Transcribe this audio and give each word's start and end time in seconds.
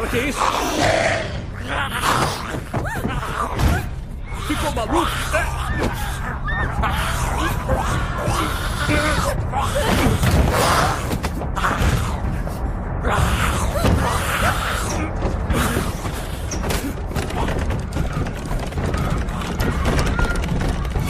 Pra 0.00 0.08
que 0.08 0.16
isso? 0.16 0.40
Ficou 4.48 4.72
maluco? 4.72 5.10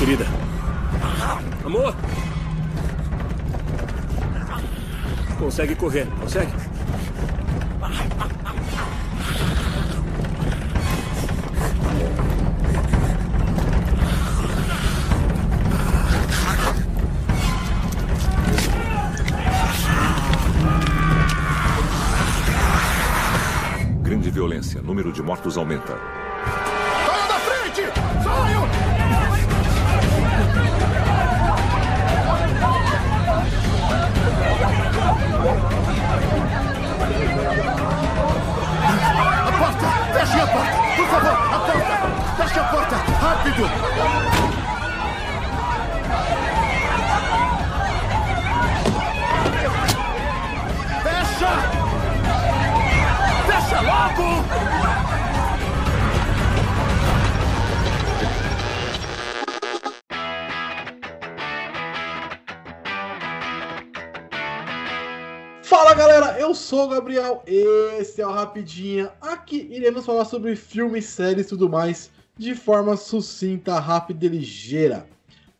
Querida. 0.00 0.26
Amor? 1.64 1.94
Consegue 5.38 5.76
correr, 5.76 6.08
consegue? 6.18 6.59
Número 24.90 25.12
de 25.12 25.22
mortos 25.22 25.56
aumenta. 25.56 25.99
Sou 66.70 66.84
o 66.84 66.88
Gabriel, 66.88 67.42
esse 67.48 68.22
é 68.22 68.26
o 68.26 68.30
Rapidinha. 68.30 69.10
Aqui 69.20 69.66
iremos 69.72 70.06
falar 70.06 70.24
sobre 70.24 70.54
filmes, 70.54 71.04
séries 71.04 71.46
e 71.46 71.48
tudo 71.48 71.68
mais 71.68 72.12
de 72.38 72.54
forma 72.54 72.96
sucinta, 72.96 73.80
rápida 73.80 74.26
e 74.26 74.28
ligeira. 74.28 75.04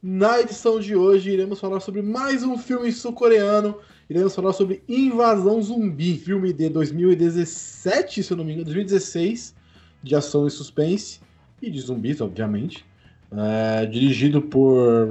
Na 0.00 0.40
edição 0.40 0.78
de 0.78 0.94
hoje 0.94 1.32
iremos 1.32 1.58
falar 1.58 1.80
sobre 1.80 2.00
mais 2.00 2.44
um 2.44 2.56
filme 2.56 2.92
sul-coreano. 2.92 3.78
Iremos 4.08 4.36
falar 4.36 4.52
sobre 4.52 4.84
Invasão 4.88 5.60
Zumbi, 5.60 6.16
filme 6.16 6.52
de 6.52 6.68
2017, 6.68 8.22
se 8.22 8.30
eu 8.32 8.36
não 8.36 8.44
me 8.44 8.52
engano, 8.52 8.66
2016, 8.66 9.56
de 10.04 10.14
ação 10.14 10.46
e 10.46 10.50
suspense 10.52 11.18
e 11.60 11.68
de 11.72 11.80
zumbis, 11.80 12.20
obviamente. 12.20 12.86
É, 13.32 13.84
dirigido 13.84 14.40
por. 14.40 15.08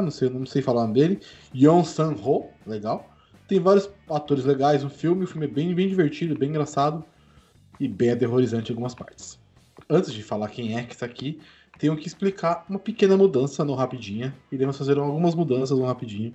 Não 0.00 0.12
sei, 0.12 0.30
não 0.30 0.46
sei 0.46 0.62
falar 0.62 0.82
o 0.82 0.86
nome 0.86 0.94
dele. 0.94 1.20
Yeon 1.52 1.82
Sang-ho, 1.82 2.50
legal. 2.64 3.17
Tem 3.48 3.58
vários 3.58 3.88
atores 4.10 4.44
legais 4.44 4.84
no 4.84 4.90
filme. 4.90 5.24
O 5.24 5.26
filme 5.26 5.46
é 5.46 5.48
bem, 5.48 5.74
bem 5.74 5.88
divertido, 5.88 6.38
bem 6.38 6.50
engraçado 6.50 7.02
e 7.80 7.88
bem 7.88 8.10
aterrorizante 8.10 8.70
em 8.70 8.74
algumas 8.74 8.94
partes. 8.94 9.38
Antes 9.88 10.12
de 10.12 10.22
falar 10.22 10.50
quem 10.50 10.76
é 10.76 10.84
que 10.84 10.92
está 10.92 11.06
aqui, 11.06 11.40
tenho 11.78 11.96
que 11.96 12.06
explicar 12.06 12.66
uma 12.68 12.78
pequena 12.78 13.16
mudança 13.16 13.64
no 13.64 13.74
Rapidinha. 13.74 14.34
Iremos 14.52 14.76
fazer 14.76 14.98
algumas 14.98 15.34
mudanças 15.34 15.78
no 15.78 15.86
Rapidinho. 15.86 16.34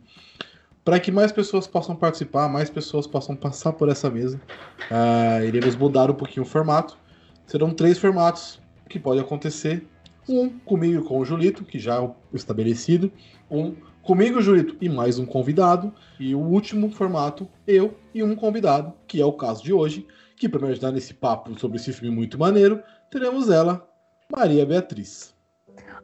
Para 0.84 1.00
que 1.00 1.12
mais 1.12 1.32
pessoas 1.32 1.68
possam 1.68 1.96
participar, 1.96 2.50
mais 2.50 2.70
pessoas 2.70 3.06
possam 3.06 3.36
passar 3.36 3.74
por 3.74 3.90
essa 3.90 4.10
mesa. 4.10 4.42
Ah, 4.90 5.46
iremos 5.46 5.76
mudar 5.76 6.10
um 6.10 6.16
pouquinho 6.16 6.44
o 6.44 6.50
formato. 6.50 6.98
Serão 7.46 7.70
três 7.70 8.00
formatos 8.00 8.60
que 8.90 9.00
pode 9.00 9.20
acontecer. 9.20 9.86
Um 10.28 10.50
comigo 10.50 11.04
e 11.04 11.08
com 11.08 11.20
o 11.20 11.26
Julito, 11.26 11.64
que 11.64 11.78
já 11.78 12.02
é 12.02 12.12
estabelecido. 12.34 13.12
Um 13.52 13.76
comigo, 14.04 14.42
Julito, 14.42 14.76
e 14.82 14.90
mais 14.90 15.18
um 15.18 15.26
convidado. 15.26 15.94
E 16.20 16.36
o 16.36 16.40
último 16.40 16.92
formato, 16.92 17.48
eu 17.66 17.96
e 18.14 18.22
um 18.22 18.36
convidado, 18.36 18.94
que 19.08 19.22
é 19.22 19.26
o 19.26 19.34
caso 19.34 19.64
de 19.64 19.74
hoje, 19.74 20.06
que 20.36 20.48
para 20.48 20.62
me 20.62 20.72
ajudar 20.72 20.92
nesse 20.92 21.14
papo 21.14 21.58
sobre 21.58 21.78
esse 21.78 21.92
filme 21.94 22.16
muito 22.16 22.38
maneiro, 22.38 22.84
teremos 23.10 23.50
ela, 23.50 23.90
Maria 24.32 24.66
Beatriz. 24.66 25.34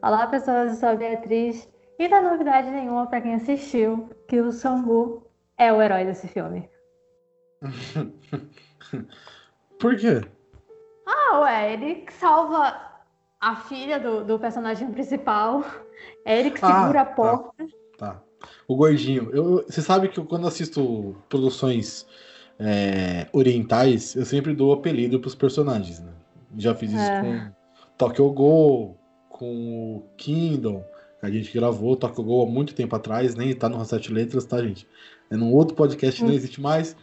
Olá, 0.02 0.26
pessoas, 0.26 0.72
eu 0.72 0.76
sou 0.76 0.88
a 0.88 0.96
Beatriz. 0.96 1.68
E 1.98 2.08
não 2.08 2.16
é 2.16 2.22
novidade 2.22 2.70
nenhuma 2.70 3.06
para 3.06 3.20
quem 3.20 3.34
assistiu 3.34 4.08
que 4.26 4.40
o 4.40 4.50
Sambu 4.50 5.22
é 5.58 5.70
o 5.70 5.82
herói 5.82 6.06
desse 6.06 6.26
filme. 6.26 6.68
Por 9.78 9.96
quê? 9.96 10.22
Ah, 11.06 11.40
ué, 11.40 11.74
ele 11.74 12.06
salva 12.10 12.74
a 13.38 13.56
filha 13.56 14.00
do, 14.00 14.24
do 14.24 14.38
personagem 14.38 14.90
principal. 14.90 15.62
É 16.24 16.40
ele 16.40 16.50
que 16.50 16.60
segura 16.60 17.00
Ah, 17.00 17.02
a 17.02 17.06
porta. 17.06 17.52
Tá. 17.58 17.64
O 18.66 18.74
gordinho. 18.76 19.30
Eu, 19.32 19.64
você 19.68 19.82
sabe 19.82 20.08
que 20.08 20.18
eu, 20.18 20.24
quando 20.24 20.46
assisto 20.46 21.16
produções 21.28 22.06
é, 22.58 23.26
orientais, 23.32 24.14
eu 24.14 24.24
sempre 24.24 24.54
dou 24.54 24.72
apelido 24.72 25.20
pros 25.20 25.34
personagens, 25.34 26.00
né? 26.00 26.12
Já 26.56 26.74
fiz 26.74 26.92
isso 26.92 27.10
É. 27.10 27.20
com 27.20 27.52
Tokyo 27.98 28.30
Go, 28.32 28.96
com 29.28 29.96
o 29.96 30.02
Kingdom, 30.16 30.84
que 31.20 31.26
a 31.26 31.30
gente 31.30 31.52
gravou 31.52 31.96
Tokyo 31.96 32.24
Go 32.24 32.42
há 32.42 32.46
muito 32.46 32.74
tempo 32.74 32.96
atrás, 32.96 33.34
nem 33.34 33.54
tá 33.54 33.68
no 33.68 33.84
Sete 33.84 34.12
Letras, 34.12 34.44
tá, 34.44 34.62
gente? 34.62 34.86
É 35.30 35.36
num 35.36 35.52
outro 35.52 35.74
podcast 35.76 36.18
que 36.20 36.24
não 36.26 36.32
Hum. 36.32 36.36
existe 36.36 36.60
mais, 36.60 36.96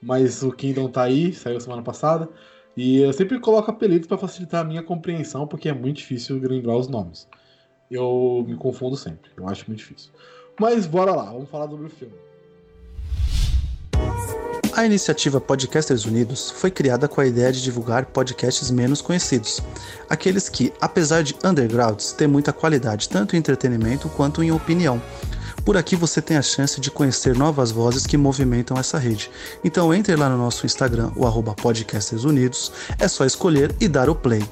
mas 0.00 0.42
o 0.42 0.52
Kingdom 0.52 0.88
tá 0.88 1.02
aí, 1.02 1.32
saiu 1.32 1.60
semana 1.60 1.82
passada. 1.82 2.28
E 2.76 2.98
eu 2.98 3.12
sempre 3.12 3.38
coloco 3.38 3.70
apelidos 3.70 4.06
para 4.08 4.18
facilitar 4.18 4.62
a 4.62 4.64
minha 4.64 4.82
compreensão, 4.82 5.46
porque 5.46 5.68
é 5.68 5.72
muito 5.72 5.98
difícil 5.98 6.38
lembrar 6.40 6.76
os 6.76 6.88
nomes. 6.88 7.28
Eu 7.90 8.44
me 8.46 8.56
confundo 8.56 8.96
sempre, 8.96 9.30
eu 9.36 9.48
acho 9.48 9.64
muito 9.68 9.78
difícil. 9.78 10.10
Mas 10.58 10.86
bora 10.86 11.14
lá, 11.14 11.24
vamos 11.24 11.48
falar 11.48 11.68
sobre 11.68 11.86
o 11.86 11.90
filme. 11.90 12.14
A 14.76 14.84
iniciativa 14.84 15.40
Podcasters 15.40 16.04
Unidos 16.04 16.50
foi 16.50 16.68
criada 16.68 17.06
com 17.06 17.20
a 17.20 17.26
ideia 17.26 17.52
de 17.52 17.62
divulgar 17.62 18.06
podcasts 18.06 18.72
menos 18.72 19.00
conhecidos, 19.00 19.62
aqueles 20.10 20.48
que, 20.48 20.72
apesar 20.80 21.22
de 21.22 21.36
undergrounds, 21.44 22.12
têm 22.12 22.26
muita 22.26 22.52
qualidade 22.52 23.08
tanto 23.08 23.36
em 23.36 23.38
entretenimento 23.38 24.08
quanto 24.08 24.42
em 24.42 24.50
opinião. 24.50 25.00
Por 25.64 25.76
aqui 25.76 25.94
você 25.94 26.20
tem 26.20 26.36
a 26.36 26.42
chance 26.42 26.80
de 26.80 26.90
conhecer 26.90 27.36
novas 27.36 27.70
vozes 27.70 28.04
que 28.04 28.16
movimentam 28.16 28.76
essa 28.76 28.98
rede. 28.98 29.30
Então 29.62 29.94
entre 29.94 30.16
lá 30.16 30.28
no 30.28 30.36
nosso 30.36 30.66
Instagram, 30.66 31.12
o 31.14 31.24
arroba 31.24 31.54
Podcasters 31.54 32.24
Unidos, 32.24 32.72
é 32.98 33.06
só 33.06 33.24
escolher 33.24 33.72
e 33.80 33.86
dar 33.86 34.10
o 34.10 34.14
play. 34.14 34.42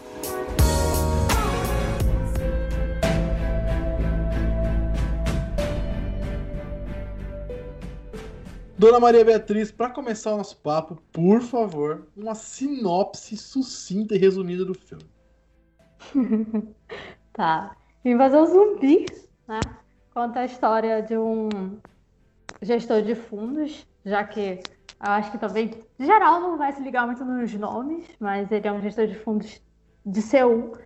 Dona 8.82 8.98
Maria 8.98 9.25
Beatriz, 9.25 9.70
para 9.70 9.91
começar 9.91 10.34
o 10.34 10.38
nosso 10.38 10.56
papo, 10.56 11.00
por 11.12 11.40
favor, 11.40 12.08
uma 12.17 12.34
sinopse 12.34 13.37
sucinta 13.37 14.17
e 14.17 14.19
resumida 14.19 14.64
do 14.64 14.75
filme. 14.75 15.05
Tá. 17.32 17.76
Invasão 18.05 18.44
zumbi, 18.44 19.06
né? 19.46 19.61
Conta 20.12 20.40
a 20.40 20.44
história 20.44 21.00
de 21.00 21.17
um 21.17 21.49
gestor 22.61 23.00
de 23.02 23.14
fundos, 23.14 23.87
já 24.05 24.25
que 24.25 24.58
eu 24.61 25.11
acho 25.12 25.31
que 25.31 25.38
também, 25.38 25.70
geral, 25.99 26.40
não 26.40 26.58
vai 26.58 26.73
se 26.73 26.82
ligar 26.82 27.06
muito 27.06 27.25
nos 27.25 27.55
nomes, 27.55 28.05
mas 28.19 28.50
ele 28.50 28.67
é 28.67 28.73
um 28.73 28.82
gestor 28.82 29.06
de 29.06 29.14
fundos 29.14 29.62
de 30.05 30.20
Seul. 30.20 30.76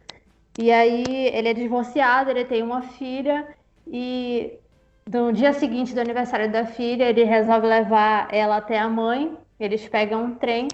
E 0.59 0.71
aí 0.71 1.03
ele 1.09 1.49
é 1.49 1.55
divorciado, 1.55 2.31
ele 2.31 2.45
tem 2.45 2.63
uma 2.63 2.83
filha 2.83 3.57
e 3.87 4.61
no 5.09 5.33
dia 5.33 5.53
seguinte 5.53 5.95
do 5.95 6.01
aniversário 6.01 6.51
da 6.51 6.67
filha, 6.67 7.05
ele 7.05 7.23
resolve 7.23 7.67
levar 7.67 8.27
ela 8.35 8.57
até 8.57 8.79
a 8.79 8.89
mãe. 8.89 9.37
Eles 9.59 9.89
pegam 9.89 10.25
um 10.25 10.35
trem. 10.35 10.69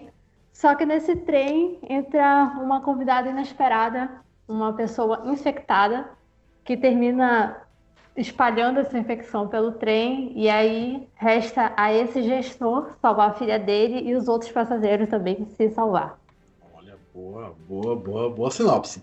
Só 0.52 0.74
que 0.74 0.86
nesse 0.86 1.16
trem 1.16 1.78
entra 1.88 2.52
uma 2.62 2.80
convidada 2.80 3.28
inesperada, 3.28 4.10
uma 4.48 4.72
pessoa 4.72 5.22
infectada, 5.26 6.08
que 6.64 6.76
termina 6.76 7.62
espalhando 8.16 8.80
essa 8.80 8.98
infecção 8.98 9.48
pelo 9.48 9.72
trem. 9.72 10.32
E 10.34 10.48
aí 10.48 11.06
resta 11.14 11.72
a 11.76 11.92
esse 11.92 12.22
gestor 12.22 12.92
salvar 13.02 13.30
a 13.30 13.34
filha 13.34 13.58
dele 13.58 14.08
e 14.08 14.14
os 14.14 14.28
outros 14.28 14.50
passageiros 14.50 15.10
também 15.10 15.46
se 15.56 15.68
salvar. 15.70 16.18
Olha, 16.74 16.96
boa, 17.14 17.54
boa, 17.68 17.96
boa, 17.96 18.30
boa 18.30 18.50
sinopse. 18.50 19.02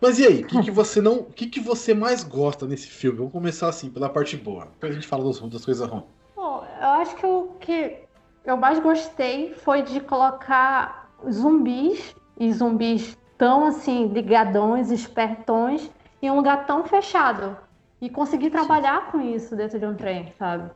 Mas 0.00 0.18
e 0.18 0.26
aí, 0.26 0.42
o 0.42 0.46
que, 0.46 0.62
que 0.62 0.70
você 0.70 1.00
não, 1.00 1.20
o 1.20 1.24
que, 1.24 1.46
que 1.46 1.60
você 1.60 1.94
mais 1.94 2.22
gosta 2.22 2.66
nesse 2.66 2.88
filme? 2.88 3.18
Vamos 3.18 3.32
começar 3.32 3.68
assim, 3.68 3.90
pela 3.90 4.08
parte 4.08 4.36
boa. 4.36 4.66
Depois 4.66 4.92
a 4.92 4.94
gente 4.94 5.06
fala 5.06 5.24
das, 5.24 5.40
das 5.40 5.64
coisas 5.64 5.88
ruins. 5.88 6.04
Bom, 6.34 6.66
eu 6.80 6.88
acho 6.88 7.16
que 7.16 7.26
o 7.26 7.48
que 7.60 7.96
eu 8.44 8.56
mais 8.56 8.78
gostei 8.78 9.54
foi 9.54 9.82
de 9.82 10.00
colocar 10.00 11.10
zumbis 11.30 12.14
e 12.38 12.52
zumbis 12.52 13.16
tão 13.38 13.66
assim 13.66 14.08
ligadões, 14.08 14.90
espertões 14.90 15.90
em 16.20 16.30
um 16.30 16.36
lugar 16.36 16.66
tão 16.66 16.84
fechado 16.84 17.56
e 18.00 18.10
conseguir 18.10 18.50
trabalhar 18.50 19.10
com 19.10 19.20
isso 19.20 19.56
dentro 19.56 19.78
de 19.78 19.86
um 19.86 19.94
trem, 19.94 20.32
sabe? 20.38 20.70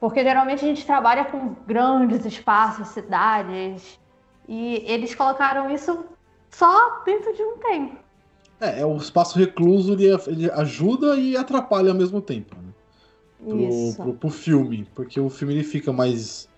Porque 0.00 0.22
geralmente 0.22 0.64
a 0.64 0.68
gente 0.68 0.86
trabalha 0.86 1.24
com 1.24 1.54
grandes 1.66 2.24
espaços, 2.24 2.88
cidades, 2.88 3.98
e 4.46 4.82
eles 4.86 5.14
colocaram 5.14 5.70
isso 5.70 6.04
só 6.50 7.02
dentro 7.04 7.34
de 7.34 7.42
um 7.42 7.58
trem. 7.58 7.98
É, 8.60 8.80
é 8.80 8.86
o 8.86 8.96
espaço 8.96 9.38
recluso, 9.38 9.92
ele, 9.92 10.06
ele 10.26 10.50
ajuda 10.50 11.16
e 11.16 11.36
atrapalha 11.36 11.90
ao 11.90 11.96
mesmo 11.96 12.20
tempo, 12.20 12.56
né? 12.56 12.72
Pro, 13.38 14.04
pro, 14.04 14.14
pro 14.14 14.30
filme, 14.30 14.86
porque 14.94 15.18
o 15.20 15.30
filme 15.30 15.54
ele 15.54 15.64
fica 15.64 15.92
mais, 15.92 16.48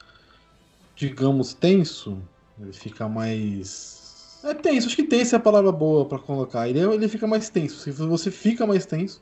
digamos, 0.97 1.52
tenso, 1.55 2.19
ele 2.61 2.73
fica 2.73 3.08
mais... 3.08 4.41
É 4.43 4.55
tenso, 4.55 4.87
acho 4.87 4.97
que 4.97 5.02
tenso 5.05 5.35
é 5.35 5.38
a 5.38 5.41
palavra 5.41 5.70
boa 5.70 6.06
pra 6.06 6.19
colocar, 6.19 6.69
ele, 6.69 6.81
é- 6.81 6.94
ele 6.94 7.08
fica 7.08 7.26
mais 7.26 7.50
tenso, 7.50 7.93
você 7.93 8.31
fica 8.31 8.67
mais 8.67 8.87
tenso 8.87 9.20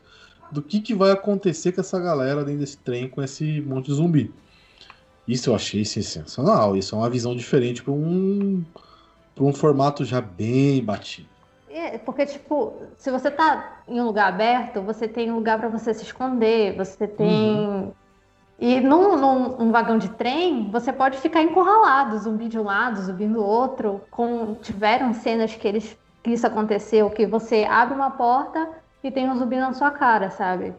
do 0.53 0.63
que, 0.63 0.81
que 0.81 0.95
vai 0.95 1.11
acontecer 1.11 1.73
com 1.73 1.81
essa 1.81 1.99
galera 1.99 2.45
dentro 2.45 2.61
desse 2.61 2.79
trem, 2.79 3.09
com 3.09 3.21
esse 3.21 3.61
monte 3.63 3.87
de 3.87 3.95
zumbi. 3.95 4.33
Isso 5.27 5.51
eu 5.51 5.55
achei 5.55 5.85
sensacional, 5.85 6.77
isso 6.77 6.95
é 6.95 6.99
uma 6.99 7.11
visão 7.11 7.35
diferente 7.37 7.83
para 7.83 7.93
um, 7.93 8.65
pra 9.35 9.45
um 9.45 9.53
formato 9.53 10.05
já 10.05 10.21
bem 10.21 10.83
batido. 10.83 11.29
É, 11.71 11.99
porque, 11.99 12.25
tipo, 12.27 12.75
se 12.97 13.11
você 13.11 13.31
tá 13.31 13.83
em 13.87 14.01
um 14.01 14.07
lugar 14.07 14.29
aberto, 14.29 14.81
você 14.83 15.07
tem 15.07 15.31
um 15.31 15.37
lugar 15.37 15.59
pra 15.59 15.69
você 15.69 15.93
se 15.93 16.03
esconder, 16.03 16.77
você 16.77 17.07
tem. 17.07 17.93
E 18.59 18.81
num, 18.81 19.17
num, 19.17 19.57
num 19.59 19.71
vagão 19.71 19.99
de 19.99 20.09
trem, 20.09 20.71
você 20.71 20.93
pode 20.93 21.19
ficar 21.19 21.43
encurralado, 21.43 22.19
zumbi 22.19 22.49
de 22.49 22.59
um 22.59 22.65
lado, 22.65 23.01
zumbi 23.03 23.27
do 23.27 23.43
outro. 23.43 24.01
Com, 24.11 24.55
tiveram 24.55 25.13
cenas 25.15 25.55
que, 25.55 25.69
eles, 25.69 25.97
que 26.23 26.31
isso 26.31 26.47
aconteceu, 26.47 27.11
que 27.11 27.27
você 27.27 27.65
abre 27.65 27.95
uma 27.95 28.11
porta 28.11 28.69
e 29.05 29.11
tem 29.11 29.29
um 29.31 29.39
zumbi 29.39 29.57
na 29.57 29.73
sua 29.73 29.91
cara, 29.91 30.31
sabe? 30.31 30.75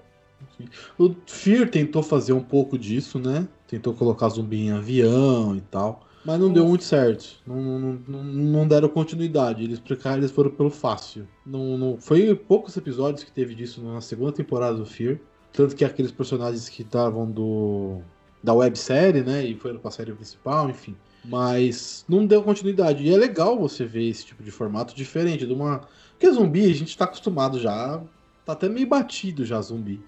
O 0.97 1.15
Fear 1.25 1.69
tentou 1.69 2.03
fazer 2.03 2.33
um 2.33 2.43
pouco 2.43 2.77
disso, 2.77 3.19
né? 3.19 3.47
Tentou 3.67 3.93
colocar 3.93 4.29
zumbi 4.29 4.67
em 4.67 4.71
avião 4.71 5.55
e 5.55 5.61
tal. 5.61 6.01
Mas 6.29 6.39
não 6.39 6.53
deu 6.53 6.63
muito 6.63 6.83
certo. 6.83 7.41
Não, 7.43 7.55
não, 7.57 8.23
não, 8.23 8.67
deram 8.67 8.87
continuidade. 8.87 9.63
Eles, 9.63 9.81
eles 10.15 10.29
foram 10.29 10.51
pelo 10.51 10.69
fácil. 10.69 11.27
Não, 11.43 11.75
não, 11.75 11.97
foi 11.99 12.35
poucos 12.35 12.77
episódios 12.77 13.23
que 13.23 13.31
teve 13.31 13.55
disso 13.55 13.81
na 13.81 13.99
segunda 13.99 14.31
temporada 14.31 14.77
do 14.77 14.85
Fear. 14.85 15.17
Tanto 15.51 15.75
que 15.75 15.83
aqueles 15.83 16.11
personagens 16.11 16.69
que 16.69 16.83
estavam 16.83 17.25
do. 17.31 18.01
da 18.43 18.53
websérie, 18.53 19.23
né? 19.23 19.43
E 19.43 19.55
foram 19.55 19.79
pra 19.79 19.89
série 19.89 20.13
principal, 20.13 20.69
enfim. 20.69 20.95
Mas 21.25 22.05
não 22.07 22.27
deu 22.27 22.43
continuidade. 22.43 23.03
E 23.03 23.11
é 23.11 23.17
legal 23.17 23.57
você 23.57 23.83
ver 23.83 24.07
esse 24.07 24.27
tipo 24.27 24.43
de 24.43 24.51
formato 24.51 24.93
diferente 24.93 25.47
de 25.47 25.53
uma. 25.53 25.81
Porque 26.11 26.31
zumbi 26.31 26.69
a 26.69 26.75
gente 26.75 26.95
tá 26.95 27.05
acostumado 27.05 27.59
já. 27.59 28.03
Tá 28.45 28.53
até 28.53 28.69
meio 28.69 28.85
batido 28.85 29.43
já 29.43 29.59
zumbi. 29.59 29.99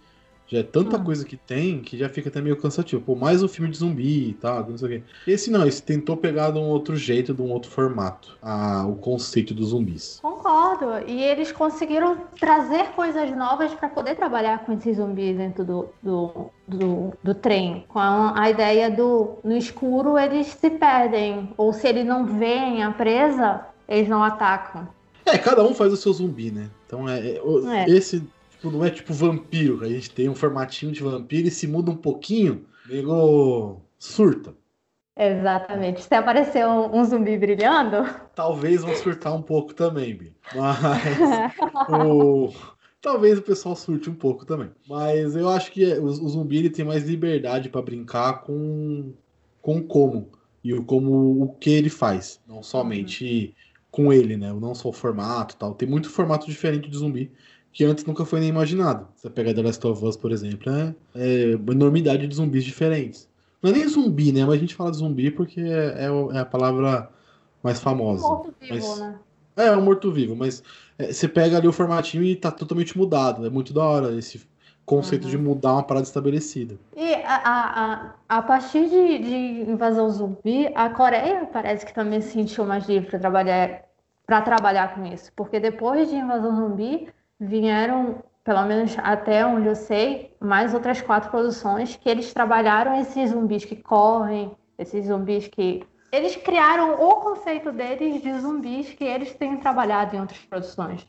Já 0.52 0.60
é 0.60 0.64
tanta 0.64 0.98
Ah. 0.98 1.00
coisa 1.00 1.24
que 1.24 1.38
tem 1.38 1.80
que 1.80 1.98
já 1.98 2.10
fica 2.10 2.28
até 2.28 2.42
meio 2.42 2.58
cansativo. 2.58 3.02
Pô, 3.02 3.16
mais 3.16 3.42
um 3.42 3.48
filme 3.48 3.72
de 3.72 3.78
zumbi 3.78 4.32
e 4.32 4.34
tal, 4.34 4.70
não 4.70 4.78
sei 4.78 4.88
o 4.88 4.92
quê. 4.92 5.04
Esse 5.26 5.50
não, 5.50 5.66
esse 5.66 5.82
tentou 5.82 6.18
pegar 6.18 6.52
de 6.52 6.60
um 6.60 6.64
outro 6.68 6.94
jeito, 6.98 7.34
de 7.34 7.42
um 7.42 7.50
outro 7.50 7.72
formato. 7.72 8.38
A, 8.42 8.86
o 8.86 8.96
conceito 8.96 9.54
dos 9.54 9.70
zumbis. 9.70 10.20
Concordo. 10.22 11.08
E 11.08 11.24
eles 11.24 11.54
conseguiram 11.54 12.18
trazer 12.38 12.88
coisas 12.98 13.32
novas 13.34 13.74
para 13.74 13.88
poder 13.88 14.16
trabalhar 14.16 14.66
com 14.66 14.74
esses 14.74 14.98
zumbis 14.98 15.38
dentro 15.38 15.64
do, 15.64 15.86
do, 16.04 16.50
do, 16.68 17.14
do 17.24 17.34
trem. 17.34 17.86
Com 17.88 18.00
a, 18.00 18.38
a 18.38 18.50
ideia 18.50 18.92
do 18.92 19.38
no 19.46 19.56
escuro 19.56 20.18
eles 20.18 20.48
se 20.48 20.70
perdem. 20.70 21.54
Ou 21.56 21.72
se 21.72 21.88
eles 21.88 22.06
não 22.06 22.26
veem 22.26 22.84
a 22.84 22.92
presa, 22.92 23.62
eles 23.88 24.10
não 24.10 24.22
atacam. 24.22 24.86
É, 25.26 25.38
cada 25.38 25.64
um 25.64 25.74
faz 25.74 25.94
o 25.94 25.98
seu 25.98 26.12
zumbi, 26.12 26.52
né? 26.52 26.70
Então 26.86 27.08
é, 27.08 27.20
é, 27.22 27.42
É. 27.84 27.90
esse 27.90 28.22
não 28.70 28.84
é 28.84 28.90
tipo 28.90 29.14
vampiro, 29.14 29.84
a 29.84 29.88
gente 29.88 30.12
tem 30.12 30.30
um 30.30 30.36
formatinho 30.36 30.92
de 30.92 31.02
vampiro 31.02 31.48
e 31.48 31.52
se 31.52 31.68
muda 31.68 31.92
um 31.92 31.96
pouquinho, 31.96 32.66
nego 32.88 33.82
surta. 33.98 34.54
Exatamente. 35.18 36.04
Se 36.04 36.14
aparecer 36.16 36.66
um, 36.66 36.96
um 36.96 37.04
zumbi 37.04 37.38
brilhando, 37.38 38.10
Talvez 38.34 38.82
vão 38.82 38.96
surtar 38.96 39.36
um 39.36 39.42
pouco 39.42 39.74
também, 39.74 40.16
Bi. 40.16 40.34
Mas 40.56 41.18
o... 41.90 42.52
talvez 43.02 43.38
o 43.38 43.42
pessoal 43.42 43.76
surte 43.76 44.10
um 44.10 44.16
pouco 44.16 44.46
também. 44.46 44.72
Mas 44.88 45.36
eu 45.36 45.50
acho 45.50 45.72
que 45.72 45.92
é, 45.92 46.00
o, 46.00 46.06
o 46.06 46.30
zumbi 46.30 46.58
ele 46.58 46.70
tem 46.70 46.86
mais 46.86 47.04
liberdade 47.04 47.70
pra 47.70 47.82
brincar 47.82 48.42
com 48.42 49.14
com 49.62 49.82
como 49.84 50.32
e 50.64 50.74
o 50.74 50.84
como 50.84 51.44
o 51.44 51.50
que 51.56 51.70
ele 51.70 51.90
faz, 51.90 52.42
não 52.48 52.64
somente 52.64 53.56
com 53.92 54.12
ele, 54.12 54.38
né? 54.38 54.52
Não 54.54 54.74
só 54.74 54.90
o 54.90 54.94
formato, 54.94 55.56
e 55.56 55.58
tal. 55.58 55.76
Tem 55.76 55.88
muito 55.88 56.10
formato 56.10 56.48
diferente 56.48 56.90
de 56.90 56.98
zumbi 56.98 57.32
que 57.74 57.84
antes 57.86 58.06
nunca 58.06 58.26
foi 58.26 58.40
nem 58.40 58.50
imaginado. 58.50 59.08
Você 59.16 59.30
pega 59.30 59.54
The 59.54 59.62
Last 59.62 59.86
of 59.88 60.04
Us, 60.06 60.18
por 60.18 60.32
exemplo, 60.32 60.72
é, 60.72 60.94
é 61.16 61.56
uma 61.56 61.74
enormidade 61.74 62.28
de 62.28 62.36
zumbis 62.36 62.64
diferentes. 62.64 63.30
Não 63.62 63.70
é 63.70 63.74
nem 63.74 63.88
zumbi, 63.88 64.32
né? 64.32 64.42
Mas 64.46 64.56
a 64.56 64.58
gente 64.58 64.76
fala 64.76 64.92
de 64.92 64.98
zumbi 64.98 65.32
porque 65.32 65.62
é, 65.62 66.06
é 66.06 66.36
é 66.36 66.40
a 66.40 66.46
palavra 66.46 67.10
mais 67.64 67.80
famosa. 67.80 68.28
morto-vivo, 68.28 68.74
Mas- 68.74 69.00
né? 69.00 69.16
É, 69.56 69.66
é 69.68 69.78
um 69.78 69.82
morto-vivo, 69.82 70.34
mas 70.36 70.64
é, 70.98 71.12
você 71.12 71.28
pega 71.28 71.58
ali 71.58 71.68
o 71.68 71.74
formatinho 71.74 72.24
e 72.24 72.36
tá 72.38 72.50
totalmente 72.50 72.98
mudado. 72.98 73.46
É 73.46 73.50
muito 73.50 73.74
da 73.74 73.84
hora 73.84 74.12
esse 74.18 74.42
conceito 74.86 75.26
Uhum. 75.26 75.30
de 75.30 75.38
mudar 75.38 75.74
uma 75.74 75.84
parada 75.84 76.06
estabelecida. 76.06 76.76
E 76.96 77.14
a, 77.16 77.36
a, 77.36 77.84
a, 77.84 78.14
a 78.30 78.42
partir 78.42 78.90
de, 78.90 79.20
de 79.20 79.70
invasão 79.72 80.10
zumbi, 80.10 80.72
a 80.74 80.90
Coreia 80.90 81.46
parece 81.52 81.86
que 81.86 81.94
também 81.94 82.22
se 82.22 82.32
sentiu 82.32 82.66
mais 82.66 82.88
livre 82.88 83.10
para 83.10 83.20
trabalhar, 83.20 83.84
para 84.26 84.42
trabalhar 84.42 84.96
com 84.96 85.06
isso. 85.06 85.32
Porque 85.36 85.60
depois 85.60 86.10
de 86.10 86.16
invasão 86.16 86.56
zumbi, 86.56 87.10
vieram, 87.42 88.24
pelo 88.44 88.64
menos 88.66 88.96
até 89.00 89.46
onde 89.46 89.68
eu 89.68 89.76
sei, 89.76 90.36
mais 90.40 90.74
outras 90.74 91.02
quatro 91.02 91.32
produções 91.32 91.96
que 91.96 92.08
eles 92.08 92.32
trabalharam 92.32 93.00
esses 93.02 93.32
zumbis 93.32 93.66
que 93.66 93.76
correm, 93.76 94.52
esses 94.78 95.08
zumbis 95.08 95.48
que. 95.48 95.84
Eles 96.12 96.36
criaram 96.36 97.02
o 97.02 97.16
conceito 97.22 97.72
deles 97.72 98.22
de 98.22 98.34
zumbis 98.40 98.90
que 98.94 99.04
eles 99.04 99.34
têm 99.34 99.58
trabalhado 99.58 100.16
em 100.16 100.20
outras 100.20 100.40
produções. 100.40 101.08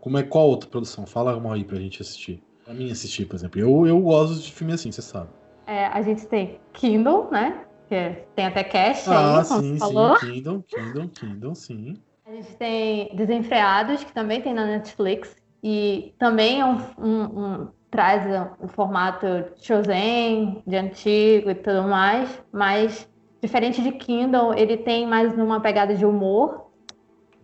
Como 0.00 0.18
é 0.18 0.22
qual 0.22 0.48
outra 0.48 0.68
produção? 0.68 1.06
Fala 1.06 1.36
uma 1.36 1.54
aí 1.54 1.64
pra 1.64 1.78
gente 1.78 2.00
assistir. 2.02 2.42
Pra 2.64 2.72
mim 2.74 2.90
assistir, 2.90 3.26
por 3.26 3.36
exemplo. 3.36 3.60
Eu, 3.60 3.86
eu 3.86 4.00
gosto 4.00 4.40
de 4.42 4.50
filme 4.50 4.72
assim, 4.72 4.90
você 4.90 5.02
sabe. 5.02 5.28
É, 5.66 5.86
a 5.86 6.00
gente 6.02 6.26
tem 6.26 6.58
Kindle, 6.72 7.28
né? 7.30 7.66
Que 7.88 8.24
tem 8.34 8.46
até 8.46 8.64
cast 8.64 9.08
Ah, 9.10 9.40
aí, 9.40 9.44
como 9.46 9.60
sim, 9.60 9.72
você 9.74 9.78
falou. 9.78 10.16
sim. 10.16 10.32
Kingdom, 10.32 10.62
Kingdom, 10.62 11.08
Kingdom, 11.08 11.54
sim. 11.54 11.94
A 12.24 12.32
gente 12.32 12.56
tem 12.56 13.14
Desenfreados, 13.14 14.02
que 14.02 14.12
também 14.12 14.40
tem 14.40 14.54
na 14.54 14.64
Netflix, 14.64 15.36
e 15.62 16.14
também 16.18 16.60
é 16.60 16.64
um, 16.64 16.76
um- 16.98 17.22
um- 17.62 17.68
traz 17.90 18.24
um, 18.26 18.64
um 18.64 18.68
formato 18.68 19.26
Chosen, 19.56 20.62
de 20.66 20.76
antigo 20.76 21.50
e 21.50 21.54
tudo 21.54 21.82
mais, 21.82 22.42
mas 22.52 23.08
diferente 23.40 23.82
de 23.82 23.92
Kindle, 23.92 24.54
ele 24.54 24.76
tem 24.78 25.06
mais 25.06 25.32
uma 25.34 25.60
pegada 25.60 25.94
de 25.94 26.06
humor 26.06 26.70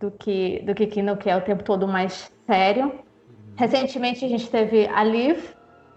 do 0.01 0.11
que, 0.11 0.61
do 0.61 0.75
que 0.75 0.87
Kindle, 0.87 1.17
que 1.17 1.29
é 1.29 1.37
o 1.37 1.41
tempo 1.41 1.63
todo 1.63 1.87
mais 1.87 2.33
sério. 2.47 2.93
Recentemente 3.57 4.25
a 4.25 4.29
gente 4.29 4.49
teve 4.49 4.87
a 4.87 5.03
Liv, 5.03 5.39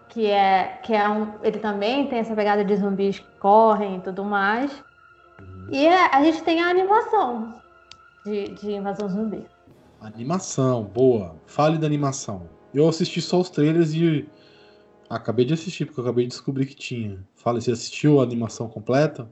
que 0.09 0.25
é, 0.29 0.79
que 0.83 0.93
é 0.93 1.07
um, 1.07 1.35
ele 1.43 1.59
também 1.59 2.07
tem 2.07 2.19
essa 2.19 2.35
pegada 2.35 2.65
de 2.65 2.75
zumbis 2.75 3.19
que 3.19 3.39
correm 3.39 3.97
e 3.97 4.01
tudo 4.01 4.25
mais. 4.25 4.83
E 5.71 5.87
a, 5.87 6.17
a 6.17 6.23
gente 6.23 6.43
tem 6.43 6.61
a 6.61 6.69
animação 6.69 7.61
de, 8.25 8.49
de 8.49 8.73
invasão 8.73 9.07
zumbi. 9.07 9.45
Animação, 10.01 10.83
boa. 10.83 11.35
Fale 11.45 11.77
da 11.77 11.85
animação. 11.85 12.49
Eu 12.73 12.89
assisti 12.89 13.21
só 13.21 13.39
os 13.39 13.51
trailers 13.51 13.93
e 13.93 14.27
acabei 15.07 15.45
de 15.45 15.53
assistir, 15.53 15.85
porque 15.85 15.99
eu 15.99 16.03
acabei 16.03 16.25
de 16.25 16.31
descobrir 16.31 16.65
que 16.65 16.75
tinha. 16.75 17.23
Fala, 17.35 17.61
você 17.61 17.71
assistiu 17.71 18.19
a 18.19 18.23
animação 18.23 18.67
completa? 18.67 19.31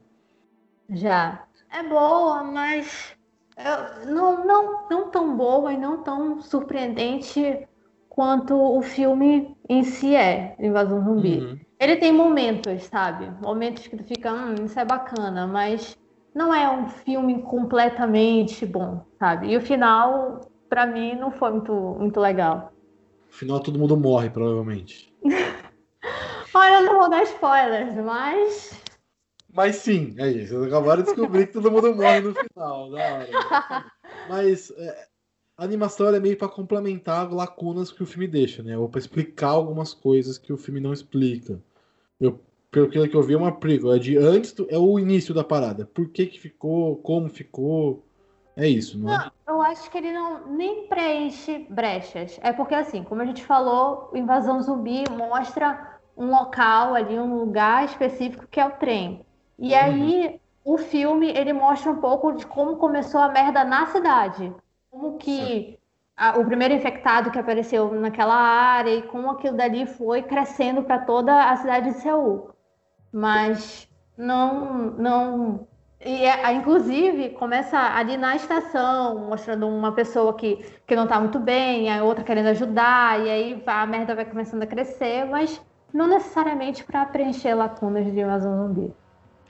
Já. 0.88 1.43
É 1.71 1.81
boa, 1.81 2.43
mas 2.43 3.15
eu- 3.57 4.13
não, 4.13 4.45
não, 4.45 4.88
não 4.89 5.09
tão 5.09 5.35
boa 5.35 5.73
e 5.73 5.77
não 5.77 6.03
tão 6.03 6.39
surpreendente 6.41 7.67
quanto 8.07 8.55
o 8.55 8.81
filme 8.81 9.55
em 9.67 9.83
si 9.83 10.15
é, 10.15 10.55
Invasão 10.59 11.03
Zumbi. 11.03 11.39
Uhum. 11.39 11.59
Ele 11.79 11.95
tem 11.95 12.11
momentos, 12.11 12.83
sabe? 12.83 13.27
Momentos 13.41 13.88
que 13.88 13.97
tu 13.97 14.03
fica, 14.03 14.31
hum, 14.33 14.65
isso 14.65 14.79
é 14.79 14.85
bacana, 14.85 15.47
mas 15.47 15.97
não 16.33 16.53
é 16.53 16.69
um 16.69 16.88
filme 16.89 17.41
completamente 17.41 18.65
bom, 18.65 19.05
sabe? 19.17 19.49
E 19.51 19.57
o 19.57 19.61
final, 19.61 20.41
pra 20.69 20.85
mim, 20.85 21.15
não 21.15 21.31
foi 21.31 21.51
muito, 21.51 21.73
muito 21.73 22.19
legal. 22.19 22.71
No 23.27 23.33
final 23.33 23.59
todo 23.59 23.79
mundo 23.79 23.97
morre, 23.97 24.29
provavelmente. 24.29 25.13
Olha, 26.53 26.75
eu 26.75 26.83
não 26.83 26.99
vou 26.99 27.09
dar 27.09 27.23
spoilers, 27.23 27.95
mas. 27.95 28.83
Mas 29.51 29.77
sim, 29.77 30.15
é 30.17 30.29
isso. 30.29 30.53
Vocês 30.53 30.67
acabaram 30.67 31.01
de 31.01 31.09
descobrir 31.09 31.47
que 31.47 31.53
todo 31.53 31.71
mundo 31.71 31.95
morre 31.95 32.21
no 32.21 32.33
final. 32.33 32.91
Da 32.91 32.97
hora. 32.97 33.29
Mas 34.27 34.69
é, 34.71 35.07
a 35.57 35.63
animação 35.63 36.13
é 36.13 36.19
meio 36.19 36.38
pra 36.38 36.47
complementar 36.47 37.31
lacunas 37.31 37.91
que 37.91 38.03
o 38.03 38.05
filme 38.05 38.27
deixa, 38.27 38.61
né? 38.61 38.77
Ou 38.77 38.88
pra 38.88 38.99
explicar 38.99 39.49
algumas 39.49 39.93
coisas 39.93 40.38
que 40.38 40.53
o 40.53 40.57
filme 40.57 40.79
não 40.79 40.93
explica. 40.93 41.59
Eu 42.19 42.39
pelo 42.71 42.89
que 42.89 43.15
eu 43.15 43.23
vi, 43.23 43.33
é 43.33 43.38
uma 43.38 43.51
prequel. 43.51 43.93
É 43.93 43.99
de 43.99 44.17
antes, 44.17 44.53
do, 44.53 44.67
é 44.69 44.77
o 44.77 44.99
início 44.99 45.33
da 45.33 45.43
parada. 45.43 45.85
Por 45.85 46.09
que 46.09 46.27
que 46.27 46.39
ficou, 46.39 46.97
como 46.97 47.29
ficou. 47.29 48.05
É 48.59 48.67
isso, 48.69 48.97
não, 48.99 49.13
é? 49.15 49.17
Não, 49.17 49.31
eu 49.47 49.61
acho 49.61 49.89
que 49.89 49.97
ele 49.97 50.11
não 50.11 50.47
nem 50.47 50.87
preenche 50.87 51.65
brechas. 51.69 52.39
É 52.43 52.51
porque, 52.53 52.75
assim, 52.75 53.03
como 53.03 53.21
a 53.21 53.25
gente 53.25 53.43
falou, 53.45 54.09
o 54.13 54.17
Invasão 54.17 54.61
Zumbi 54.61 55.03
mostra 55.09 55.99
um 56.17 56.29
local 56.29 56.95
ali, 56.95 57.17
um 57.17 57.37
lugar 57.39 57.85
específico 57.85 58.47
que 58.47 58.59
é 58.59 58.65
o 58.65 58.71
trem. 58.77 59.25
E 59.57 59.73
aí, 59.73 60.39
o 60.65 60.77
filme, 60.77 61.29
ele 61.31 61.53
mostra 61.53 61.91
um 61.91 61.99
pouco 62.01 62.33
de 62.33 62.45
como 62.45 62.77
começou 62.77 63.21
a 63.21 63.29
merda 63.29 63.63
na 63.63 63.85
cidade. 63.87 64.53
Como 64.91 65.17
que 65.17 65.79
a- 66.17 66.37
o 66.37 66.45
primeiro 66.45 66.73
infectado 66.73 67.31
que 67.31 67.39
apareceu 67.39 67.93
naquela 67.93 68.35
área 68.35 68.91
e 68.95 69.03
como 69.03 69.31
aquilo 69.31 69.55
dali 69.57 69.85
foi 69.85 70.21
crescendo 70.23 70.83
para 70.83 70.99
toda 71.05 71.49
a 71.51 71.55
cidade 71.57 71.91
de 71.93 71.99
Seul. 72.01 72.51
Mas 73.11 73.87
não, 74.17 74.91
não 74.91 75.67
e 76.03 76.23
é- 76.25 76.53
inclusive 76.53 77.29
começa 77.29 77.77
ali 77.77 78.15
na 78.17 78.35
estação, 78.35 79.27
mostrando 79.27 79.67
uma 79.67 79.91
pessoa 79.91 80.33
que, 80.33 80.63
que 80.87 80.95
não 80.95 81.07
tá 81.07 81.19
muito 81.19 81.39
bem, 81.39 81.91
a 81.91 82.03
outra 82.03 82.23
querendo 82.23 82.47
ajudar, 82.47 83.19
e 83.25 83.29
aí 83.29 83.63
a 83.65 83.85
merda 83.85 84.15
vai 84.15 84.25
começando 84.25 84.63
a 84.63 84.67
crescer, 84.67 85.25
mas 85.25 85.61
não 85.93 86.07
necessariamente 86.07 86.83
para 86.83 87.05
preencher 87.05 87.53
lacunas 87.53 88.05
de 88.11 88.19
invasão 88.19 88.67
zumbi. 88.67 88.93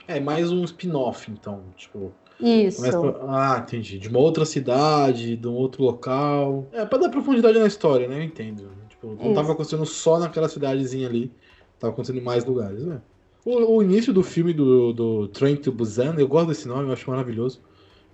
É 0.08 0.18
mais 0.18 0.50
um 0.50 0.64
spin-off, 0.64 1.30
então. 1.30 1.60
Tipo. 1.76 2.12
Isso. 2.40 2.80
pra- 2.82 3.20
Ah, 3.28 3.58
entendi. 3.58 3.98
De 3.98 4.08
uma 4.08 4.18
outra 4.18 4.44
cidade, 4.46 5.36
de 5.36 5.46
um 5.46 5.52
outro 5.54 5.84
local. 5.84 6.66
É, 6.72 6.84
pra 6.86 6.98
dar 6.98 7.10
profundidade 7.10 7.58
na 7.58 7.66
história, 7.66 8.08
né? 8.08 8.16
Eu 8.18 8.22
entendo. 8.22 8.70
Tipo, 8.88 9.08
não 9.08 9.26
Isso. 9.26 9.34
tava 9.34 9.52
acontecendo 9.52 9.84
só 9.86 10.18
naquela 10.18 10.48
cidadezinha 10.48 11.06
ali. 11.06 11.30
Tava 11.78 11.92
acontecendo 11.92 12.18
em 12.18 12.24
mais 12.24 12.44
lugares, 12.44 12.84
né? 12.84 13.00
O, 13.44 13.76
o 13.76 13.82
início 13.82 14.12
do 14.12 14.22
filme 14.22 14.52
do, 14.52 14.92
do 14.92 15.28
Train 15.28 15.56
to 15.56 15.72
Busan, 15.72 16.14
eu 16.18 16.28
gosto 16.28 16.48
desse 16.48 16.68
nome, 16.68 16.88
eu 16.88 16.92
acho 16.92 17.08
maravilhoso. 17.10 17.62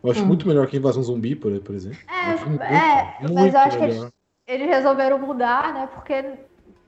Eu 0.03 0.11
acho 0.11 0.21
Hum. 0.23 0.29
muito 0.29 0.47
melhor 0.47 0.67
que 0.69 0.77
Invasão 0.77 1.03
Zumbi, 1.03 1.35
por, 1.35 1.59
por 1.61 1.75
exemplo. 1.75 1.99
É, 2.09 2.35
muito, 2.49 2.65
é, 2.65 3.29
mas 3.35 3.55
muito 3.55 3.55
eu 3.55 3.61
acho 3.61 3.79
que 3.79 3.85
melhor. 3.85 4.11
eles, 4.47 4.61
eles 4.63 4.69
resolveram 4.69 5.19
mudar, 5.19 5.75
né? 5.75 5.87
Porque 5.89 6.15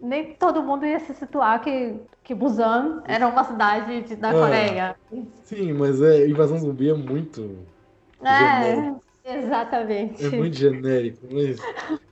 nem 0.01 0.35
todo 0.35 0.63
mundo 0.63 0.87
ia 0.87 1.01
se 1.01 1.15
situar 1.15 1.61
que, 1.61 2.01
que 2.23 2.35
Busan 2.35 3.03
era 3.07 3.27
uma 3.27 3.45
cidade 3.45 4.03
de- 4.03 4.17
da 4.17 4.33
É. 4.33 4.41
Coreia. 4.41 4.97
Sim, 5.45 5.73
mas 5.73 6.01
é, 6.03 6.29
Invasão 6.29 6.59
Zumbi 6.59 6.91
é 6.91 6.95
muito. 6.95 7.57
É, 8.23 9.01
exatamente. 9.25 10.23
É 10.25 10.29
muito 10.31 10.57
genérico, 10.57 11.27
mas. 11.33 11.61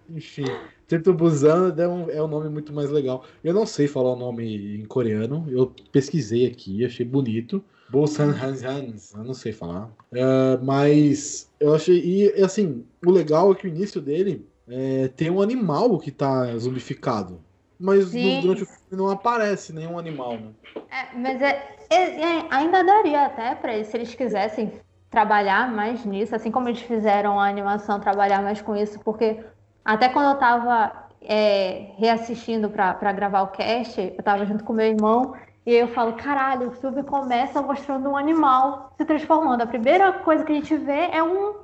Enfim. 0.08 0.44
Train 0.86 1.02
Busan 1.02 1.74
é 1.76 1.88
um, 1.88 2.10
é 2.10 2.22
um 2.22 2.28
nome 2.28 2.48
muito 2.48 2.72
mais 2.72 2.90
legal. 2.90 3.24
Eu 3.42 3.52
não 3.52 3.66
sei 3.66 3.88
falar 3.88 4.12
o 4.12 4.16
nome 4.16 4.78
em 4.80 4.84
coreano. 4.84 5.44
Eu 5.48 5.72
pesquisei 5.90 6.46
aqui, 6.46 6.84
achei 6.84 7.04
bonito. 7.04 7.62
Busan 7.88 8.30
Hans 8.30 9.12
eu 9.14 9.24
não 9.24 9.34
sei 9.34 9.52
falar. 9.52 9.90
É, 10.12 10.56
mas 10.62 11.50
eu 11.60 11.74
achei. 11.74 12.00
E 12.04 12.42
assim, 12.42 12.84
o 13.04 13.10
legal 13.10 13.52
é 13.52 13.54
que 13.54 13.66
o 13.66 13.68
início 13.68 14.00
dele 14.00 14.46
é, 14.68 15.08
tem 15.08 15.30
um 15.30 15.40
animal 15.40 15.98
que 15.98 16.10
tá 16.10 16.56
zumbificado. 16.56 17.40
Mas 17.78 18.12
no- 18.12 18.40
durante 18.40 18.62
o 18.62 18.66
filme 18.66 18.82
não 18.92 19.08
aparece 19.10 19.72
nenhum 19.72 19.98
animal, 19.98 20.32
né? 20.32 20.50
É, 20.90 21.16
mas 21.16 21.42
é, 21.42 21.76
é- 21.90 22.20
é, 22.20 22.46
ainda 22.50 22.82
daria 22.82 23.26
até 23.26 23.54
para 23.54 23.74
eles, 23.74 23.88
se 23.88 23.96
eles 23.96 24.14
quisessem 24.14 24.72
trabalhar 25.10 25.70
mais 25.70 26.04
nisso, 26.04 26.34
assim 26.34 26.50
como 26.50 26.68
eles 26.68 26.80
fizeram 26.80 27.38
a 27.38 27.48
animação 27.48 28.00
trabalhar 28.00 28.42
mais 28.42 28.60
com 28.62 28.74
isso, 28.74 28.98
porque 29.00 29.40
até 29.86 30.08
quando 30.08 30.34
eu 30.34 30.38
tava 30.38 30.92
é, 31.22 31.92
reassistindo 31.96 32.68
para 32.70 33.12
gravar 33.12 33.42
o 33.42 33.48
cast, 33.48 34.00
eu 34.00 34.22
tava 34.22 34.44
junto 34.44 34.64
com 34.64 34.72
meu 34.72 34.86
irmão, 34.86 35.34
e 35.64 35.72
eu 35.74 35.88
falo, 35.88 36.14
caralho, 36.14 36.68
o 36.68 36.72
filme 36.72 37.02
começa 37.02 37.60
mostrando 37.62 38.08
um 38.08 38.16
animal 38.16 38.92
se 38.96 39.04
transformando. 39.04 39.62
A 39.62 39.66
primeira 39.66 40.12
coisa 40.12 40.44
que 40.44 40.52
a 40.52 40.54
gente 40.54 40.76
vê 40.76 41.08
é 41.12 41.22
um, 41.22 41.54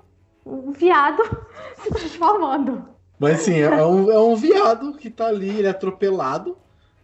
um 0.45 0.73
viado 0.73 1.23
se 1.83 1.91
transformando. 1.91 2.85
Mas 3.19 3.41
sim, 3.43 3.55
é, 3.55 3.63
é 3.63 3.87
um, 3.87 4.11
é 4.11 4.19
um 4.21 4.35
viado 4.35 4.95
que 4.95 5.09
tá 5.11 5.27
ali, 5.29 5.49
ele 5.59 5.67
é 5.69 5.71
atropelado. 5.71 6.57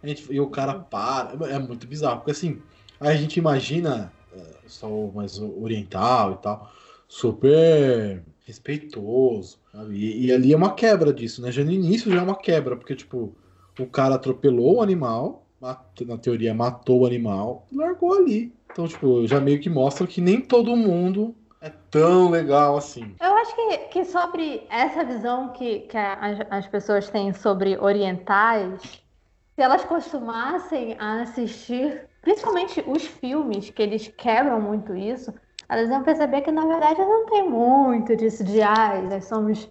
a 0.03 0.07
gente- 0.07 0.31
e 0.31 0.39
o 0.39 0.49
cara 0.49 0.73
para. 0.75 1.31
É 1.49 1.59
muito 1.59 1.87
bizarro, 1.87 2.17
porque 2.17 2.31
assim, 2.31 2.61
a 2.99 3.13
gente 3.15 3.37
imagina 3.37 4.11
é, 4.33 4.39
só 4.67 4.89
mais 5.13 5.39
oriental 5.39 6.33
e 6.33 6.37
tal, 6.37 6.69
super 7.07 8.23
respeitoso. 8.45 9.57
Sabe? 9.79 9.95
E, 9.95 10.27
e 10.27 10.31
ali 10.31 10.53
é 10.53 10.57
uma 10.57 10.73
quebra 10.73 11.13
disso, 11.13 11.41
né? 11.41 11.51
Já 11.51 11.63
no 11.63 11.71
início 11.71 12.11
já 12.11 12.19
é 12.19 12.23
uma 12.23 12.35
quebra, 12.35 12.75
porque 12.75 12.95
tipo, 12.95 13.33
o 13.79 13.85
cara 13.85 14.15
atropelou 14.15 14.77
o 14.77 14.81
animal, 14.81 15.45
na 15.61 16.17
teoria 16.17 16.53
matou 16.53 17.01
o 17.01 17.05
animal, 17.05 17.65
largou 17.71 18.13
ali. 18.13 18.53
Então, 18.71 18.87
tipo, 18.87 19.25
já 19.27 19.39
meio 19.39 19.59
que 19.59 19.69
mostra 19.69 20.05
que 20.05 20.21
nem 20.21 20.39
todo 20.41 20.75
mundo 20.75 21.35
é 21.61 21.69
tão 21.91 22.29
legal 22.29 22.77
assim. 22.77 23.15
Eu 23.19 23.33
acho 23.35 23.55
que, 23.55 23.77
que 23.89 24.05
sobre 24.05 24.63
essa 24.69 25.03
visão 25.03 25.49
que, 25.49 25.81
que 25.81 25.97
as, 25.97 26.39
as 26.49 26.67
pessoas 26.67 27.09
têm 27.09 27.33
sobre 27.33 27.77
orientais, 27.77 28.81
se 28.81 29.61
elas 29.61 29.83
costumassem 29.83 30.95
a 30.99 31.23
assistir, 31.23 32.03
principalmente 32.21 32.81
os 32.87 33.05
filmes, 33.05 33.69
que 33.69 33.81
eles 33.81 34.07
quebram 34.07 34.61
muito 34.61 34.95
isso, 34.95 35.33
elas 35.69 35.89
iam 35.89 36.03
perceber 36.03 36.41
que 36.41 36.51
na 36.51 36.65
verdade 36.65 36.99
não 37.01 37.25
tem 37.27 37.49
muito 37.49 38.15
disso 38.15 38.43
de 38.43 38.61
ai, 38.61 39.01
nós 39.03 39.25
somos 39.25 39.69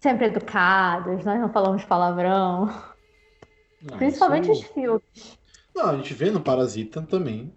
sempre 0.00 0.26
educados, 0.26 1.24
nós 1.24 1.40
não 1.40 1.52
falamos 1.52 1.84
palavrão. 1.84 2.68
Ah, 3.90 3.96
Principalmente 3.98 4.50
isso- 4.50 4.62
os 4.62 4.62
filmes. 4.72 5.38
Não, 5.74 5.90
a 5.90 5.96
gente 5.96 6.14
vê 6.14 6.30
no 6.30 6.40
Parasita 6.40 7.02
também. 7.02 7.52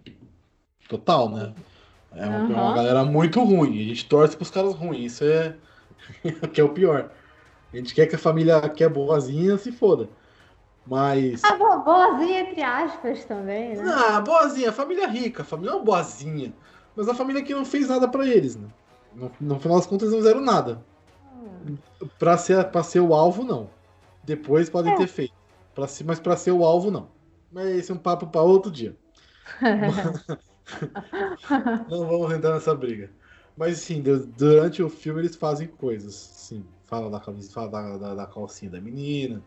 Total, 0.88 1.28
né? 1.30 1.54
É 2.12 2.26
uma, 2.26 2.38
é 2.54 2.56
uma 2.56 2.72
Aham. 2.72 2.74
galera 2.74 3.04
muito 3.04 3.40
ruim. 3.42 3.80
A 3.82 3.88
gente 3.88 4.08
torce 4.08 4.36
pros 4.36 4.50
caras 4.50 4.74
ruins. 4.74 5.14
Isso 5.14 5.24
é. 5.24 5.56
que 6.52 6.60
é 6.60 6.64
o 6.64 6.70
pior. 6.74 7.10
A 7.72 7.76
gente 7.76 7.94
quer 7.94 8.06
que 8.06 8.16
a 8.16 8.18
família 8.18 8.68
que 8.70 8.84
é 8.84 8.88
boazinha 8.88 9.58
se 9.58 9.72
foda. 9.72 10.08
Mas. 10.86 11.42
A 11.44 11.56
bo- 11.56 11.80
boazinha, 11.84 12.40
entre 12.40 12.62
aspas, 12.62 13.24
também, 13.24 13.76
né? 13.76 13.84
Ah, 13.86 14.20
boazinha, 14.20 14.72
família 14.72 15.06
rica, 15.08 15.44
família 15.44 15.72
não 15.72 15.84
boazinha. 15.84 16.52
Mas 16.98 17.08
a 17.08 17.14
família 17.14 17.44
que 17.44 17.54
não 17.54 17.64
fez 17.64 17.88
nada 17.88 18.08
pra 18.08 18.26
eles, 18.26 18.56
né? 18.56 18.66
No, 19.14 19.30
no 19.40 19.60
final 19.60 19.78
das 19.78 19.86
contas, 19.86 20.10
não 20.10 20.18
fizeram 20.18 20.40
nada. 20.40 20.84
Pra 22.18 22.36
ser, 22.36 22.64
pra 22.72 22.82
ser 22.82 22.98
o 22.98 23.14
alvo, 23.14 23.44
não. 23.44 23.70
Depois 24.24 24.68
podem 24.68 24.96
ter 24.96 25.06
feito. 25.06 25.32
Pra 25.76 25.86
mas 26.04 26.18
pra 26.18 26.36
ser 26.36 26.50
o 26.50 26.64
alvo, 26.64 26.90
não. 26.90 27.08
Mas 27.52 27.68
esse 27.68 27.92
é 27.92 27.94
um 27.94 27.98
papo 27.98 28.26
pra 28.26 28.42
outro 28.42 28.68
dia. 28.68 28.96
Não 31.88 32.06
vamos 32.06 32.32
entrar 32.32 32.52
nessa 32.54 32.74
briga. 32.74 33.10
Mas 33.56 33.78
sim, 33.78 34.02
du- 34.02 34.26
durante 34.26 34.82
o 34.82 34.90
filme 34.90 35.20
eles 35.20 35.36
fazem 35.36 35.68
coisas. 35.68 36.14
Sim, 36.14 36.64
fala 36.84 37.08
da 37.08 37.20
camisa, 37.20 37.52
fala 37.52 37.68
da, 37.70 37.96
da, 37.96 38.14
da 38.16 38.26
calcinha 38.26 38.72
da 38.72 38.80
menina, 38.80 39.40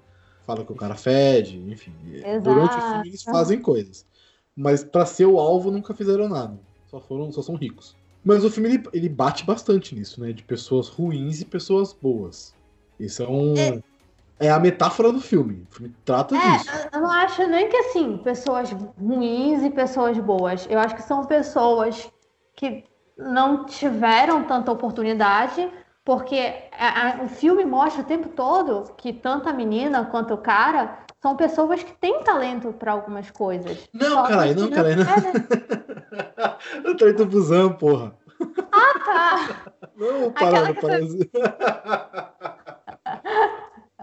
fala 0.47 0.65
que 0.65 0.71
o 0.71 0.75
cara 0.75 0.95
fede, 0.95 1.59
enfim. 1.69 1.93
Durante 2.41 2.77
o 2.77 2.81
filme 2.81 3.07
eles 3.09 3.21
Exato. 3.21 3.37
fazem 3.37 3.61
coisas. 3.61 4.05
Mas 4.55 4.83
pra 4.85 5.05
ser 5.05 5.25
o 5.25 5.37
alvo 5.37 5.69
nunca 5.69 5.93
fizeram 5.93 6.27
nada. 6.29 6.57
Só 6.91 6.99
foram, 6.99 7.31
só 7.31 7.41
são 7.41 7.55
ricos. 7.55 7.95
Mas 8.21 8.43
o 8.43 8.51
filme 8.51 8.67
ele, 8.69 8.83
ele 8.91 9.07
bate 9.07 9.45
bastante 9.45 9.95
nisso, 9.95 10.19
né? 10.19 10.33
De 10.33 10.43
pessoas 10.43 10.89
ruins 10.89 11.39
e 11.39 11.45
pessoas 11.45 11.93
boas. 11.93 12.53
Isso 12.99 13.23
é 13.23 13.27
um. 13.29 13.81
É, 14.37 14.49
a 14.51 14.59
metáfora 14.59 15.09
do 15.11 15.21
filme. 15.21 15.65
O 15.71 15.73
filme 15.73 15.95
trata 16.03 16.35
disso. 16.35 16.69
É, 16.69 16.97
eu 16.97 17.01
não 17.01 17.09
acho 17.09 17.47
nem 17.47 17.69
que 17.69 17.77
assim, 17.77 18.17
pessoas 18.17 18.71
ruins 18.99 19.63
e 19.63 19.69
pessoas 19.69 20.17
boas. 20.17 20.67
Eu 20.69 20.79
acho 20.79 20.95
que 20.95 21.01
são 21.01 21.23
pessoas 21.25 22.11
que 22.55 22.83
não 23.17 23.65
tiveram 23.65 24.43
tanta 24.43 24.71
oportunidade, 24.71 25.71
porque 26.03 26.53
a- 26.77 27.19
a- 27.19 27.23
o 27.23 27.29
filme 27.29 27.63
mostra 27.63 28.01
o 28.01 28.05
tempo 28.05 28.29
todo 28.29 28.91
que 28.97 29.13
tanto 29.13 29.47
a 29.47 29.53
menina 29.53 30.05
quanto 30.05 30.33
o 30.33 30.37
cara 30.37 31.05
são 31.21 31.35
pessoas 31.35 31.83
que 31.83 31.93
têm 31.93 32.23
talento 32.23 32.73
para 32.73 32.93
algumas 32.93 33.29
coisas. 33.29 33.87
Não, 33.93 34.23
caralho, 34.23 34.55
não, 34.55 34.69
caralho, 34.69 34.95
não. 34.97 35.03
É, 35.03 35.21
né? 35.21 35.31
Eu 36.83 36.97
tô 36.97 37.07
indo 37.07 37.25
busão, 37.25 37.73
porra. 37.73 38.15
Ah, 38.71 38.99
tá. 39.05 39.71
Não, 39.95 40.31
que 40.31 40.81
parece. 40.81 41.29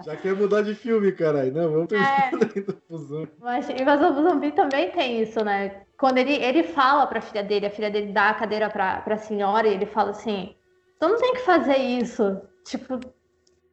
Já 0.05 0.15
quer 0.17 0.37
mudar 0.37 0.63
de 0.63 0.77
filme, 0.77 1.11
caralho. 1.11 1.53
Não, 1.53 1.73
vamos 1.73 1.93
É. 1.93 1.97
terminar 2.31 2.31
dentro 2.31 2.73
do 2.73 2.83
busão. 2.89 3.27
Mas 3.41 3.69
Invasão 3.69 4.15
do 4.15 4.23
Zumbi 4.23 4.53
também 4.53 4.93
tem 4.93 5.21
isso, 5.21 5.45
né? 5.45 5.83
Quando 5.99 6.19
ele, 6.19 6.35
ele 6.35 6.63
fala 6.63 7.05
pra 7.09 7.21
filha 7.21 7.43
dele, 7.43 7.67
a 7.67 7.71
filha 7.71 7.91
dele 7.91 8.13
dá 8.13 8.31
a 8.31 8.35
cadeira 8.35 8.71
pra, 8.71 9.01
pra 9.01 9.17
senhora 9.19 9.67
e 9.67 9.75
ele 9.75 9.87
fala 9.87 10.11
assim: 10.11 10.55
Tu 11.01 11.09
não 11.09 11.17
tem 11.19 11.33
que 11.35 11.41
fazer 11.41 11.77
isso. 11.79 12.41
Tipo, 12.65 13.01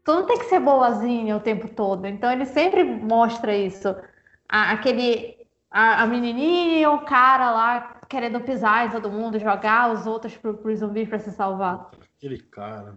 tu 0.06 0.14
não 0.14 0.26
tem 0.26 0.38
que 0.38 0.46
ser 0.46 0.60
boazinha 0.62 1.36
o 1.36 1.40
tempo 1.42 1.68
todo. 1.68 2.06
Então 2.06 2.32
ele 2.32 2.46
sempre 2.46 2.84
mostra 2.86 3.54
isso. 3.56 3.90
A- 4.48 4.72
aquele. 4.72 5.36
A, 5.70 6.04
a 6.04 6.08
menininha 6.08 6.80
e 6.80 6.88
o 6.88 7.00
cara 7.00 7.52
lá 7.52 8.00
querendo 8.08 8.40
pisar 8.40 8.86
em 8.88 8.92
todo 8.92 9.12
mundo, 9.12 9.38
jogar 9.38 9.92
os 9.92 10.08
outros 10.08 10.38
pro, 10.38 10.54
pro 10.54 10.74
zumbi 10.74 11.06
pra 11.06 11.20
se 11.20 11.32
salvar. 11.32 11.90
Aquele 12.18 12.38
cara. 12.40 12.96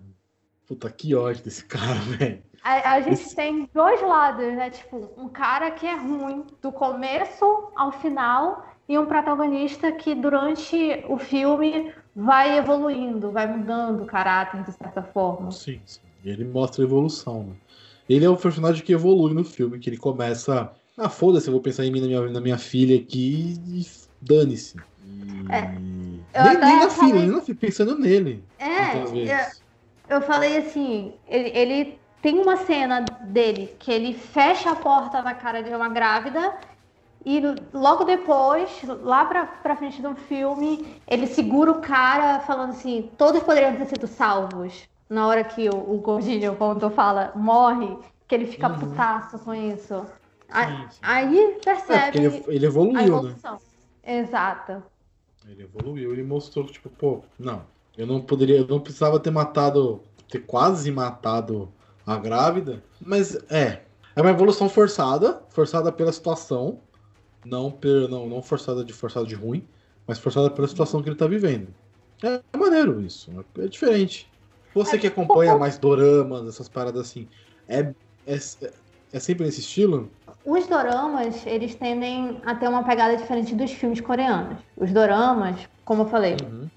Puta, 0.66 0.88
que 0.90 1.12
ódio 1.14 1.42
desse 1.42 1.64
cara, 1.64 1.94
velho. 2.18 2.42
A, 2.62 2.92
a 2.92 3.00
gente 3.00 3.14
Esse- 3.22 3.34
tem 3.34 3.68
dois 3.74 4.00
lados, 4.02 4.44
né? 4.54 4.70
Tipo, 4.70 5.10
um 5.16 5.28
cara 5.28 5.70
que 5.72 5.86
é 5.86 5.96
ruim 5.96 6.44
do 6.62 6.70
começo 6.70 7.72
ao 7.74 7.90
final 7.90 8.64
e 8.88 8.96
um 8.98 9.06
protagonista 9.06 9.90
que 9.92 10.14
durante 10.14 11.04
o 11.08 11.16
filme 11.18 11.92
vai 12.14 12.58
evoluindo, 12.58 13.32
vai 13.32 13.46
mudando 13.46 14.02
o 14.02 14.06
caráter 14.06 14.62
de 14.62 14.72
certa 14.72 15.02
forma. 15.02 15.50
Sim, 15.50 15.80
sim. 15.84 16.00
Ele 16.24 16.44
mostra 16.44 16.82
a 16.82 16.86
evolução, 16.86 17.44
né? 17.44 17.54
Ele 18.08 18.24
é 18.24 18.30
o 18.30 18.36
personagem 18.36 18.84
que 18.84 18.92
evolui 18.92 19.34
no 19.34 19.44
filme, 19.44 19.78
que 19.78 19.90
ele 19.90 19.96
começa. 19.98 20.72
Ah, 20.96 21.08
foda-se, 21.08 21.48
eu 21.48 21.52
vou 21.52 21.60
pensar 21.60 21.84
em 21.84 21.90
mim 21.92 22.00
na 22.00 22.06
minha, 22.06 22.22
na 22.30 22.40
minha 22.40 22.58
filha 22.58 22.96
aqui 22.96 23.54
e 23.66 23.86
dane-se. 24.20 24.76
E... 25.04 25.52
É, 25.52 25.62
nem, 25.62 26.24
eu 26.34 26.60
nem 26.60 26.76
na 26.76 26.90
falei- 26.90 27.12
filha, 27.12 27.26
nem 27.26 27.30
na 27.30 27.40
filha, 27.40 27.58
pensando 27.58 27.98
nele. 27.98 28.44
É, 28.58 29.04
vezes. 29.04 29.62
Eu 30.08 30.22
falei 30.22 30.56
assim, 30.56 31.12
ele, 31.28 31.50
ele 31.50 31.98
tem 32.22 32.38
uma 32.38 32.56
cena 32.56 33.02
dele 33.26 33.76
que 33.78 33.92
ele 33.92 34.14
fecha 34.14 34.70
a 34.70 34.76
porta 34.76 35.22
na 35.22 35.34
cara 35.34 35.62
de 35.62 35.70
uma 35.70 35.88
grávida 35.88 36.58
e 37.24 37.40
logo 37.74 38.04
depois, 38.04 38.70
lá 39.02 39.24
pra, 39.26 39.46
pra 39.46 39.76
frente 39.76 40.00
do 40.00 40.14
filme, 40.14 40.96
ele 41.06 41.26
segura 41.26 41.70
o 41.70 41.80
cara 41.80 42.40
falando 42.40 42.70
assim, 42.70 43.10
todos 43.18 43.42
poderiam 43.42 43.76
ter 43.76 43.86
sido 43.86 44.06
salvos. 44.06 44.88
Na 45.08 45.26
hora 45.26 45.42
que 45.44 45.68
o, 45.68 45.74
o 45.94 45.98
Gordinho, 46.00 46.56
tu 46.78 46.90
fala, 46.90 47.32
morre, 47.34 47.96
que 48.26 48.34
ele 48.34 48.46
fica 48.46 48.68
Uhum. 48.68 48.78
putaço 48.78 49.38
com 49.40 49.54
isso. 49.54 49.94
A- 50.50 50.66
Sim, 50.66 50.90
sim. 50.90 50.98
Aí 51.02 51.52
É, 51.54 51.64
percebe 51.64 52.18
ele, 52.18 52.44
ele 52.48 52.66
a 52.66 52.68
evoluiu, 52.68 53.22
né? 53.22 53.34
Exato. 54.04 54.82
Ele 55.48 55.62
evoluiu, 55.62 56.12
ele 56.12 56.22
mostrou 56.22 56.66
que, 56.66 56.72
tipo, 56.72 56.90
pô, 56.90 57.22
não, 57.38 57.64
eu 57.96 58.06
não 58.06 58.20
poderia, 58.20 58.58
eu 58.58 58.66
não 58.66 58.80
precisava 58.80 59.18
ter 59.18 59.30
matado, 59.30 60.00
ter 60.28 60.40
quase 60.40 60.90
matado 60.90 61.72
a 62.06 62.16
grávida, 62.16 62.82
mas 63.00 63.34
é, 63.50 63.82
é 64.16 64.20
uma 64.20 64.30
evolução 64.30 64.68
forçada, 64.68 65.42
forçada 65.50 65.90
pela 65.92 66.12
situação, 66.12 66.80
não, 67.44 67.70
per, 67.70 68.08
não, 68.08 68.28
não 68.28 68.42
forçada 68.42 68.84
de 68.84 68.92
forçada 68.92 69.26
de 69.26 69.34
ruim, 69.34 69.66
mas 70.06 70.18
forçada 70.18 70.50
pela 70.50 70.68
situação 70.68 71.02
que 71.02 71.08
ele 71.08 71.16
tá 71.16 71.26
vivendo. 71.26 71.74
É, 72.22 72.42
maneiro 72.58 73.00
isso, 73.00 73.32
é 73.58 73.68
diferente. 73.68 74.30
Você 74.84 74.98
que 74.98 75.06
acompanha 75.06 75.56
mais 75.56 75.78
doramas, 75.78 76.46
essas 76.48 76.68
paradas 76.68 77.08
assim, 77.08 77.28
é, 77.68 77.80
é, 78.26 78.36
é 79.12 79.20
sempre 79.20 79.44
nesse 79.44 79.60
estilo? 79.60 80.10
Os 80.44 80.66
doramas, 80.66 81.46
eles 81.46 81.74
tendem 81.74 82.40
a 82.44 82.54
ter 82.54 82.68
uma 82.68 82.84
pegada 82.84 83.16
diferente 83.16 83.54
dos 83.54 83.72
filmes 83.72 84.00
coreanos. 84.00 84.60
Os 84.76 84.92
doramas, 84.92 85.68
como 85.84 86.02
eu 86.02 86.06
falei, 86.06 86.36
Uhum. 86.36 86.70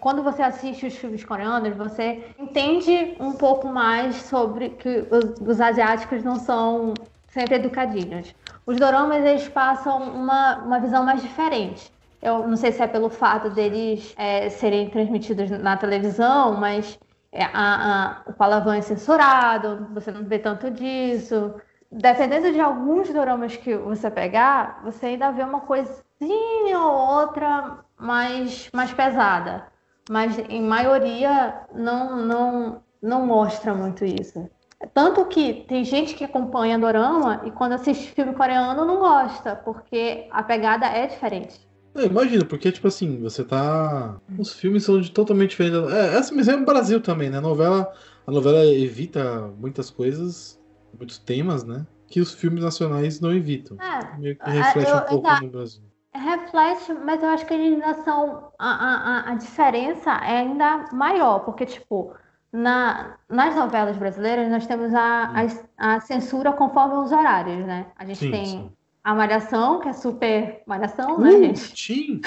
quando 0.00 0.22
você 0.22 0.42
assiste 0.42 0.86
os 0.86 0.94
filmes 0.96 1.24
coreanos, 1.24 1.76
você 1.76 2.34
entende 2.38 3.16
um 3.20 3.32
pouco 3.32 3.68
mais 3.68 4.16
sobre 4.16 4.70
que 4.70 5.06
os, 5.10 5.40
os 5.40 5.60
asiáticos 5.60 6.22
não 6.22 6.38
são 6.38 6.92
sempre 7.28 7.56
educadinhos. 7.56 8.34
Os 8.66 8.78
doramas, 8.78 9.24
eles 9.24 9.48
passam 9.48 9.98
uma, 10.14 10.58
uma 10.64 10.80
visão 10.80 11.04
mais 11.04 11.22
diferente. 11.22 11.90
Eu 12.20 12.46
não 12.48 12.56
sei 12.56 12.72
se 12.72 12.82
é 12.82 12.86
pelo 12.86 13.08
fato 13.10 13.50
deles 13.50 14.14
é, 14.16 14.48
serem 14.50 14.90
transmitidos 14.90 15.50
na 15.50 15.76
televisão, 15.76 16.54
mas 16.58 16.98
é, 16.98 17.05
a- 17.42 18.22
a- 18.26 18.30
o 18.30 18.32
palavrão 18.32 18.72
é 18.72 18.80
censurado, 18.80 19.88
você 19.92 20.10
não 20.10 20.24
vê 20.24 20.38
tanto 20.38 20.70
disso. 20.70 21.54
Dependendo 21.90 22.52
de 22.52 22.60
alguns 22.60 23.08
doramas 23.12 23.56
que 23.56 23.76
você 23.76 24.10
pegar, 24.10 24.80
você 24.84 25.06
ainda 25.06 25.30
vê 25.30 25.42
uma 25.42 25.60
coisinha 25.60 26.78
ou 26.80 26.92
outra 27.20 27.78
mais, 27.98 28.70
mais 28.72 28.92
pesada. 28.92 29.66
Mas 30.10 30.38
em 30.38 30.62
maioria 30.62 31.62
não, 31.74 32.16
não, 32.16 32.82
não 33.02 33.26
mostra 33.26 33.74
muito 33.74 34.04
isso. 34.04 34.48
Tanto 34.92 35.24
que 35.26 35.64
tem 35.68 35.84
gente 35.84 36.14
que 36.14 36.24
acompanha 36.24 36.78
dorama 36.78 37.42
e 37.44 37.50
quando 37.50 37.72
assiste 37.72 38.12
filme 38.12 38.34
coreano 38.34 38.84
não 38.84 38.98
gosta, 38.98 39.56
porque 39.56 40.28
a 40.30 40.42
pegada 40.42 40.86
é 40.86 41.06
diferente. 41.06 41.65
É, 41.96 42.04
imagina, 42.06 42.44
porque, 42.44 42.70
tipo 42.72 42.86
assim, 42.88 43.18
você 43.20 43.44
tá. 43.44 44.20
Os 44.36 44.52
filmes 44.54 44.84
são 44.84 45.00
de 45.00 45.10
totalmente 45.10 45.50
diferentes. 45.50 45.92
É, 45.92 46.16
essa, 46.16 46.34
mas 46.34 46.48
é 46.48 46.56
no 46.56 46.64
Brasil 46.66 47.00
também, 47.00 47.30
né? 47.30 47.38
A 47.38 47.40
novela, 47.40 47.92
a 48.26 48.30
novela 48.30 48.64
evita 48.66 49.48
muitas 49.58 49.90
coisas, 49.90 50.60
muitos 50.96 51.18
temas, 51.18 51.64
né? 51.64 51.86
Que 52.08 52.20
os 52.20 52.34
filmes 52.34 52.62
nacionais 52.62 53.20
não 53.20 53.32
evitam. 53.34 53.76
É, 53.78 54.16
Meio 54.18 54.36
que 54.36 54.42
Ah, 54.42 54.52
reflete 54.52 54.90
eu- 54.90 54.96
um 54.96 55.00
pouco 55.00 55.30
no 55.44 55.50
Brasil. 55.50 55.82
reflete, 56.14 56.92
mas 56.94 57.22
eu 57.22 57.28
acho 57.30 57.46
que 57.46 57.54
ainda 57.54 57.94
são. 58.04 58.52
A, 58.58 58.68
a, 58.70 59.30
a- 59.30 59.30
a 59.32 59.34
diferença 59.34 60.10
é 60.10 60.38
ainda 60.38 60.88
maior, 60.92 61.40
porque, 61.40 61.66
tipo, 61.66 62.14
na, 62.52 63.18
nas 63.28 63.54
novelas 63.54 63.96
brasileiras 63.96 64.50
nós 64.50 64.66
temos 64.66 64.94
a, 64.94 65.32
a, 65.78 65.96
a 65.96 66.00
censura 66.00 66.52
conforme 66.52 66.94
os 66.96 67.12
horários, 67.12 67.66
né? 67.66 67.86
A 67.96 68.04
gente 68.04 68.20
Sim, 68.20 68.30
tem 68.30 68.44
sim. 68.44 68.72
A 69.06 69.14
Malhação, 69.14 69.78
que 69.78 69.88
é 69.88 69.92
super 69.92 70.62
Malhação, 70.66 71.16
né, 71.20 71.30
Uh, 71.30 71.38
gente? 71.38 71.74
Tim! 71.74 72.20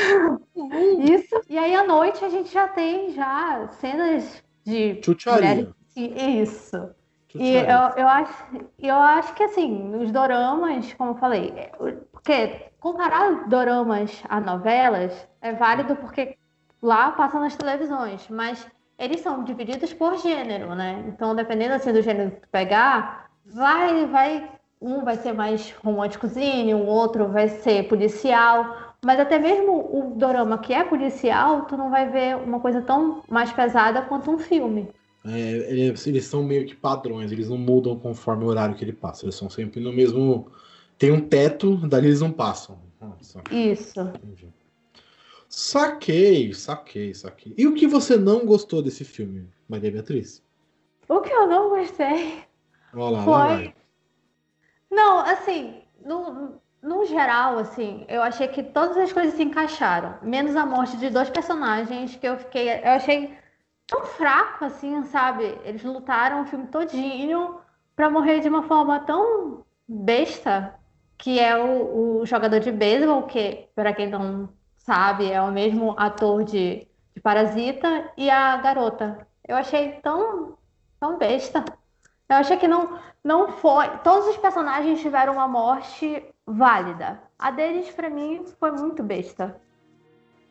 Isso. 1.12 1.42
E 1.50 1.58
aí 1.58 1.76
à 1.76 1.84
noite 1.86 2.24
a 2.24 2.30
gente 2.30 2.50
já 2.54 2.70
tem 2.70 3.12
já 3.14 3.68
cenas 3.82 4.42
de 4.64 5.02
Chucharia. 5.04 5.76
Isso. 5.94 6.90
E 7.36 7.56
eu, 7.56 7.98
eu, 7.98 8.08
acho, 8.08 8.34
eu 8.80 8.96
acho 8.96 9.34
que 9.34 9.44
assim, 9.44 9.94
os 9.94 10.10
doramas, 10.10 10.94
como 10.94 11.12
eu 11.12 11.16
falei, 11.16 11.54
é, 11.58 11.70
porque 12.14 12.72
comparar 12.80 13.50
doramas 13.50 14.24
a 14.30 14.40
novelas 14.40 15.28
é 15.42 15.52
válido 15.52 15.98
porque 15.98 16.38
lá 16.82 17.12
passa 17.12 17.42
nas 17.42 17.58
televisões, 17.58 18.26
mas 18.30 18.66
eles 18.98 19.20
são 19.20 19.44
divididos 19.44 19.94
por 19.94 20.18
gênero, 20.18 20.74
né? 20.74 21.04
Então, 21.10 21.36
dependendo 21.36 21.74
assim 21.74 21.92
do 21.92 22.02
gênero 22.02 22.32
que 22.32 22.42
tu 22.42 22.50
pegar, 22.50 23.30
vai, 23.46 24.06
vai, 24.06 24.50
um 24.82 25.04
vai 25.04 25.18
ser 25.18 25.34
mais 25.34 25.72
românticozinho, 25.84 26.78
o 26.78 26.86
outro 26.86 27.28
vai 27.28 27.50
ser 27.50 27.88
policial, 27.88 28.96
mas 29.04 29.20
até 29.20 29.38
mesmo 29.38 29.74
o 29.74 30.16
dorama 30.16 30.58
que 30.58 30.74
é 30.74 30.84
policial, 30.84 31.66
tu 31.66 31.76
não 31.76 31.90
vai 31.90 32.10
ver 32.10 32.36
uma 32.38 32.60
coisa 32.60 32.82
tão 32.82 33.22
mais 33.30 33.52
pesada 33.52 34.02
quanto 34.02 34.32
um 34.32 34.40
filme. 34.40 34.88
É, 35.26 35.52
eles, 35.72 36.08
eles 36.08 36.26
são 36.26 36.44
meio 36.44 36.66
que 36.66 36.76
padrões, 36.76 37.32
eles 37.32 37.50
não 37.50 37.58
mudam 37.58 37.98
conforme 38.00 38.46
o 38.46 38.48
horário 38.48 38.76
que 38.76 38.84
ele 38.84 38.94
passa. 38.94 39.26
Eles 39.26 39.36
são 39.36 39.50
sempre 39.50 39.82
no 39.82 39.92
mesmo. 39.92 40.50
Tem 40.98 41.12
um 41.12 41.20
teto, 41.20 41.76
dali 41.88 42.08
eles 42.08 42.22
não 42.22 42.32
passam. 42.32 42.80
Nossa, 43.02 43.42
Isso. 43.52 44.00
entendi. 44.00 44.48
Saquei, 45.48 46.54
saquei, 46.54 47.14
saquei. 47.14 47.54
E 47.58 47.68
o 47.68 47.74
que 47.74 47.88
você 47.88 48.16
não 48.18 48.46
gostou 48.46 48.82
desse 48.82 49.04
filme, 49.04 49.50
Maria 49.68 49.92
Beatriz? 49.92 50.44
O 51.08 51.22
que 51.22 51.34
eu 51.34 51.48
não 51.48 51.70
gostei 51.70 52.44
Olha 52.94 53.18
lá, 53.18 53.26
lá 53.26 53.58
foi. 53.58 53.74
Não, 54.90 55.20
assim, 55.20 55.82
no, 56.04 56.60
no 56.82 57.06
geral, 57.06 57.58
assim, 57.58 58.06
eu 58.08 58.22
achei 58.22 58.48
que 58.48 58.64
todas 58.64 58.98
as 58.98 59.14
coisas 59.14 59.34
se 59.36 59.44
encaixaram, 59.44 60.18
menos 60.22 60.56
a 60.56 60.66
morte 60.66 60.98
de 60.98 61.10
dois 61.10 61.30
personagens 61.30 62.16
que 62.16 62.28
eu 62.28 62.38
fiquei. 62.38 62.70
Eu 62.70 62.92
achei 62.92 63.38
tão 63.88 64.06
fraco, 64.06 64.66
assim, 64.66 65.04
sabe? 65.06 65.44
Eles 65.64 65.84
lutaram 65.84 66.42
o 66.42 66.46
filme 66.46 66.68
todinho 66.68 67.60
pra 67.96 68.10
morrer 68.10 68.40
de 68.40 68.50
uma 68.50 68.64
forma 68.64 69.00
tão 69.02 69.66
besta, 69.88 70.76
que 71.18 71.40
é 71.40 71.58
o, 71.58 72.22
o 72.22 72.26
jogador 72.26 72.60
de 72.60 72.72
beisebol, 72.72 73.24
que, 73.24 73.68
para 73.76 73.94
quem 73.94 74.08
não 74.10 74.50
sabe, 74.78 75.32
é 75.32 75.42
o 75.42 75.52
mesmo 75.52 75.94
ator 75.98 76.44
de, 76.44 76.88
de 77.14 77.22
Parasita, 77.22 78.12
e 78.18 78.30
a 78.30 78.58
garota. 78.58 79.28
Eu 79.48 79.56
achei 79.58 79.94
tão, 80.02 80.58
tão 81.00 81.18
besta. 81.18 81.66
Eu 82.30 82.36
achei 82.36 82.58
que 82.58 82.68
não, 82.68 83.00
não 83.24 83.52
foi. 83.54 83.90
Todos 84.04 84.28
os 84.28 84.38
personagens 84.38 85.02
tiveram 85.02 85.34
uma 85.34 85.48
morte 85.48 86.24
válida. 86.46 87.20
A 87.40 87.50
deles, 87.50 87.90
pra 87.90 88.10
mim, 88.10 88.46
foi 88.60 88.72
muito 88.72 89.02
besta. 89.02 89.60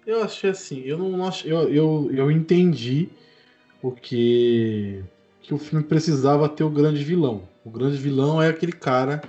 Eu 0.05 0.25
achei 0.25 0.51
assim, 0.51 0.81
eu 0.81 0.99
não 0.99 1.31
eu, 1.45 1.69
eu, 1.69 2.11
eu 2.13 2.31
entendi 2.31 3.11
o 3.83 3.93
que 3.93 5.05
que 5.41 5.55
o 5.55 5.59
filme 5.59 5.85
precisava 5.85 6.49
ter 6.49 6.65
o 6.65 6.71
grande 6.71 7.03
vilão. 7.05 7.43
O 7.65 7.71
grande 7.71 7.97
vilão 7.97 8.43
é 8.43 8.49
aquele 8.49 8.73
cara 8.73 9.23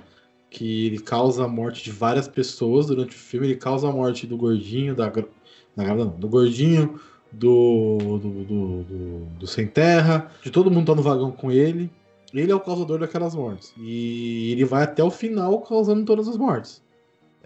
que 0.50 0.86
ele 0.86 0.98
causa 0.98 1.44
a 1.44 1.48
morte 1.48 1.84
de 1.84 1.92
várias 1.92 2.26
pessoas 2.26 2.86
durante 2.86 3.14
o 3.14 3.18
filme, 3.18 3.46
ele 3.46 3.56
causa 3.56 3.88
a 3.88 3.92
morte 3.92 4.26
do 4.26 4.36
gordinho, 4.36 4.94
da, 4.94 5.08
da 5.08 5.94
não, 5.94 6.08
do 6.08 6.28
gordinho, 6.28 7.00
do 7.30 7.96
do, 7.98 8.18
do, 8.18 8.82
do, 8.84 9.24
do 9.38 9.46
sem 9.46 9.66
terra, 9.66 10.30
de 10.42 10.50
todo 10.50 10.70
mundo 10.70 10.86
tá 10.86 10.94
no 10.94 11.02
vagão 11.02 11.30
com 11.30 11.50
ele. 11.50 11.90
Ele 12.32 12.52
é 12.52 12.54
o 12.54 12.60
causador 12.60 12.98
daquelas 12.98 13.34
mortes. 13.34 13.72
E 13.76 14.52
ele 14.52 14.64
vai 14.64 14.84
até 14.84 15.02
o 15.02 15.10
final 15.10 15.60
causando 15.60 16.04
todas 16.04 16.28
as 16.28 16.36
mortes. 16.36 16.82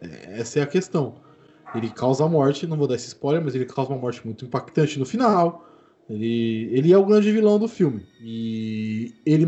É, 0.00 0.40
Essa 0.40 0.60
é 0.60 0.62
a 0.62 0.66
questão. 0.66 1.14
Ele 1.74 1.90
causa 1.90 2.24
a 2.24 2.28
morte, 2.28 2.66
não 2.66 2.76
vou 2.76 2.86
dar 2.86 2.94
esse 2.94 3.08
spoiler, 3.08 3.42
mas 3.42 3.54
ele 3.54 3.64
causa 3.64 3.90
uma 3.90 3.98
morte 3.98 4.24
muito 4.24 4.44
impactante 4.44 4.98
no 4.98 5.06
final. 5.06 5.66
Ele, 6.08 6.68
ele 6.70 6.92
é 6.92 6.98
o 6.98 7.04
grande 7.04 7.32
vilão 7.32 7.58
do 7.58 7.66
filme. 7.66 8.06
E 8.20 9.14
ele 9.24 9.46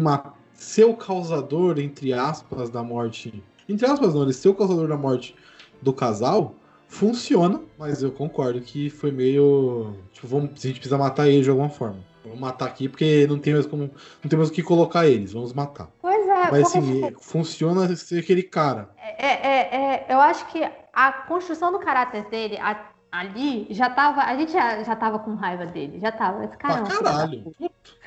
ser 0.55 0.85
o 0.85 0.95
causador, 0.95 1.79
entre 1.79 2.13
aspas, 2.13 2.71
da 2.71 2.83
morte. 2.83 3.43
Entre 3.69 3.87
aspas, 3.87 4.15
não, 4.15 4.23
ele 4.23 4.33
ser 4.33 4.49
o 4.49 4.55
causador 4.55 4.89
da 4.89 4.97
morte 4.97 5.35
do 5.83 5.93
casal 5.93 6.55
funciona, 6.89 7.61
mas 7.79 8.03
eu 8.03 8.11
concordo 8.11 8.61
que 8.61 8.89
foi 8.91 9.11
meio. 9.11 9.95
Tipo, 10.13 10.27
vamos, 10.27 10.51
a 10.57 10.67
gente 10.67 10.81
precisa 10.81 10.99
matar 10.99 11.29
ele 11.29 11.43
de 11.43 11.51
alguma 11.51 11.69
forma. 11.69 11.99
Vamos 12.27 12.41
matar 12.41 12.67
aqui 12.67 12.89
porque 12.89 13.27
não 13.29 13.39
tem 13.39 13.55
mais 13.55 13.67
como. 13.67 13.85
Não 14.23 14.29
tem 14.29 14.37
mais 14.37 14.51
o 14.51 14.53
que 14.53 14.63
colocar 14.63 15.07
eles, 15.07 15.33
vamos 15.33 15.53
matar. 15.53 15.89
Pois 16.01 16.27
é, 16.27 16.51
Mas 16.51 16.63
assim, 16.67 17.13
funciona 17.21 17.95
ser 17.95 18.19
aquele 18.19 18.43
cara. 18.43 18.91
é, 18.99 19.27
é, 19.27 19.77
é, 19.77 20.07
eu 20.09 20.21
acho 20.21 20.47
que 20.49 20.69
a 20.93 21.13
construção 21.13 21.71
do 21.71 21.79
caráter 21.79 22.29
dele 22.29 22.59
a- 22.59 22.91
ali 23.13 23.67
já 23.71 23.89
tava. 23.89 24.23
A 24.23 24.37
gente 24.37 24.53
já, 24.53 24.83
já 24.83 24.97
tava 24.97 25.19
com 25.21 25.35
raiva 25.35 25.67
dele. 25.67 26.01
Já 26.01 26.11
tava. 26.11 26.45
Esse 26.45 26.57
cara 26.57 26.81
é 26.81 26.89
caralho. 26.89 27.45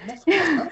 Nossa, 0.05 0.25
caralho. 0.25 0.69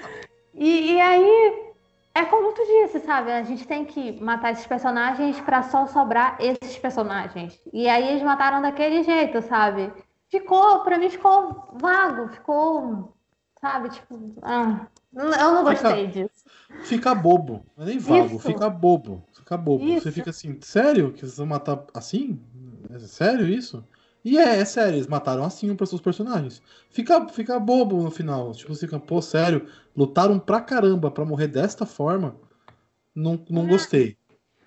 E, 0.54 0.92
e 0.92 1.00
aí, 1.00 1.72
é 2.14 2.24
como 2.24 2.52
tu 2.52 2.62
disse, 2.64 3.00
sabe? 3.00 3.30
A 3.30 3.42
gente 3.42 3.66
tem 3.66 3.84
que 3.84 4.20
matar 4.20 4.52
esses 4.52 4.66
personagens 4.66 5.40
pra 5.40 5.62
só 5.62 5.86
sobrar 5.86 6.36
esses 6.40 6.76
personagens. 6.78 7.58
E 7.72 7.88
aí 7.88 8.08
eles 8.10 8.22
mataram 8.22 8.60
daquele 8.60 9.02
jeito, 9.02 9.40
sabe? 9.42 9.92
Ficou, 10.30 10.80
pra 10.80 10.98
mim 10.98 11.08
ficou 11.08 11.68
vago, 11.80 12.28
ficou, 12.28 13.14
sabe? 13.60 13.90
Tipo, 13.90 14.18
ah, 14.42 14.86
eu 15.14 15.52
não 15.54 15.64
gostei 15.64 16.06
disso. 16.08 16.44
Fica 16.82 17.14
bobo. 17.14 17.64
Não 17.76 17.84
é 17.84 17.88
nem 17.88 17.98
vago, 17.98 18.36
Isso. 18.36 18.38
fica 18.40 18.68
bobo. 18.68 19.24
Fica 19.32 19.56
bobo. 19.56 19.84
Você 19.84 19.94
Isso. 19.94 20.12
fica 20.12 20.30
assim, 20.30 20.58
sério 20.60 21.12
que 21.12 21.20
vocês 21.20 21.36
vão 21.36 21.46
matar 21.46 21.84
assim? 21.94 22.40
É 22.90 22.98
sério 22.98 23.46
isso? 23.46 23.84
E 24.24 24.36
é, 24.36 24.58
é 24.58 24.64
sério, 24.64 24.96
eles 24.96 25.06
mataram 25.06 25.44
assim 25.44 25.70
um 25.70 25.76
para 25.76 25.86
seus 25.86 26.00
personagens. 26.00 26.60
Fica, 26.90 27.28
fica 27.28 27.58
bobo 27.58 28.02
no 28.02 28.10
final. 28.10 28.52
Tipo, 28.52 28.74
você 28.74 28.86
fica, 28.86 28.98
pô, 28.98 29.22
sério, 29.22 29.66
lutaram 29.96 30.38
pra 30.38 30.60
caramba 30.60 31.10
pra 31.10 31.24
morrer 31.24 31.48
desta 31.48 31.86
forma. 31.86 32.36
Não, 33.14 33.42
não 33.48 33.66
gostei. 33.66 34.16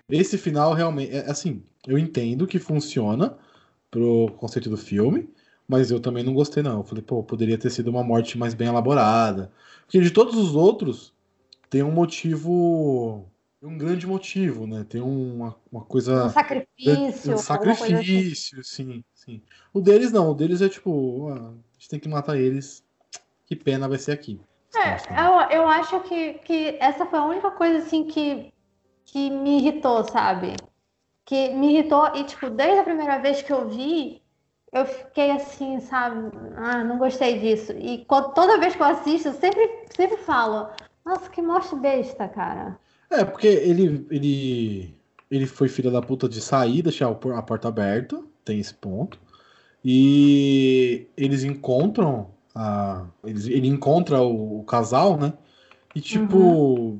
Esse 0.08 0.36
final 0.36 0.72
realmente. 0.74 1.14
É, 1.14 1.30
assim, 1.30 1.62
eu 1.86 1.98
entendo 1.98 2.46
que 2.46 2.58
funciona 2.58 3.36
pro 3.90 4.32
conceito 4.36 4.68
do 4.70 4.76
filme, 4.76 5.28
mas 5.72 5.90
eu 5.90 5.98
também 5.98 6.22
não 6.22 6.34
gostei, 6.34 6.62
não. 6.62 6.80
Eu 6.80 6.84
falei, 6.84 7.02
pô, 7.02 7.22
poderia 7.22 7.56
ter 7.56 7.70
sido 7.70 7.88
uma 7.88 8.04
morte 8.04 8.36
mais 8.36 8.52
bem 8.52 8.68
elaborada. 8.68 9.50
Porque 9.86 9.98
de 9.98 10.10
todos 10.10 10.36
os 10.36 10.54
outros, 10.54 11.14
tem 11.70 11.82
um 11.82 11.90
motivo. 11.90 13.24
Um 13.62 13.78
grande 13.78 14.06
motivo, 14.06 14.66
né? 14.66 14.84
Tem 14.86 15.00
uma, 15.00 15.56
uma 15.70 15.82
coisa. 15.82 16.26
Um 16.26 16.28
sacrifício. 16.28 17.30
Um 17.30 17.34
assim. 17.34 17.36
sacrifício, 17.38 18.62
sim, 18.62 19.02
sim. 19.14 19.40
O 19.72 19.80
deles 19.80 20.12
não, 20.12 20.32
o 20.32 20.34
deles 20.34 20.60
é 20.60 20.68
tipo, 20.68 21.30
ah, 21.30 21.54
a 21.54 21.72
gente 21.78 21.88
tem 21.88 21.98
que 21.98 22.08
matar 22.08 22.36
eles. 22.36 22.84
Que 23.46 23.56
pena 23.56 23.88
vai 23.88 23.96
ser 23.96 24.12
aqui. 24.12 24.38
É, 24.76 24.96
eu, 25.24 25.62
eu 25.62 25.66
acho 25.66 26.00
que, 26.00 26.34
que 26.34 26.76
essa 26.80 27.06
foi 27.06 27.18
a 27.18 27.24
única 27.24 27.50
coisa 27.52 27.78
assim 27.78 28.04
que, 28.04 28.52
que 29.06 29.30
me 29.30 29.58
irritou, 29.58 30.04
sabe? 30.04 30.54
Que 31.24 31.48
me 31.54 31.72
irritou 31.72 32.14
e, 32.14 32.24
tipo, 32.24 32.50
desde 32.50 32.78
a 32.78 32.84
primeira 32.84 33.18
vez 33.20 33.40
que 33.40 33.52
eu 33.52 33.68
vi, 33.68 34.21
eu 34.72 34.86
fiquei 34.86 35.30
assim, 35.30 35.80
sabe? 35.80 36.30
Ah, 36.56 36.82
não 36.82 36.98
gostei 36.98 37.38
disso. 37.38 37.72
E 37.72 38.06
toda 38.34 38.58
vez 38.58 38.74
que 38.74 38.82
eu 38.82 38.86
assisto, 38.86 39.28
eu 39.28 39.34
sempre, 39.34 39.86
sempre 39.94 40.16
falo, 40.16 40.68
nossa, 41.04 41.28
que 41.28 41.42
morte 41.42 41.76
besta, 41.76 42.26
cara. 42.26 42.78
É, 43.10 43.24
porque 43.24 43.46
ele, 43.46 44.06
ele, 44.10 44.94
ele 45.30 45.46
foi 45.46 45.68
filha 45.68 45.90
da 45.90 46.00
puta 46.00 46.28
de 46.28 46.40
sair, 46.40 46.80
deixar 46.80 47.10
a 47.10 47.42
porta 47.42 47.68
aberta, 47.68 48.22
tem 48.44 48.58
esse 48.58 48.72
ponto. 48.72 49.18
E 49.84 51.06
eles 51.16 51.44
encontram 51.44 52.30
a, 52.54 53.04
eles, 53.24 53.46
ele 53.46 53.68
encontra 53.68 54.22
o, 54.22 54.60
o 54.60 54.64
casal, 54.64 55.18
né? 55.18 55.34
E 55.94 56.00
tipo, 56.00 56.98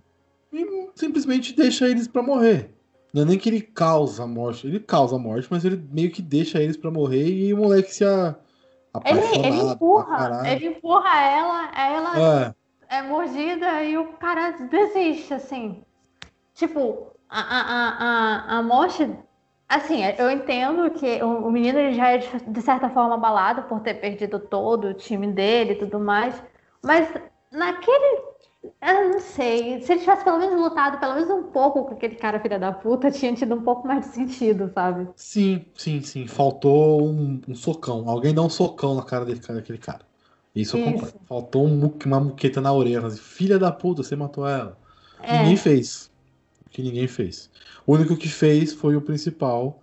e 0.53 0.91
simplesmente 0.95 1.55
deixa 1.55 1.89
eles 1.89 2.07
pra 2.07 2.23
morrer. 2.23 2.71
Não 3.13 3.23
é 3.23 3.25
nem 3.27 3.39
que 3.39 3.49
ele 3.49 3.61
causa 3.61 4.25
a 4.25 4.27
morte, 4.27 4.67
ele 4.67 4.81
causa 4.81 5.17
a 5.17 5.19
morte, 5.19 5.47
mas 5.51 5.65
ele 5.65 5.77
meio 5.91 6.11
que 6.11 6.23
deixa 6.23 6.63
eles 6.63 6.77
pra 6.77 6.91
morrer 6.91 7.29
e 7.29 7.53
o 7.53 7.59
moleque 7.59 7.95
se 7.95 8.05
a, 8.05 8.37
Ele, 9.05 9.21
ele 9.47 9.61
empurra, 9.61 10.43
ele 10.51 10.67
empurra 10.69 11.21
ela, 11.21 11.71
ela 11.79 12.55
É, 12.89 12.99
é 12.99 13.03
mordida 13.03 13.83
e 13.85 13.99
o 13.99 14.15
cara 14.15 14.53
desiste, 14.53 15.35
assim. 15.35 15.83
Tipo, 16.55 17.13
a, 17.29 17.41
a, 17.41 18.57
a, 18.57 18.59
a, 18.59 18.63
morte. 18.63 19.11
Assim, 19.69 20.03
eu 20.19 20.31
entendo 20.31 20.91
que 20.91 21.23
o, 21.23 21.47
o 21.47 21.51
menino 21.51 21.79
ele 21.79 21.95
já 21.95 22.11
é 22.11 22.19
de 22.19 22.61
certa 22.61 22.91
forma 22.91 23.15
abalado 23.15 23.63
por 23.65 23.81
ter 23.81 23.95
perdido 23.95 24.39
todo 24.39 24.89
o 24.89 24.95
time 24.95 25.27
dele 25.29 25.73
e 25.73 25.79
tudo 25.79 25.99
mais. 25.99 26.43
Mas 26.83 27.13
naquele. 27.51 28.32
Eu 28.63 29.11
não 29.11 29.21
sei. 29.21 29.81
Se 29.83 29.93
ele 29.93 30.01
tivesse 30.01 30.25
pelo 30.25 30.39
menos 30.39 30.61
lutado 30.61 30.99
pelo 30.99 31.15
menos 31.15 31.31
um 31.31 31.45
pouco 31.45 31.85
com 31.85 31.95
aquele 31.95 32.15
cara 32.15 32.39
filha 32.41 32.59
da 32.59 32.73
puta, 32.73 33.11
tinha 33.11 33.35
tido 33.35 33.55
um 33.55 33.63
pouco 33.63 33.87
mais 33.87 34.07
de 34.07 34.15
sentido, 34.15 34.71
sabe? 34.73 35.09
Sim, 35.17 35.65
sim, 35.75 36.01
sim. 36.03 36.27
Faltou 36.27 37.03
um, 37.09 37.41
um 37.49 37.55
socão. 37.55 38.09
Alguém 38.09 38.33
dá 38.35 38.43
um 38.43 38.51
socão 38.51 38.95
na 38.95 39.03
cara 39.03 39.25
dele, 39.25 39.41
daquele 39.41 39.79
cara. 39.79 40.01
Isso 40.55 40.77
eu 40.77 40.81
Isso. 40.81 40.93
concordo. 40.93 41.19
Faltou 41.27 41.67
um 41.67 41.93
uma 42.07 42.21
muqueta 42.21 42.61
na 42.61 42.73
orelha. 42.73 43.07
assim, 43.07 43.19
Filha 43.19 43.59
da 43.59 43.73
puta, 43.73 44.03
você 44.03 44.15
matou 44.15 44.47
ela. 44.47 44.79
É. 45.23 45.39
Ninguém 45.39 45.57
fez. 45.57 46.11
Que 46.71 46.83
ninguém 46.83 47.09
fez. 47.09 47.51
O 47.87 47.95
único 47.95 48.17
que 48.17 48.29
fez 48.29 48.73
foi 48.73 48.95
o 48.97 49.03
principal, 49.03 49.83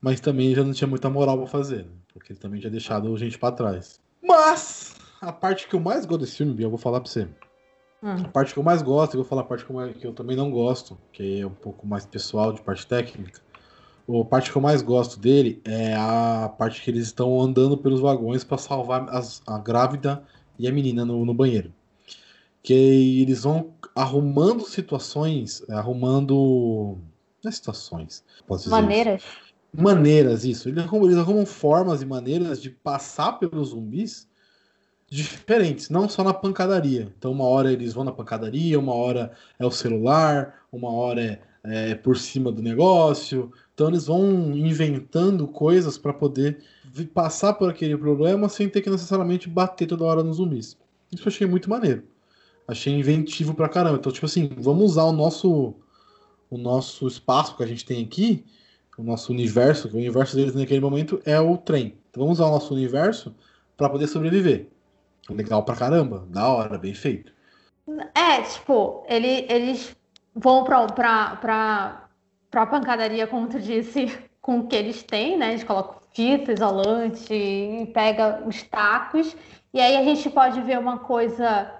mas 0.00 0.20
também 0.20 0.54
já 0.54 0.62
não 0.62 0.72
tinha 0.72 0.88
muita 0.88 1.10
moral 1.10 1.38
pra 1.38 1.46
fazer, 1.46 1.84
né? 1.84 1.92
porque 2.12 2.32
ele 2.32 2.40
também 2.40 2.60
tinha 2.60 2.70
deixado 2.70 3.16
gente 3.16 3.38
pra 3.38 3.52
trás. 3.52 4.00
Mas 4.22 4.94
a 5.20 5.32
parte 5.32 5.68
que 5.68 5.74
eu 5.74 5.80
mais 5.80 6.04
gosto 6.06 6.22
desse 6.22 6.36
filme, 6.36 6.60
eu 6.62 6.70
vou 6.70 6.78
falar 6.78 7.00
pra 7.00 7.10
você. 7.10 7.28
Hum. 8.02 8.22
A 8.24 8.28
parte 8.28 8.52
que 8.54 8.58
eu 8.58 8.62
mais 8.62 8.80
gosto, 8.82 9.14
eu 9.14 9.20
vou 9.20 9.28
falar 9.28 9.42
a 9.42 9.44
parte 9.44 9.64
que 9.64 9.70
eu, 9.70 9.76
mais- 9.76 9.96
que 9.96 10.06
eu 10.06 10.12
também 10.12 10.36
não 10.36 10.50
gosto, 10.50 10.96
que 11.12 11.40
é 11.40 11.46
um 11.46 11.50
pouco 11.54 11.86
mais 11.86 12.06
pessoal, 12.06 12.52
de 12.52 12.62
parte 12.62 12.86
técnica. 12.86 13.40
A 14.08 14.24
parte 14.24 14.50
que 14.50 14.56
eu 14.56 14.62
mais 14.62 14.82
gosto 14.82 15.20
dele 15.20 15.60
é 15.64 15.94
a 15.94 16.52
parte 16.58 16.82
que 16.82 16.90
eles 16.90 17.06
estão 17.06 17.40
andando 17.40 17.76
pelos 17.76 18.00
vagões 18.00 18.42
para 18.42 18.58
salvar 18.58 19.08
as- 19.10 19.42
a 19.46 19.58
grávida 19.58 20.24
e 20.58 20.66
a 20.66 20.72
menina 20.72 21.04
no, 21.04 21.24
no 21.24 21.34
banheiro. 21.34 21.72
Que 22.62 23.20
eles 23.22 23.42
vão 23.44 23.72
arrumando 23.94 24.66
situações, 24.68 25.62
é, 25.68 25.74
arrumando. 25.74 26.98
Não 27.42 27.48
é 27.48 27.52
situações, 27.52 28.24
dizer. 28.64 28.76
isso? 28.76 28.82
Maneiras. 28.82 29.22
maneiras, 29.72 30.44
isso. 30.44 30.68
Eles 30.68 30.82
arrumam, 30.84 31.06
eles 31.06 31.18
arrumam 31.18 31.46
formas 31.46 32.02
e 32.02 32.06
maneiras 32.06 32.60
de 32.60 32.70
passar 32.70 33.32
pelos 33.38 33.68
zumbis 33.68 34.28
diferentes, 35.10 35.90
não 35.90 36.08
só 36.08 36.22
na 36.22 36.32
pancadaria. 36.32 37.12
Então, 37.18 37.32
uma 37.32 37.44
hora 37.44 37.72
eles 37.72 37.92
vão 37.92 38.04
na 38.04 38.12
pancadaria, 38.12 38.78
uma 38.78 38.94
hora 38.94 39.32
é 39.58 39.66
o 39.66 39.70
celular, 39.70 40.64
uma 40.72 40.90
hora 40.90 41.40
é, 41.64 41.90
é 41.90 41.94
por 41.94 42.16
cima 42.16 42.52
do 42.52 42.62
negócio. 42.62 43.52
Então, 43.74 43.88
eles 43.88 44.06
vão 44.06 44.56
inventando 44.56 45.48
coisas 45.48 45.98
para 45.98 46.12
poder 46.12 46.62
passar 47.12 47.54
por 47.54 47.68
aquele 47.68 47.96
problema 47.96 48.48
sem 48.48 48.68
ter 48.68 48.80
que 48.80 48.90
necessariamente 48.90 49.48
bater 49.48 49.86
toda 49.86 50.04
hora 50.04 50.22
nos 50.22 50.36
zumbis. 50.36 50.76
Isso 51.12 51.24
eu 51.24 51.28
achei 51.28 51.46
muito 51.46 51.68
maneiro. 51.68 52.04
Achei 52.68 52.92
inventivo 52.92 53.52
pra 53.52 53.68
caramba. 53.68 53.98
Então, 53.98 54.12
tipo 54.12 54.26
assim, 54.26 54.48
vamos 54.58 54.92
usar 54.92 55.04
o 55.04 55.12
nosso 55.12 55.74
o 56.50 56.58
nosso 56.58 57.06
espaço 57.06 57.56
que 57.56 57.62
a 57.62 57.66
gente 57.66 57.84
tem 57.84 58.04
aqui, 58.04 58.44
o 58.98 59.02
nosso 59.04 59.32
universo, 59.32 59.88
que 59.88 59.94
o 59.94 59.98
universo 59.98 60.36
deles 60.36 60.54
naquele 60.54 60.80
momento 60.80 61.22
é 61.24 61.40
o 61.40 61.56
trem. 61.56 61.94
Então 62.10 62.24
vamos 62.24 62.38
usar 62.38 62.48
o 62.48 62.50
nosso 62.50 62.74
universo 62.74 63.34
para 63.76 63.88
poder 63.88 64.08
sobreviver. 64.08 64.68
Legal 65.30 65.62
pra 65.64 65.76
caramba, 65.76 66.26
da 66.28 66.48
hora, 66.48 66.78
bem 66.78 66.94
feito. 66.94 67.32
É, 68.14 68.42
tipo, 68.42 69.04
ele, 69.08 69.46
eles 69.48 69.96
vão 70.34 70.64
pra, 70.64 70.86
pra, 70.86 71.36
pra, 71.36 72.08
pra 72.50 72.66
pancadaria, 72.66 73.26
como 73.26 73.48
tu 73.48 73.58
disse, 73.58 74.06
com 74.40 74.60
o 74.60 74.66
que 74.66 74.76
eles 74.76 75.02
têm, 75.02 75.36
né? 75.36 75.50
Eles 75.50 75.64
colocam 75.64 76.00
fita, 76.12 76.52
isolante, 76.52 77.32
e 77.32 77.86
pega 77.92 78.42
os 78.46 78.62
tacos. 78.62 79.36
E 79.72 79.80
aí 79.80 79.96
a 79.96 80.02
gente 80.02 80.28
pode 80.30 80.60
ver 80.62 80.78
uma 80.78 80.98
coisa 80.98 81.72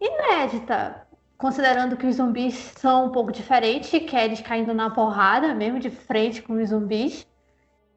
inédita, 0.00 1.06
considerando 1.36 1.96
que 1.96 2.06
os 2.06 2.16
zumbis 2.16 2.54
são 2.76 3.06
um 3.06 3.10
pouco 3.10 3.32
diferentes, 3.32 3.90
que 3.90 4.16
é 4.16 4.24
eles 4.24 4.40
caindo 4.40 4.74
na 4.74 4.90
porrada, 4.90 5.54
mesmo 5.54 5.78
de 5.78 5.90
frente 5.90 6.42
com 6.42 6.54
os 6.54 6.68
zumbis. 6.68 7.26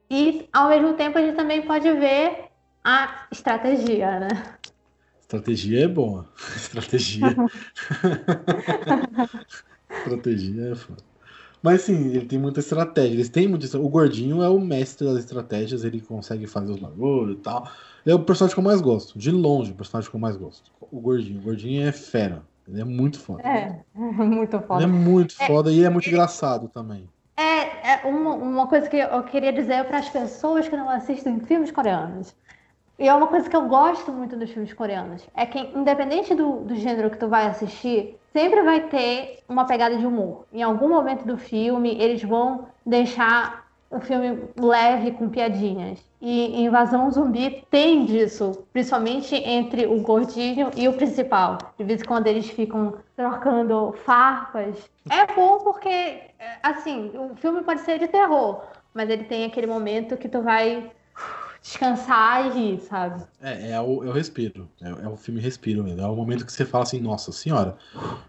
E 0.09 0.47
ao 0.51 0.69
mesmo 0.69 0.93
tempo 0.93 1.17
a 1.17 1.21
gente 1.21 1.35
também 1.35 1.61
pode 1.61 1.91
ver 1.93 2.49
a 2.83 3.27
estratégia, 3.31 4.19
né? 4.19 4.27
Estratégia 5.31 5.85
é 5.85 5.87
boa. 5.87 6.25
Estratégia. 6.57 7.37
estratégia 9.89 10.71
é 10.71 10.75
foda. 10.75 11.01
Mas 11.63 11.83
sim, 11.83 12.09
ele 12.09 12.25
tem 12.25 12.37
muita 12.37 12.59
estratégia. 12.59 13.13
Eles 13.13 13.29
têm 13.29 13.47
muita 13.47 13.77
O 13.77 13.87
gordinho 13.87 14.43
é 14.43 14.49
o 14.49 14.59
mestre 14.59 15.07
das 15.07 15.19
estratégias, 15.19 15.85
ele 15.85 16.01
consegue 16.01 16.47
fazer 16.47 16.73
os 16.73 16.79
bagulhos 16.81 17.37
e 17.37 17.39
tal. 17.39 17.65
Ele 18.05 18.11
é 18.11 18.15
o 18.15 18.25
personagem 18.25 18.55
que 18.55 18.59
eu 18.59 18.63
mais 18.63 18.81
gosto. 18.81 19.17
De 19.17 19.31
longe, 19.31 19.71
o 19.71 19.75
personagem 19.75 20.09
que 20.09 20.15
eu 20.17 20.19
mais 20.19 20.35
gosto. 20.35 20.69
O 20.91 20.99
gordinho. 20.99 21.39
O 21.39 21.43
gordinho 21.43 21.87
é 21.87 21.93
fera. 21.93 22.43
Ele 22.67 22.81
é 22.81 22.83
muito 22.83 23.17
foda. 23.17 23.41
É, 23.43 23.79
muito 23.95 24.57
Ele 24.57 24.65
foda. 24.65 24.83
é 24.83 24.87
muito 24.87 25.37
foda 25.37 25.71
e 25.71 25.83
é 25.85 25.89
muito 25.89 26.09
engraçado 26.09 26.67
também. 26.67 27.07
É, 27.37 27.93
é 27.93 28.01
uma, 28.05 28.35
uma 28.35 28.67
coisa 28.67 28.89
que 28.89 28.97
eu 28.97 29.23
queria 29.23 29.53
dizer 29.53 29.85
para 29.85 29.99
as 29.99 30.09
pessoas 30.09 30.67
que 30.67 30.75
não 30.75 30.89
assistem 30.89 31.39
filmes 31.39 31.71
coreanos. 31.71 32.35
E 33.01 33.07
é 33.07 33.13
uma 33.15 33.25
coisa 33.25 33.49
que 33.49 33.55
eu 33.55 33.67
gosto 33.67 34.11
muito 34.11 34.37
dos 34.37 34.51
filmes 34.51 34.73
coreanos. 34.73 35.27
É 35.35 35.43
que, 35.43 35.57
independente 35.75 36.35
do, 36.35 36.57
do 36.57 36.75
gênero 36.75 37.09
que 37.09 37.17
tu 37.17 37.27
vai 37.27 37.47
assistir, 37.47 38.15
sempre 38.31 38.61
vai 38.61 38.81
ter 38.81 39.39
uma 39.49 39.65
pegada 39.65 39.97
de 39.97 40.05
humor. 40.05 40.45
Em 40.53 40.61
algum 40.61 40.87
momento 40.87 41.25
do 41.25 41.35
filme, 41.35 41.99
eles 41.99 42.21
vão 42.21 42.67
deixar 42.85 43.65
o 43.89 43.99
filme 43.99 44.43
leve 44.55 45.13
com 45.13 45.29
piadinhas. 45.29 45.99
E 46.21 46.63
Invasão 46.63 47.09
Zumbi 47.09 47.65
tem 47.71 48.05
disso, 48.05 48.67
principalmente 48.71 49.33
entre 49.35 49.87
o 49.87 49.99
gordinho 50.01 50.69
e 50.77 50.87
o 50.87 50.93
principal. 50.93 51.57
De 51.79 51.83
vez 51.83 52.03
em 52.03 52.05
quando 52.05 52.27
eles 52.27 52.51
ficam 52.51 52.93
trocando 53.15 53.95
farpas. 54.05 54.77
É 55.09 55.25
bom 55.33 55.57
porque, 55.63 55.89
é, 55.89 56.29
assim, 56.61 57.11
o 57.15 57.35
filme 57.35 57.63
pode 57.63 57.81
ser 57.81 57.97
de 57.97 58.07
terror, 58.07 58.61
mas 58.93 59.09
ele 59.09 59.23
tem 59.23 59.43
aquele 59.43 59.65
momento 59.65 60.15
que 60.17 60.29
tu 60.29 60.43
vai 60.43 60.91
descansar 61.61 62.47
e 62.47 62.59
rir, 62.59 62.79
sabe? 62.79 63.23
É, 63.41 63.71
é 63.71 63.81
o, 63.81 64.03
é 64.03 64.07
o 64.07 64.11
respiro. 64.11 64.67
É, 64.81 64.89
é 64.89 65.07
o 65.07 65.15
filme 65.15 65.39
respiro 65.39 65.83
mesmo. 65.83 66.01
É 66.01 66.07
o 66.07 66.15
momento 66.15 66.45
que 66.45 66.51
você 66.51 66.65
fala 66.65 66.83
assim, 66.83 66.99
nossa 66.99 67.31
senhora, 67.31 67.77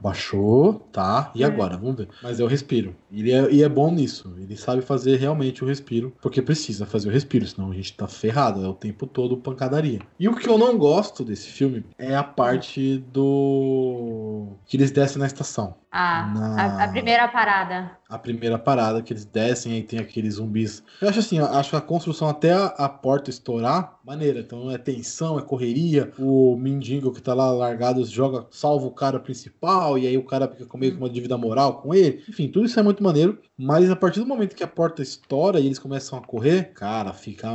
baixou, 0.00 0.74
tá, 0.92 1.32
e 1.34 1.42
agora? 1.42 1.76
Vamos 1.76 1.96
ver. 1.96 2.08
Mas 2.22 2.38
é 2.38 2.44
o 2.44 2.46
respiro. 2.46 2.94
Ele 3.10 3.32
é, 3.32 3.50
e 3.50 3.62
é 3.62 3.68
bom 3.68 3.90
nisso. 3.90 4.34
Ele 4.38 4.56
sabe 4.56 4.82
fazer 4.82 5.16
realmente 5.16 5.64
o 5.64 5.66
respiro, 5.66 6.12
porque 6.20 6.42
precisa 6.42 6.84
fazer 6.84 7.08
o 7.08 7.12
respiro, 7.12 7.46
senão 7.46 7.70
a 7.70 7.74
gente 7.74 7.94
tá 7.94 8.06
ferrado. 8.06 8.64
É 8.64 8.68
o 8.68 8.74
tempo 8.74 9.06
todo 9.06 9.36
pancadaria. 9.36 10.00
E 10.18 10.28
o 10.28 10.36
que 10.36 10.48
eu 10.48 10.58
não 10.58 10.76
gosto 10.76 11.24
desse 11.24 11.48
filme 11.48 11.84
é 11.98 12.14
a 12.14 12.22
parte 12.22 12.98
do. 13.12 14.48
que 14.66 14.76
eles 14.76 14.90
descem 14.90 15.18
na 15.18 15.26
estação. 15.26 15.74
A, 15.92 16.26
Na- 16.26 16.84
a, 16.84 16.88
primeira 16.88 17.28
parada. 17.28 17.98
a 18.08 18.18
primeira 18.18 18.58
parada 18.58 19.02
que 19.02 19.12
eles 19.12 19.24
descem 19.24 19.72
aí 19.74 19.82
tem 19.82 19.98
aqueles 19.98 20.34
zumbis. 20.34 20.82
Eu 21.00 21.08
acho 21.08 21.18
assim, 21.20 21.38
eu 21.38 21.46
acho 21.46 21.76
a 21.76 21.80
construção 21.80 22.28
até 22.28 22.52
a, 22.52 22.66
a 22.66 22.88
porta 22.88 23.30
estourar 23.30 23.98
maneira. 24.04 24.40
Então 24.40 24.70
é 24.70 24.78
tensão, 24.78 25.38
é 25.38 25.42
correria. 25.42 26.12
O 26.18 26.56
mendigo 26.56 27.12
que 27.12 27.22
tá 27.22 27.34
lá 27.34 27.50
largado 27.50 28.04
joga, 28.04 28.46
salva 28.50 28.86
o 28.86 28.90
cara 28.90 29.20
principal 29.20 29.98
e 29.98 30.06
aí 30.06 30.16
o 30.18 30.24
cara 30.24 30.48
fica 30.48 30.66
com 30.66 30.78
meio 30.78 30.92
que 30.92 30.98
uma 30.98 31.10
dívida 31.10 31.36
moral 31.38 31.80
com 31.82 31.94
ele. 31.94 32.22
Enfim, 32.28 32.48
tudo 32.48 32.66
isso 32.66 32.78
é 32.80 32.82
muito 32.82 33.02
maneiro, 33.02 33.38
mas 33.56 33.90
a 33.90 33.96
partir 33.96 34.20
do 34.20 34.26
momento 34.26 34.56
que 34.56 34.64
a 34.64 34.68
porta 34.68 35.02
estoura 35.02 35.60
e 35.60 35.66
eles 35.66 35.78
começam 35.78 36.18
a 36.18 36.22
correr, 36.26 36.72
cara, 36.74 37.12
fica 37.12 37.48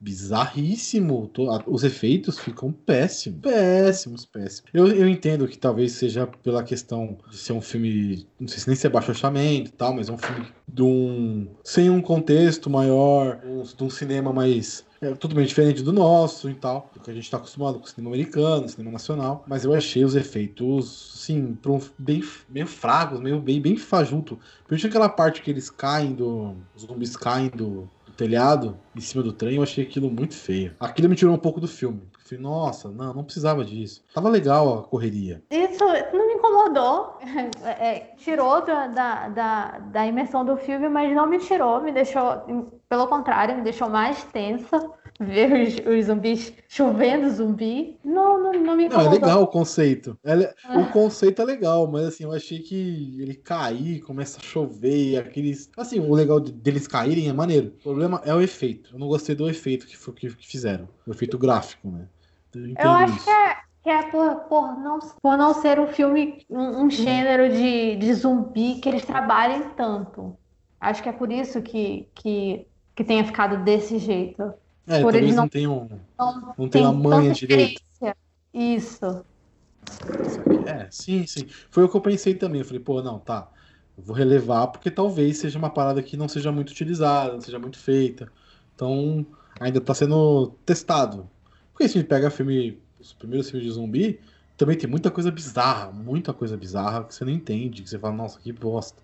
bizarríssimo. 0.00 1.30
Os 1.66 1.84
efeitos 1.84 2.38
ficam 2.38 2.72
péssimos. 2.72 3.40
Péssimos, 3.40 4.24
péssimos. 4.24 4.70
Eu, 4.72 4.86
eu 4.88 5.08
entendo 5.08 5.48
que 5.48 5.58
talvez 5.58 5.92
seja 5.92 6.26
pela 6.26 6.62
questão 6.62 7.18
de 7.30 7.36
ser 7.36 7.52
um 7.52 7.60
filme. 7.60 8.26
Não 8.38 8.48
sei 8.48 8.58
se 8.58 8.66
nem 8.68 8.76
se 8.76 8.86
é 8.86 8.90
baixo 8.90 9.10
orçamento 9.10 9.68
e 9.68 9.72
tal, 9.72 9.94
mas 9.94 10.08
é 10.08 10.12
um 10.12 10.18
filme 10.18 10.46
de 10.66 10.82
um. 10.82 11.48
sem 11.64 11.90
um 11.90 12.00
contexto 12.00 12.70
maior, 12.70 13.40
de 13.76 13.84
um 13.84 13.90
cinema 13.90 14.32
mais. 14.32 14.86
É 15.00 15.14
totalmente 15.14 15.48
diferente 15.48 15.80
do 15.80 15.92
nosso 15.92 16.50
e 16.50 16.54
tal, 16.54 16.90
do 16.92 16.98
que 16.98 17.08
a 17.08 17.14
gente 17.14 17.30
tá 17.30 17.36
acostumado 17.36 17.78
com 17.78 17.84
o 17.84 17.88
cinema 17.88 18.10
americano, 18.10 18.68
cinema 18.68 18.90
nacional. 18.90 19.44
Mas 19.46 19.64
eu 19.64 19.72
achei 19.72 20.04
os 20.04 20.16
efeitos, 20.16 21.28
um- 21.30 21.56
bem, 21.96 22.20
meio 22.48 22.66
fracos, 22.66 23.20
meio 23.20 23.40
bem, 23.40 23.60
bem 23.60 23.76
fajuto. 23.76 24.36
Principalmente 24.66 24.86
aquela 24.88 25.08
parte 25.08 25.40
que 25.40 25.50
eles 25.50 25.70
caem 25.70 26.14
do. 26.14 26.56
Os 26.74 26.82
zumbis 26.82 27.16
caem 27.16 27.48
do 27.48 27.88
telhado 28.18 28.76
em 28.96 29.00
cima 29.00 29.22
do 29.22 29.32
trem, 29.32 29.54
eu 29.54 29.62
achei 29.62 29.84
aquilo 29.84 30.10
muito 30.10 30.34
feio. 30.34 30.74
Aquilo 30.80 31.08
me 31.08 31.14
tirou 31.14 31.32
um 31.32 31.38
pouco 31.38 31.60
do 31.60 31.68
filme. 31.68 32.02
Falei, 32.18 32.42
nossa, 32.42 32.90
não, 32.90 33.14
não 33.14 33.24
precisava 33.24 33.64
disso. 33.64 34.04
Tava 34.12 34.28
legal 34.28 34.80
a 34.80 34.82
correria. 34.82 35.42
Isso 35.50 35.84
não 36.12 36.26
me 36.26 36.34
incomodou. 36.34 37.16
É, 37.80 38.12
tirou 38.16 38.64
da, 38.64 38.88
da, 38.88 39.28
da, 39.28 39.78
da 39.78 40.06
imersão 40.06 40.44
do 40.44 40.56
filme, 40.56 40.88
mas 40.88 41.14
não 41.14 41.26
me 41.26 41.38
tirou, 41.38 41.80
me 41.80 41.92
deixou, 41.92 42.24
pelo 42.88 43.06
contrário, 43.06 43.56
me 43.56 43.62
deixou 43.62 43.88
mais 43.88 44.24
tensa. 44.24 44.90
Ver 45.20 45.52
os, 45.52 45.74
os 45.98 46.06
zumbis 46.06 46.52
chovendo 46.68 47.28
zumbi. 47.30 47.98
Não, 48.04 48.40
não, 48.40 48.52
não 48.52 48.76
me 48.76 48.88
Não, 48.88 49.00
é 49.00 49.08
incomodou. 49.08 49.10
legal 49.10 49.42
o 49.42 49.46
conceito. 49.48 50.16
É 50.24 50.34
le- 50.34 50.54
O 50.76 50.86
conceito 50.92 51.42
é 51.42 51.44
legal, 51.44 51.90
mas 51.90 52.04
assim, 52.06 52.22
eu 52.24 52.32
achei 52.32 52.60
que 52.60 53.20
ele 53.20 53.34
cair, 53.34 54.00
começa 54.00 54.38
a 54.38 54.42
chover, 54.42 55.16
aqueles. 55.18 55.70
Assim, 55.76 55.98
o 55.98 56.14
legal 56.14 56.38
de- 56.38 56.52
deles 56.52 56.86
caírem 56.86 57.28
é 57.28 57.32
maneiro. 57.32 57.68
O 57.68 57.82
problema 57.82 58.22
é 58.24 58.32
o 58.32 58.40
efeito. 58.40 58.94
Eu 58.94 58.98
não 59.00 59.08
gostei 59.08 59.34
do 59.34 59.48
efeito 59.48 59.86
que, 59.86 59.96
que, 60.12 60.30
fizeram. 60.46 60.88
O 61.06 61.10
efeito 61.10 61.36
gráfico, 61.36 61.88
né? 61.90 62.06
Eu, 62.54 62.74
Eu 62.78 62.90
acho 62.92 63.14
isso. 63.16 63.24
que 63.24 63.30
é, 63.30 63.56
que 63.82 63.90
é 63.90 64.02
por, 64.10 64.36
por, 64.48 64.78
não, 64.78 64.98
por 65.20 65.36
não 65.36 65.52
ser 65.54 65.80
um 65.80 65.88
filme, 65.88 66.44
um, 66.48 66.84
um 66.84 66.90
gênero 66.90 67.52
de, 67.52 67.96
de 67.96 68.14
zumbi 68.14 68.80
que 68.80 68.88
eles 68.88 69.04
trabalhem 69.04 69.68
tanto. 69.76 70.38
Acho 70.80 71.02
que 71.02 71.08
é 71.08 71.12
por 71.12 71.30
isso 71.32 71.60
que, 71.60 72.08
que, 72.14 72.66
que 72.94 73.04
tenha 73.04 73.24
ficado 73.24 73.64
desse 73.64 73.98
jeito. 73.98 74.54
É, 74.88 75.02
por 75.02 75.14
eles 75.14 75.34
não, 75.36 75.42
não- 75.42 75.48
tenham. 75.48 75.88
Não, 76.18 76.54
Não 76.58 76.68
tem 76.68 76.84
a 76.84 76.92
manha 76.92 77.32
direito. 77.32 77.82
Isso. 78.52 79.24
É, 80.64 80.88
sim, 80.90 81.26
sim. 81.26 81.46
Foi 81.70 81.84
o 81.84 81.88
que 81.88 81.96
eu 81.96 82.00
pensei 82.00 82.34
também. 82.34 82.60
Eu 82.60 82.64
falei, 82.64 82.80
pô, 82.80 83.02
não, 83.02 83.18
tá. 83.18 83.50
Eu 83.96 84.02
vou 84.02 84.14
relevar 84.14 84.68
porque 84.68 84.90
talvez 84.90 85.38
seja 85.38 85.58
uma 85.58 85.70
parada 85.70 86.02
que 86.02 86.16
não 86.16 86.28
seja 86.28 86.52
muito 86.52 86.70
utilizada, 86.70 87.32
não 87.32 87.40
seja 87.40 87.58
muito 87.58 87.78
feita. 87.78 88.30
Então, 88.74 89.26
ainda 89.60 89.80
tá 89.80 89.94
sendo 89.94 90.50
testado. 90.64 91.30
Porque 91.72 91.88
se 91.88 91.98
a 91.98 92.00
gente 92.00 92.08
pega 92.08 92.30
filme, 92.30 92.82
os 92.98 93.12
primeiros 93.12 93.50
filmes 93.50 93.66
de 93.66 93.72
zumbi, 93.74 94.20
também 94.56 94.76
tem 94.76 94.88
muita 94.88 95.10
coisa 95.10 95.30
bizarra, 95.30 95.92
muita 95.92 96.32
coisa 96.34 96.56
bizarra 96.56 97.04
que 97.04 97.14
você 97.14 97.24
não 97.24 97.32
entende, 97.32 97.82
que 97.82 97.88
você 97.88 97.98
fala, 97.98 98.14
nossa, 98.14 98.40
que 98.40 98.52
bosta. 98.52 99.02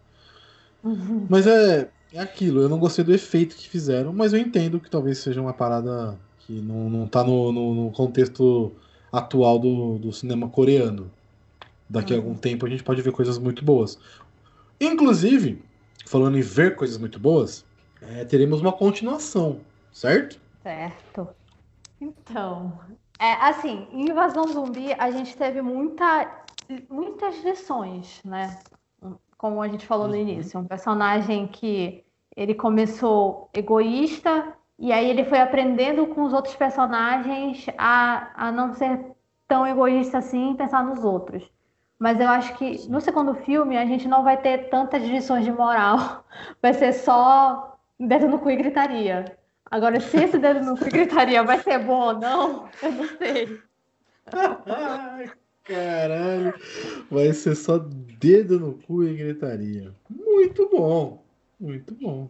Mas 1.29 1.47
é, 1.47 1.90
é 2.14 2.20
aquilo, 2.20 2.61
eu 2.62 2.68
não 2.68 2.79
gostei 2.79 3.05
do 3.05 3.12
efeito 3.14 3.57
que 3.57 3.68
fizeram, 3.68 4.12
mas 4.12 4.33
eu 4.33 4.38
entendo 4.38 4.81
que 4.81 4.90
talvez 4.90 5.18
seja 5.18 5.40
uma 5.40 5.53
parada 5.53 6.18
que 6.38 6.61
não, 6.61 6.88
não 6.90 7.09
tá 7.09 7.24
no, 7.24 7.53
no, 7.53 7.74
no 7.74 7.92
contexto 7.92 8.77
atual 9.12 9.59
do, 9.59 9.98
do 9.98 10.12
cinema 10.12 10.48
coreano. 10.48 11.11
Daqui 11.88 12.14
a 12.14 12.16
algum 12.16 12.37
tempo 12.37 12.66
a 12.66 12.68
gente 12.70 12.83
pode 12.85 13.03
ver 13.03 13.12
coisas 13.12 13.38
muito 13.38 13.64
boas. 13.64 13.98
Inclusive, 14.81 15.64
falando 16.07 16.38
em 16.38 16.42
ver 16.42 16.77
coisas 16.77 16.98
muito 16.98 17.18
boas, 17.18 17.66
é, 18.00 18.24
teremos 18.24 18.61
uma 18.61 18.72
continuação, 18.72 19.66
certo? 19.92 20.40
Certo. 20.62 21.35
Então, 22.00 22.81
é 23.18 23.33
assim, 23.35 23.88
em 23.92 24.11
Invasão 24.11 24.46
Zumbi 24.48 24.92
a 24.94 25.11
gente 25.11 25.37
teve 25.37 25.62
muita, 25.62 26.44
muitas 26.90 27.42
lições, 27.44 28.22
né? 28.24 28.64
Como 29.38 29.61
a 29.62 29.68
gente 29.68 29.87
falou 29.87 30.09
no 30.09 30.14
Uhum. 30.14 30.20
início, 30.20 30.59
um 30.61 30.66
personagem 30.66 31.46
que 31.48 32.04
ele 32.37 32.55
começou 32.55 33.49
egoísta 33.53 34.55
e 34.79 34.92
aí 34.92 35.09
ele 35.09 35.25
foi 35.25 35.40
aprendendo 35.40 36.07
com 36.09 36.25
os 36.25 36.33
outros 36.33 36.55
personagens 36.57 37.66
a, 37.79 38.47
a 38.49 38.53
não 38.53 38.75
ser 38.75 39.01
tão 39.47 39.66
egoísta 39.66 40.18
assim 40.18 40.53
e 40.53 40.57
pensar 40.57 40.85
nos 40.85 41.05
outros. 41.05 41.49
Mas 41.99 42.20
eu 42.20 42.29
acho 42.29 42.55
que 42.57 42.88
no 42.88 43.01
segundo 43.01 43.35
filme 43.35 43.77
a 43.77 43.87
gente 43.87 44.09
não 44.09 44.25
vai 44.25 44.37
ter 44.37 44.68
tantas 44.68 45.03
lições 45.03 45.44
de 45.44 45.53
moral. 45.53 46.25
Vai 46.61 46.75
ser 46.75 46.92
só 46.92 47.79
dedo 47.99 48.29
no 48.29 48.38
cu 48.40 48.51
e 48.51 48.57
gritaria. 48.57 49.38
Agora, 49.70 49.99
se 50.01 50.16
esse 50.16 50.38
dedo 50.38 50.61
no 50.61 50.77
cu 50.77 50.87
e 50.87 50.90
gritaria 50.90 51.42
vai 51.42 51.59
ser 51.61 51.79
bom 51.79 52.09
ou 52.09 52.18
não, 52.18 52.68
eu 52.83 52.92
não 52.92 53.09
sei. 53.16 53.61
Caralho. 55.64 56.55
Vai 57.11 57.33
ser 57.33 57.55
só 57.55 57.79
dedo 57.79 58.61
no 58.61 58.75
cu 58.75 59.05
e 59.05 59.16
gritaria. 59.16 59.94
Muito 60.11 60.68
bom. 60.68 61.23
Muito 61.64 61.94
bom. 61.94 62.29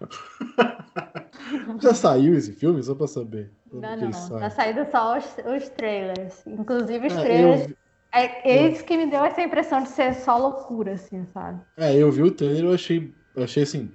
Já 1.80 1.94
saiu 1.94 2.34
esse 2.34 2.52
filme? 2.52 2.82
Só 2.82 2.94
pra 2.94 3.06
saber. 3.06 3.50
Não, 3.72 3.96
não. 3.96 4.12
sai? 4.12 4.40
Tá 4.40 4.50
saindo 4.50 4.84
só 4.90 5.16
os, 5.16 5.24
os 5.24 5.68
trailers. 5.70 6.46
Inclusive, 6.46 7.06
os 7.06 7.12
É, 7.14 7.22
trailers. 7.22 7.62
eu 7.62 7.68
vi- 7.68 7.76
É 8.12 8.64
eles 8.64 8.82
que 8.82 8.96
me 8.96 9.06
deu 9.06 9.24
essa 9.24 9.40
impressão 9.40 9.82
de 9.82 9.88
ser 9.88 10.14
só 10.14 10.36
loucura, 10.36 10.92
assim, 10.92 11.24
sabe? 11.32 11.62
É, 11.76 11.96
eu 11.96 12.10
vi 12.10 12.22
o 12.22 12.30
trailer, 12.30 12.64
eu 12.64 12.74
achei, 12.74 13.14
eu 13.34 13.44
achei 13.44 13.62
assim, 13.62 13.92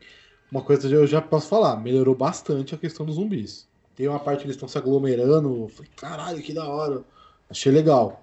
uma 0.51 0.63
coisa 0.63 0.87
que 0.87 0.93
eu 0.93 1.05
já 1.05 1.21
posso 1.21 1.49
falar, 1.49 1.75
melhorou 1.77 2.15
bastante 2.15 2.73
a 2.73 2.77
questão 2.77 3.05
dos 3.05 3.15
zumbis. 3.15 3.67
Tem 3.95 4.07
uma 4.07 4.19
parte 4.19 4.39
que 4.39 4.45
eles 4.45 4.55
estão 4.55 4.67
se 4.67 4.77
aglomerando, 4.77 5.63
eu 5.63 5.69
falei, 5.69 5.91
caralho, 5.95 6.41
que 6.41 6.53
da 6.53 6.67
hora. 6.67 7.03
Achei 7.49 7.71
legal. 7.71 8.21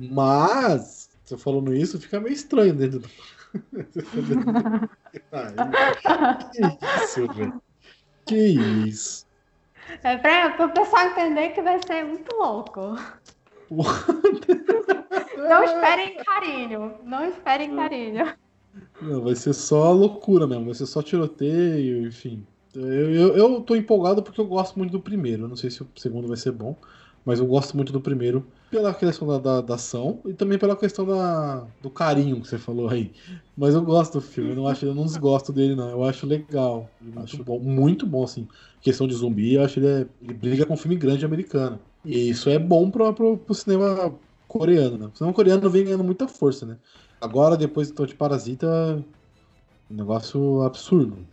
Mas, 0.00 1.08
você 1.24 1.36
falando 1.36 1.74
isso, 1.74 1.98
fica 2.00 2.20
meio 2.20 2.32
estranho 2.34 2.74
dentro 2.74 3.00
do. 3.00 3.08
Que 6.52 7.02
isso, 7.04 7.26
velho. 7.32 7.62
Que 8.26 8.36
isso. 8.88 9.26
É 10.02 10.16
pra, 10.18 10.50
pro 10.50 10.68
pessoal 10.70 11.06
entender 11.06 11.50
que 11.50 11.62
vai 11.62 11.80
ser 11.86 12.04
muito 12.04 12.34
louco. 12.36 12.96
Não 15.36 15.64
esperem 15.64 16.16
carinho. 16.16 16.94
Não 17.04 17.24
esperem 17.24 17.74
carinho. 17.74 18.34
Não, 19.00 19.22
vai 19.22 19.34
ser 19.34 19.54
só 19.54 19.92
loucura 19.92 20.46
mesmo, 20.46 20.66
vai 20.66 20.74
ser 20.74 20.86
só 20.86 21.02
tiroteio, 21.02 22.06
enfim. 22.06 22.46
Eu, 22.74 23.14
eu, 23.14 23.36
eu 23.36 23.60
tô 23.60 23.74
empolgado 23.74 24.22
porque 24.22 24.40
eu 24.40 24.46
gosto 24.46 24.78
muito 24.78 24.92
do 24.92 25.00
primeiro. 25.00 25.44
Eu 25.44 25.48
não 25.48 25.56
sei 25.56 25.70
se 25.70 25.82
o 25.82 25.88
segundo 25.96 26.28
vai 26.28 26.36
ser 26.36 26.52
bom, 26.52 26.76
mas 27.24 27.38
eu 27.38 27.46
gosto 27.46 27.76
muito 27.76 27.92
do 27.92 28.00
primeiro 28.00 28.46
pela 28.70 28.94
questão 28.94 29.26
da, 29.26 29.38
da, 29.38 29.60
da 29.60 29.74
ação 29.74 30.20
e 30.26 30.34
também 30.34 30.58
pela 30.58 30.76
questão 30.76 31.06
da, 31.06 31.66
do 31.80 31.90
carinho 31.90 32.40
que 32.40 32.48
você 32.48 32.58
falou 32.58 32.88
aí. 32.88 33.12
Mas 33.56 33.74
eu 33.74 33.82
gosto 33.82 34.14
do 34.14 34.20
filme, 34.20 34.50
eu 34.50 34.56
não, 34.56 34.66
acho, 34.66 34.84
eu 34.84 34.94
não 34.94 35.04
desgosto 35.04 35.52
dele, 35.52 35.74
não. 35.74 35.88
Eu 35.90 36.04
acho 36.04 36.26
legal. 36.26 36.90
Eu 37.00 37.22
acho 37.22 37.42
bom, 37.42 37.58
muito 37.58 38.06
bom, 38.06 38.24
assim. 38.24 38.46
Questão 38.80 39.06
de 39.06 39.14
zumbi, 39.14 39.54
eu 39.54 39.64
acho 39.64 39.78
ele, 39.78 39.86
é, 39.86 40.06
ele 40.20 40.34
briga 40.34 40.66
com 40.66 40.76
filme 40.76 40.96
grande 40.96 41.24
americano. 41.24 41.80
E 42.04 42.28
isso 42.28 42.48
é 42.50 42.58
bom 42.58 42.90
pro, 42.90 43.12
pro, 43.14 43.38
pro 43.38 43.54
cinema 43.54 44.18
coreano, 44.46 44.98
né? 44.98 45.06
O 45.06 45.16
cinema 45.16 45.34
coreano 45.34 45.70
vem 45.70 45.84
ganhando 45.84 46.04
muita 46.04 46.28
força, 46.28 46.66
né? 46.66 46.78
Agora, 47.20 47.56
depois 47.56 47.90
do 47.90 48.06
de 48.06 48.14
Parasita, 48.14 49.04
um 49.90 49.94
negócio 49.94 50.62
absurdo. 50.62 51.26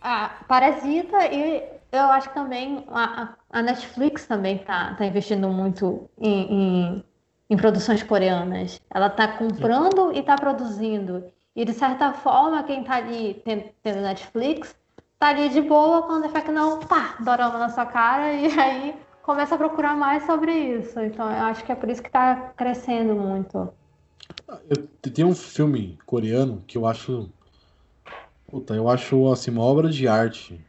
Ah, 0.00 0.44
Parasita 0.48 1.26
e 1.32 1.79
eu 1.92 2.04
acho 2.10 2.28
que 2.28 2.34
também 2.34 2.84
a, 2.88 3.34
a- 3.50 3.62
Netflix 3.62 4.26
também 4.26 4.58
tá, 4.58 4.94
tá 4.94 5.04
investindo 5.06 5.48
muito 5.48 6.08
em, 6.18 6.52
em, 6.96 7.04
em 7.50 7.56
produções 7.56 8.02
coreanas. 8.02 8.80
Ela 8.90 9.10
tá 9.10 9.28
comprando 9.28 10.12
e 10.14 10.22
tá 10.22 10.36
produzindo. 10.38 11.24
E 11.54 11.64
de 11.64 11.72
certa 11.72 12.12
forma, 12.12 12.62
quem 12.62 12.84
tá 12.84 12.96
ali 12.96 13.34
ten- 13.44 13.72
tendo 13.82 14.00
Netflix 14.02 14.74
tá 15.18 15.28
ali 15.28 15.48
de 15.50 15.60
boa, 15.60 16.02
quando 16.02 16.24
é 16.34 16.40
que 16.40 16.50
não, 16.50 16.78
pá, 16.80 17.16
dorama 17.20 17.58
na 17.58 17.68
sua 17.68 17.84
cara, 17.86 18.32
e 18.32 18.46
aí 18.58 18.94
começa 19.22 19.54
a 19.54 19.58
procurar 19.58 19.96
mais 19.96 20.24
sobre 20.24 20.52
isso. 20.52 20.98
Então 21.00 21.30
eu 21.30 21.44
acho 21.44 21.64
que 21.64 21.72
é 21.72 21.74
por 21.74 21.88
isso 21.90 22.02
que 22.02 22.10
tá 22.10 22.52
crescendo 22.56 23.14
muito. 23.14 23.72
Eu, 24.68 24.86
tem 25.12 25.24
um 25.24 25.34
filme 25.34 25.98
coreano 26.06 26.62
que 26.66 26.76
eu 26.78 26.86
acho. 26.86 27.28
Puta, 28.48 28.74
eu 28.74 28.88
acho 28.88 29.30
assim, 29.30 29.50
uma 29.50 29.62
obra 29.62 29.88
de 29.88 30.08
arte. 30.08 30.60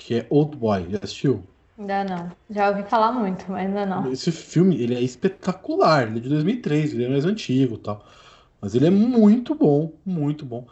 Que 0.00 0.14
é 0.16 0.26
Old 0.30 0.56
Boy. 0.56 0.90
Já 0.90 0.98
assistiu? 1.02 1.44
Ainda 1.78 2.04
não. 2.04 2.36
Já 2.50 2.68
ouvi 2.70 2.82
falar 2.84 3.12
muito, 3.12 3.50
mas 3.50 3.66
ainda 3.66 3.86
não. 3.86 4.12
Esse 4.12 4.32
filme, 4.32 4.80
ele 4.80 4.94
é 4.94 5.00
espetacular. 5.02 6.08
Ele 6.08 6.18
é 6.18 6.20
de 6.22 6.28
2003, 6.28 6.92
ele 6.92 7.04
é 7.04 7.08
mais 7.08 7.24
antigo 7.24 7.74
e 7.74 7.78
tal. 7.78 8.04
Mas 8.60 8.74
ele 8.74 8.86
é 8.86 8.90
muito 8.90 9.54
bom, 9.54 9.92
muito 10.04 10.44
bom. 10.44 10.66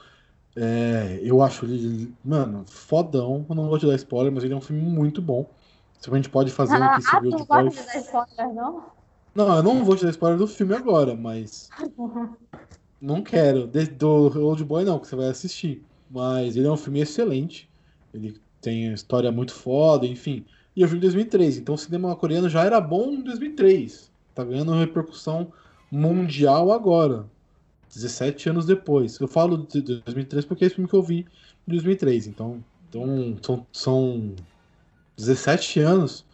É, 0.56 1.20
eu 1.22 1.42
acho 1.42 1.64
ele, 1.66 2.14
mano, 2.24 2.64
fodão. 2.66 3.46
Eu 3.48 3.54
não 3.54 3.68
vou 3.68 3.78
te 3.78 3.86
dar 3.86 3.94
spoiler, 3.96 4.32
mas 4.32 4.44
ele 4.44 4.54
é 4.54 4.56
um 4.56 4.60
filme 4.60 4.82
muito 4.82 5.22
bom. 5.22 5.54
Se 6.00 6.10
a 6.10 6.16
gente 6.16 6.30
pode 6.30 6.50
fazer 6.52 6.78
um 6.78 6.84
aqui 6.84 7.02
sobre 7.02 7.28
ah, 7.28 7.30
Old 7.32 7.44
tu 7.44 7.46
vai 7.46 7.64
dar 7.64 7.96
spoiler, 7.98 8.54
não? 8.54 8.92
Não, 9.34 9.56
eu 9.56 9.62
não 9.62 9.84
vou 9.84 9.96
te 9.96 10.04
dar 10.04 10.10
spoiler 10.10 10.38
do 10.38 10.46
filme 10.48 10.74
agora, 10.74 11.14
mas. 11.16 11.68
Não 13.00 13.22
quero. 13.22 13.66
De- 13.66 13.86
do 13.86 14.08
Old 14.44 14.64
Boy 14.64 14.84
não, 14.84 14.98
que 15.00 15.06
você 15.06 15.16
vai 15.16 15.28
assistir. 15.28 15.86
Mas 16.08 16.56
ele 16.56 16.66
é 16.66 16.70
um 16.70 16.76
filme 16.76 17.00
excelente. 17.00 17.70
Ele 18.12 18.40
tem 18.60 18.92
história 18.92 19.30
muito 19.30 19.54
foda, 19.54 20.06
enfim. 20.06 20.44
E 20.74 20.82
eu 20.82 20.88
vi 20.88 20.96
em 20.96 21.00
2003, 21.00 21.58
então 21.58 21.74
o 21.74 21.78
cinema 21.78 22.14
coreano 22.14 22.48
já 22.48 22.64
era 22.64 22.80
bom 22.80 23.10
em 23.10 23.22
2003. 23.22 24.10
Tá 24.34 24.44
ganhando 24.44 24.72
repercussão 24.72 25.52
mundial 25.90 26.70
agora. 26.72 27.26
17 27.92 28.50
anos 28.50 28.66
depois. 28.66 29.18
Eu 29.18 29.28
falo 29.28 29.66
de 29.66 29.80
2003 29.80 30.44
porque 30.44 30.64
é 30.64 30.66
esse 30.66 30.76
filme 30.76 30.88
que 30.88 30.94
eu 30.94 31.02
vi 31.02 31.26
em 31.66 31.70
2003. 31.72 32.26
Então, 32.26 32.62
então 32.88 33.36
são, 33.42 33.66
são 33.72 34.34
17 35.16 35.80
anos 35.80 36.24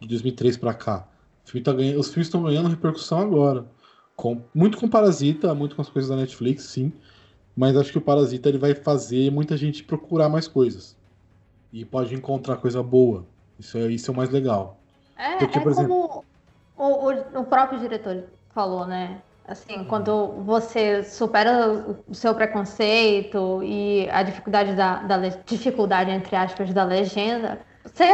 de 0.00 0.08
2003 0.08 0.56
pra 0.56 0.74
cá. 0.74 1.08
Filme 1.44 1.62
tá 1.62 1.72
ganhando, 1.72 2.00
os 2.00 2.08
filmes 2.08 2.26
estão 2.26 2.42
ganhando 2.42 2.68
repercussão 2.68 3.20
agora. 3.20 3.66
Com, 4.16 4.42
muito 4.54 4.78
com 4.78 4.88
Parasita, 4.88 5.54
muito 5.54 5.76
com 5.76 5.82
as 5.82 5.88
coisas 5.88 6.10
da 6.10 6.16
Netflix, 6.16 6.64
sim. 6.64 6.92
Mas 7.56 7.76
acho 7.76 7.92
que 7.92 7.98
o 7.98 8.02
Parasita 8.02 8.48
ele 8.48 8.58
vai 8.58 8.74
fazer 8.74 9.30
muita 9.30 9.56
gente 9.56 9.84
procurar 9.84 10.28
mais 10.28 10.48
coisas. 10.48 10.96
E 11.74 11.84
pode 11.84 12.14
encontrar 12.14 12.56
coisa 12.58 12.82
boa. 12.82 13.30
Isso 13.58 13.76
é, 13.78 13.90
isso 13.92 14.10
é 14.10 14.14
o 14.14 14.16
mais 14.16 14.30
legal. 14.30 14.82
É, 15.16 15.22
Porque, 15.38 15.60
é 15.60 15.60
por 15.60 15.72
como 15.74 16.24
o, 16.76 16.84
o, 17.10 17.40
o 17.40 17.44
próprio 17.46 17.78
diretor 17.80 18.30
falou, 18.52 18.86
né? 18.86 19.22
Assim, 19.46 19.84
quando 19.84 20.42
você 20.44 21.02
supera 21.04 21.70
o- 21.72 22.04
o 22.08 22.14
seu 22.14 22.34
preconceito 22.34 23.62
e 23.62 24.08
a 24.10 24.22
dificuldade 24.22 24.74
da, 24.74 25.02
da 25.02 25.18
dificuldade, 25.46 26.10
entre 26.10 26.34
aspas, 26.36 26.72
da 26.72 26.82
legenda, 26.84 27.60
você 27.84 28.04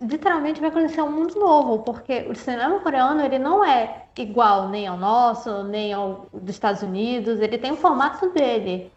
literalmente 0.00 0.60
vai 0.60 0.70
conhecer 0.70 1.00
um 1.02 1.10
mundo 1.10 1.34
novo, 1.38 1.82
porque 1.84 2.26
o 2.28 2.34
cinema 2.34 2.80
coreano 2.80 3.22
ele 3.22 3.38
não 3.38 3.64
é 3.64 4.08
igual 4.18 4.68
nem 4.68 4.86
ao 4.86 4.96
nosso, 4.98 5.64
nem 5.64 5.92
ao 5.92 6.28
dos 6.32 6.50
Estados 6.54 6.82
Unidos, 6.82 7.40
ele 7.40 7.58
tem 7.58 7.72
um 7.72 7.76
formato 7.76 8.30
dele. 8.32 8.92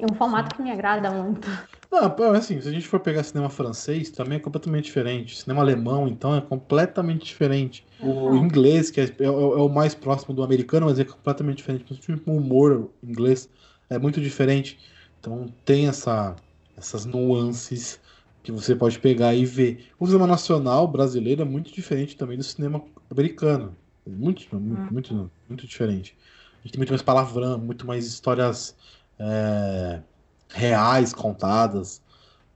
E 0.00 0.04
um 0.10 0.14
formato 0.14 0.54
que 0.54 0.62
me 0.62 0.70
agrada 0.70 1.10
muito. 1.10 1.48
Não, 1.90 2.32
assim, 2.34 2.60
se 2.60 2.68
a 2.68 2.72
gente 2.72 2.86
for 2.86 3.00
pegar 3.00 3.24
cinema 3.24 3.50
francês, 3.50 4.10
também 4.10 4.38
é 4.38 4.40
completamente 4.40 4.84
diferente. 4.84 5.36
Cinema 5.36 5.60
alemão, 5.60 6.06
então, 6.08 6.34
é 6.36 6.40
completamente 6.40 7.24
diferente. 7.26 7.84
O 8.00 8.36
inglês, 8.36 8.90
que 8.90 9.00
é, 9.00 9.04
é- 9.04 9.24
é 9.24 9.28
o 9.30 9.68
mais 9.68 9.94
próximo 9.94 10.34
do 10.34 10.42
americano, 10.42 10.86
mas 10.86 10.98
é 10.98 11.04
completamente 11.04 11.58
diferente. 11.58 11.84
Principalmente 11.84 12.28
o 12.28 12.32
humor 12.36 12.90
inglês 13.02 13.50
é 13.88 13.98
muito 13.98 14.20
diferente. 14.20 14.78
Então 15.18 15.46
tem 15.64 15.88
essa, 15.88 16.40
essas 16.76 17.04
nuances 17.04 18.00
que 18.42 18.52
você 18.52 18.74
pode 18.74 18.98
pegar 18.98 19.34
e 19.34 19.44
ver. 19.44 19.90
O 19.98 20.06
cinema 20.06 20.26
nacional 20.26 20.88
brasileiro 20.88 21.42
é 21.42 21.44
muito 21.44 21.72
diferente 21.72 22.16
também 22.16 22.38
do 22.38 22.44
cinema 22.44 22.82
americano. 23.10 23.76
É 24.06 24.10
Muito, 24.10 24.46
muito, 24.58 24.92
muito, 24.92 25.32
muito 25.48 25.66
diferente. 25.66 26.16
A 26.60 26.62
gente 26.62 26.72
tem 26.72 26.78
muito 26.78 26.90
mais 26.90 27.02
palavrão, 27.02 27.58
muito 27.58 27.86
mais 27.86 28.06
histórias 28.06 28.76
é, 29.20 30.02
reais 30.48 31.12
contadas. 31.12 32.02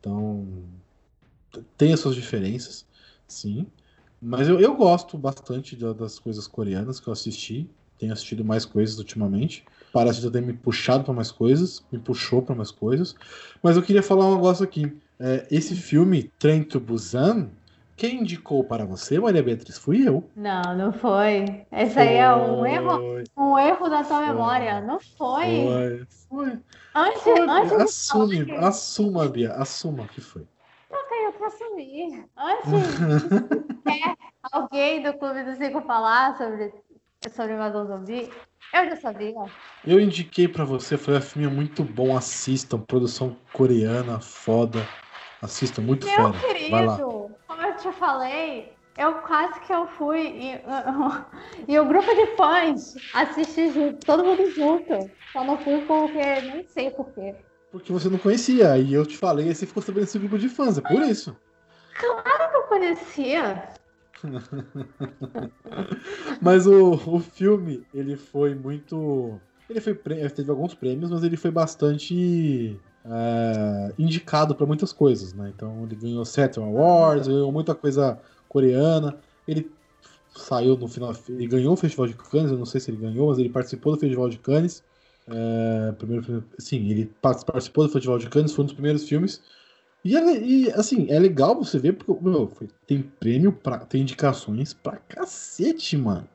Então, 0.00 0.46
tem 1.77 1.92
as 1.92 2.00
suas 2.00 2.14
diferenças, 2.14 2.87
sim. 3.29 3.66
Mas 4.20 4.48
eu, 4.48 4.59
eu 4.59 4.74
gosto 4.74 5.18
bastante 5.18 5.77
da- 5.77 5.92
das 5.92 6.18
coisas 6.18 6.46
coreanas 6.46 6.98
que 6.98 7.09
eu 7.09 7.12
assisti. 7.12 7.68
Tenho 7.98 8.12
assistido 8.12 8.44
mais 8.44 8.64
coisas 8.64 8.98
ultimamente. 8.98 9.64
Parece 9.92 10.29
ter 10.31 10.42
me 10.42 10.53
puxado 10.53 11.05
para 11.05 11.12
mais 11.14 11.31
coisas, 11.31 11.85
me 11.92 11.98
puxou 11.98 12.42
para 12.42 12.55
mais 12.55 12.70
coisas. 12.70 13.14
Mas 13.62 13.77
eu 13.77 13.83
queria 13.83 14.03
falar 14.03 14.27
um 14.27 14.35
negócio 14.35 14.64
aqui. 14.64 14.96
É, 15.20 15.46
esse 15.50 15.77
filme, 15.77 16.24
Trem 16.38 16.64
to 16.64 16.81
Busan, 16.81 17.50
quem 17.96 18.20
indicou 18.20 18.64
para 18.64 18.85
você, 18.85 19.20
Maria 19.20 19.42
Beatriz? 19.42 19.78
Fui 19.78 20.07
eu. 20.07 20.28
Não, 20.35 20.76
não 20.76 20.92
foi. 20.92 21.66
Esse 21.70 21.98
aí 21.98 22.16
é 22.16 22.35
um 22.35 22.66
erro, 22.66 22.98
Foi, 22.98 23.24
um 23.37 23.59
erro 23.59 23.88
da 23.88 24.02
tua 24.02 24.20
memória. 24.20 24.80
Não 24.80 24.98
foi. 24.98 25.46
Foi, 25.46 26.07
foi. 26.28 26.59
Antes, 26.94 27.22
Foi. 27.22 27.48
antes 27.48 27.72
Assume, 27.72 28.57
assuma, 28.57 29.28
Bia, 29.28 29.52
assuma 29.54 30.07
que 30.07 30.20
foi. 30.20 30.46
eu 30.92 31.33
pra 31.33 31.46
assumir. 31.48 32.24
Antes 32.37 32.72
é, 33.87 34.14
alguém 34.52 35.02
do 35.02 35.12
Clube 35.14 35.42
dos 35.44 35.59
Cinco 35.59 35.80
falar 35.83 36.37
sobre, 36.37 36.72
sobre 37.30 37.54
invasão 37.54 37.87
zumbi, 37.87 38.30
eu 38.72 38.85
já 38.90 38.96
sabia. 38.96 39.35
Eu 39.87 40.00
indiquei 40.00 40.48
pra 40.48 40.64
você, 40.64 40.96
falei, 40.96 41.20
o 41.20 41.22
filme 41.22 41.46
é 41.46 41.50
muito 41.50 41.83
bom, 41.83 42.16
assistam, 42.16 42.78
produção 42.78 43.37
coreana, 43.52 44.20
foda. 44.20 44.87
Assistam, 45.42 45.83
muito 45.83 46.07
Meu 46.07 46.33
fera. 46.33 46.70
Vai 46.70 46.87
lá. 46.87 46.96
Te 47.85 47.99
falei, 47.99 48.73
eu 48.97 49.14
quase 49.14 49.61
que 49.61 49.73
eu 49.73 49.87
fui 49.99 50.20
e, 50.20 50.61
e 51.68 51.79
o 51.79 51.85
grupo 51.85 52.14
de 52.14 52.37
fãs 52.37 52.97
assiste 53.12 53.73
junto, 53.73 54.07
todo 54.07 54.25
mundo 54.25 54.51
junto. 54.51 55.11
Só 55.33 55.44
não 55.44 55.59
fui 55.59 55.85
porque 55.87 56.40
nem 56.42 56.66
sei 56.66 56.90
porquê. 56.90 57.35
Porque 57.70 57.92
você 57.92 58.09
não 58.09 58.18
conhecia, 58.18 58.73
aí 58.73 58.94
eu 58.94 59.05
te 59.05 59.16
falei, 59.16 59.49
aí 59.49 59.55
você 59.55 59.66
ficou 59.66 59.83
sabendo 59.83 60.05
desse 60.05 60.18
grupo 60.18 60.38
de 60.38 60.49
fãs, 60.49 60.79
é 60.79 60.81
por 60.81 61.03
isso. 61.03 61.37
Eu 62.03 62.62
conhecia. 62.68 63.68
Mas 66.40 66.66
o, 66.66 66.92
o 66.92 67.20
filme, 67.20 67.87
ele 67.92 68.16
foi 68.16 68.55
muito. 68.55 69.38
Ele 69.68 69.81
foi 69.81 69.94
teve 69.94 70.51
alguns 70.51 70.75
prêmios, 70.75 71.11
mas 71.11 71.25
ele 71.25 71.38
foi 71.38 71.51
bastante 71.51 72.79
é, 73.05 73.93
indicado 73.99 74.55
para 74.55 74.67
muitas 74.67 74.93
coisas, 74.93 75.33
né? 75.35 75.53
Então 75.55 75.85
ele 75.85 75.95
ganhou 75.97 76.25
Saturn 76.25 76.69
Awards, 76.71 77.29
ganhou 77.29 77.53
muita 77.53 77.75
coisa 77.75 78.19
coreana. 78.49 79.17
Ele 79.47 79.71
saiu 80.35 80.77
no 80.77 80.88
final, 80.88 81.12
ele 81.29 81.47
ganhou 81.47 81.75
o 81.75 81.77
Festival 81.77 82.07
de 82.07 82.14
Cannes, 82.14 82.51
eu 82.51 82.59
não 82.59 82.64
sei 82.67 82.81
se 82.81 82.90
ele 82.90 82.97
ganhou, 82.99 83.29
mas 83.29 83.38
ele 83.38 83.49
participou 83.51 83.93
do 83.95 84.01
Festival 84.01 84.29
de 84.29 84.38
Cannes. 84.38 84.83
É, 85.29 85.93
primeiro, 85.93 86.45
sim, 86.59 86.88
ele 86.90 87.07
par- 87.23 87.43
participou 87.45 87.87
do 87.87 87.93
Festival 87.93 88.19
de 88.19 88.29
Cannes, 88.29 88.53
foi 88.53 88.62
um 88.62 88.67
dos 88.67 88.75
primeiros 88.75 89.09
filmes. 89.09 89.43
E, 90.05 90.17
é- 90.17 90.38
e, 90.43 90.71
assim, 90.73 91.07
é 91.11 91.19
legal 91.19 91.55
você 91.55 91.79
ver, 91.79 91.95
porque 91.95 92.23
meu, 92.23 92.51
tem 92.87 93.01
prêmio, 93.03 93.53
pra, 93.53 93.79
tem 93.79 94.03
indicações 94.03 94.75
pra 94.75 94.97
cacete, 94.97 95.97
mano. 95.97 96.29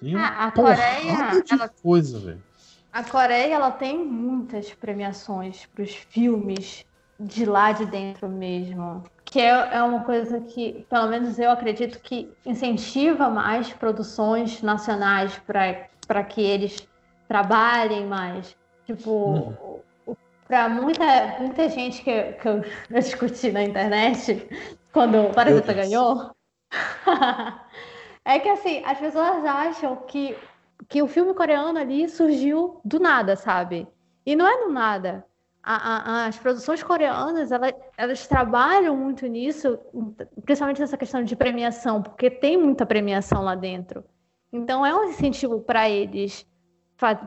Tem 0.00 0.14
uma 0.16 0.26
Ah, 0.26 0.46
a 0.46 0.52
porrada 0.52 0.80
Coreia, 0.80 1.42
de 1.42 1.52
ela- 1.52 1.68
coisa, 1.68 2.18
velho. 2.18 2.42
A 2.92 3.04
Coreia 3.04 3.54
ela 3.54 3.70
tem 3.70 3.98
muitas 4.04 4.72
premiações 4.74 5.66
para 5.66 5.82
os 5.82 5.94
filmes 5.94 6.84
de 7.18 7.44
lá 7.44 7.72
de 7.72 7.86
dentro 7.86 8.28
mesmo. 8.28 9.04
Que 9.24 9.40
é, 9.40 9.76
é 9.76 9.82
uma 9.82 10.02
coisa 10.02 10.40
que, 10.40 10.84
pelo 10.90 11.06
menos 11.08 11.38
eu 11.38 11.50
acredito 11.50 12.00
que 12.00 12.32
incentiva 12.44 13.30
mais 13.30 13.72
produções 13.72 14.60
nacionais 14.60 15.40
para 15.46 16.24
que 16.24 16.40
eles 16.40 16.88
trabalhem 17.28 18.06
mais. 18.06 18.56
Tipo, 18.86 19.80
para 20.48 20.68
muita, 20.68 21.36
muita 21.38 21.68
gente 21.68 22.02
que, 22.02 22.32
que 22.32 22.48
eu, 22.48 22.64
eu 22.90 23.00
discuti 23.00 23.52
na 23.52 23.62
internet, 23.62 24.48
quando 24.92 25.26
o 25.26 25.32
Parasita 25.32 25.72
ganhou, 25.72 26.34
é 28.24 28.40
que 28.40 28.48
assim, 28.48 28.82
as 28.84 28.98
pessoas 28.98 29.44
acham 29.44 29.94
que 30.08 30.36
que 30.88 31.02
o 31.02 31.06
filme 31.06 31.34
coreano 31.34 31.78
ali 31.78 32.08
surgiu 32.08 32.80
do 32.84 32.98
nada, 32.98 33.36
sabe? 33.36 33.86
E 34.24 34.34
não 34.36 34.46
é 34.46 34.66
do 34.66 34.72
nada. 34.72 35.24
A- 35.62 36.22
a- 36.22 36.26
as 36.26 36.38
produções 36.38 36.82
coreanas, 36.82 37.52
elas, 37.52 37.72
elas 37.96 38.26
trabalham 38.26 38.96
muito 38.96 39.26
nisso, 39.26 39.78
principalmente 40.44 40.80
nessa 40.80 40.96
questão 40.96 41.22
de 41.22 41.36
premiação, 41.36 42.02
porque 42.02 42.30
tem 42.30 42.56
muita 42.56 42.86
premiação 42.86 43.42
lá 43.42 43.54
dentro. 43.54 44.02
Então 44.52 44.84
é 44.84 44.94
um 44.94 45.04
incentivo 45.04 45.60
para 45.60 45.88
eles 45.88 46.46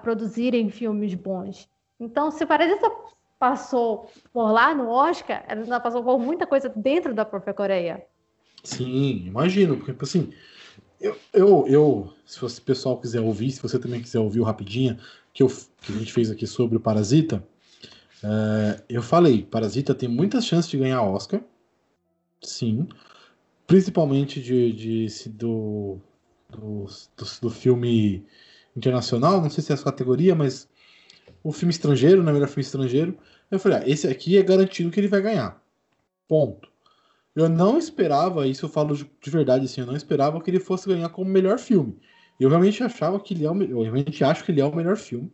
produzirem 0.02 0.70
filmes 0.70 1.14
bons. 1.14 1.70
Então, 2.00 2.32
se 2.32 2.46
Parasita 2.46 2.92
passou 3.40 4.10
por 4.32 4.52
lá 4.52 4.74
no 4.74 4.90
Oscar, 4.90 5.44
ela 5.48 5.62
ainda 5.62 5.80
passou 5.80 6.04
por 6.04 6.20
muita 6.20 6.46
coisa 6.46 6.70
dentro 6.70 7.14
da 7.14 7.26
própria 7.26 7.54
Coreia. 7.54 8.06
Sim, 8.64 9.26
imagino, 9.28 9.78
porque 9.78 9.96
assim, 10.02 10.32
eu, 11.04 11.18
eu, 11.34 11.68
eu 11.68 12.14
se 12.26 12.44
o 12.44 12.62
pessoal 12.62 13.00
quiser 13.00 13.22
ouvir, 13.22 13.52
se 13.52 13.62
você 13.62 13.78
também 13.78 14.02
quiser 14.02 14.20
ouvir 14.20 14.40
o 14.40 14.44
rapidinho, 14.44 14.98
que, 15.34 15.44
eu, 15.44 15.48
que 15.82 15.92
a 15.94 15.98
gente 15.98 16.14
fez 16.14 16.32
aqui 16.32 16.48
sobre 16.48 16.78
o 16.78 16.80
Parasita, 16.80 17.46
é, 18.24 18.84
eu 18.90 19.02
falei, 19.04 19.44
Parasita 19.44 19.94
tem 19.94 20.10
muitas 20.10 20.46
chances 20.46 20.72
de 20.72 20.78
ganhar 20.78 21.02
Oscar, 21.04 21.42
sim. 22.42 22.88
Principalmente 23.68 24.42
de, 24.42 24.74
de, 24.74 25.10
se- 25.10 25.30
do, 25.30 25.98
do, 26.50 26.86
do, 27.18 27.26
do 27.42 27.50
filme 27.50 28.26
internacional, 28.76 29.42
não 29.42 29.50
sei 29.50 29.64
se 29.64 29.72
é 29.72 29.76
essa 29.76 29.84
categoria, 29.86 30.36
mas 30.36 30.68
o 31.44 31.52
filme 31.52 31.72
estrangeiro, 31.72 32.24
né? 32.24 32.32
Melhor 32.34 32.48
filme 32.48 32.64
estrangeiro. 32.64 33.18
Eu 33.52 33.60
falei, 33.60 33.80
ah, 33.80 33.84
esse 33.90 34.08
aqui 34.08 34.38
é 34.38 34.44
garantido 34.44 34.92
que 34.92 35.00
ele 35.00 35.08
vai 35.08 35.22
ganhar. 35.22 35.62
Ponto. 36.28 36.70
Eu 37.36 37.50
não 37.50 37.78
esperava, 37.78 38.48
isso 38.48 38.66
eu 38.66 38.70
falo 38.70 38.96
de 38.96 39.06
de 39.22 39.30
verdade, 39.32 39.66
assim, 39.66 39.82
eu 39.82 39.88
não 39.88 39.96
esperava 39.96 40.40
que 40.42 40.50
ele 40.52 40.60
fosse 40.60 40.88
ganhar 40.88 41.10
como 41.10 41.30
melhor 41.30 41.58
filme. 41.58 42.00
Eu 42.40 42.50
realmente 42.50 42.84
achava 42.84 43.20
que 43.20 43.34
ele 43.34 43.46
é 43.46 43.52
o, 43.52 43.64
eu 43.64 43.82
realmente 43.82 44.24
acho 44.24 44.44
que 44.44 44.52
ele 44.52 44.62
é 44.62 44.66
o 44.66 44.76
melhor 44.76 44.98
filme, 44.98 45.32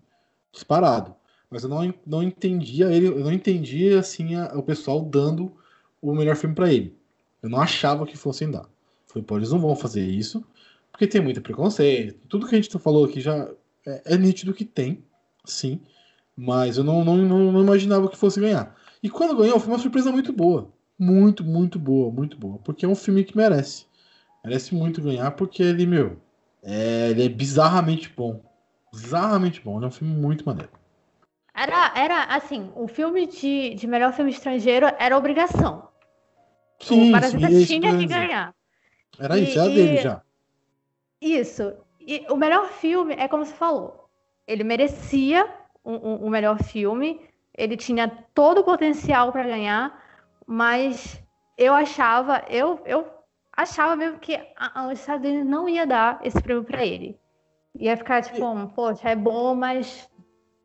disparado. 0.54 1.16
Mas 1.50 1.64
eu 1.64 1.70
não, 1.70 1.93
não 2.06 2.24
entendia 2.24 2.91
ele, 2.93 3.08
eu 3.08 3.20
não 3.20 3.32
entendia 3.34 4.00
assim 4.00 4.36
a- 4.36 4.54
o 4.58 4.64
pessoal 4.64 5.02
dando 5.04 5.54
o 6.02 6.14
melhor 6.16 6.36
filme 6.36 6.56
pra 6.56 6.72
ele. 6.72 6.95
Eu 7.41 7.50
não 7.50 7.60
achava 7.62 8.06
que 8.06 8.18
fossem 8.18 8.50
dar. 8.52 8.70
Falei, 9.08 9.24
pô, 9.26 9.38
eles 9.38 9.52
não 9.52 9.60
vão 9.60 9.76
fazer 9.76 10.04
isso, 10.06 10.45
porque 10.91 11.08
tem 11.08 11.22
muito 11.22 11.41
preconceito. 11.41 12.20
Tudo 12.30 12.47
que 12.47 12.56
a 12.56 12.62
gente 12.62 12.78
falou 12.80 13.06
aqui 13.06 13.20
já 13.22 13.50
é, 13.86 14.16
é 14.16 14.18
nítido 14.18 14.54
que 14.54 14.66
tem, 14.66 15.04
sim. 15.45 15.82
Mas 16.36 16.78
eu 16.78 16.84
não, 16.84 17.04
não, 17.04 17.18
não, 17.18 17.52
não 17.52 17.62
imaginava 17.64 18.10
que 18.10 18.18
fosse 18.18 18.39
ganhar. 18.39 18.76
E 19.04 19.10
quando 19.10 19.36
ganhou, 19.38 19.60
foi 19.60 19.70
uma 19.74 19.80
surpresa 19.80 20.12
muito 20.12 20.32
boa. 20.34 20.72
Muito, 21.00 21.43
muito 21.43 21.80
boa, 21.80 22.12
muito 22.12 22.38
boa. 22.38 22.60
Porque 22.60 22.86
é 22.86 22.88
um 22.89 22.95
filme 22.95 23.24
que 23.24 23.36
merece. 23.38 23.86
Merece 24.43 24.76
muito 24.76 25.02
ganhar, 25.02 25.32
porque 25.32 25.64
ele, 25.64 25.86
meu, 25.86 26.18
é, 26.62 27.10
ele 27.10 27.26
é 27.26 27.30
bizarramente 27.30 28.10
bom. 28.10 28.41
Bizarramente 28.91 29.62
bom. 29.62 29.78
Ele 29.78 29.86
é 29.86 29.88
um 29.88 29.91
filme 29.91 30.14
muito 30.14 30.45
maneiro. 30.45 30.72
Era, 31.54 31.93
era 31.95 32.24
assim, 32.26 32.72
o 32.76 32.88
filme 32.88 33.26
de, 33.28 33.74
de 33.76 33.88
melhor 33.88 34.14
filme 34.14 34.32
estrangeiro 34.32 34.88
era 34.97 35.18
obrigação. 35.18 35.89
o 36.89 37.12
Parasita 37.12 37.47
é 37.47 37.66
tinha 37.66 37.97
que 37.97 38.06
ganhar. 38.06 38.54
Era 39.20 39.38
E- 39.38 39.43
isso, 39.43 39.60
era 39.60 39.70
e- 39.70 39.76
dele 39.76 39.97
já. 39.97 40.22
Isso. 41.22 41.74
E 42.00 42.26
o 42.30 42.36
melhor 42.36 42.68
filme 42.70 43.14
é 43.14 43.28
como 43.28 43.45
você 43.45 43.54
falou. 43.54 44.10
Ele 44.47 44.64
merecia 44.64 45.45
um, 45.84 45.93
um- 45.95 46.26
um 46.26 46.30
melhor 46.30 46.64
filme. 46.64 47.22
Ele 47.56 47.76
tinha 47.76 48.08
todo 48.34 48.62
o 48.62 48.64
potencial 48.64 49.32
para 49.32 49.43
ganhar, 49.43 50.02
mas 50.52 51.22
eu 51.56 51.76
achava, 51.76 52.43
eu, 52.50 52.82
eu 52.84 53.06
achava 53.56 53.95
mesmo 53.95 54.18
que 54.18 54.36
a, 54.58 54.88
os 54.88 55.00
Estados 55.00 55.30
Unidos 55.30 55.47
não 55.47 55.70
ia 55.70 55.86
dar 55.86 56.20
esse 56.24 56.41
prêmio 56.41 56.64
para 56.64 56.84
ele. 56.84 57.20
Ia 57.76 57.95
ficar 57.95 58.24
tipo, 58.24 58.43
um, 58.43 58.66
poxa, 58.66 59.10
é 59.10 59.16
bom, 59.16 59.54
mas 59.54 60.10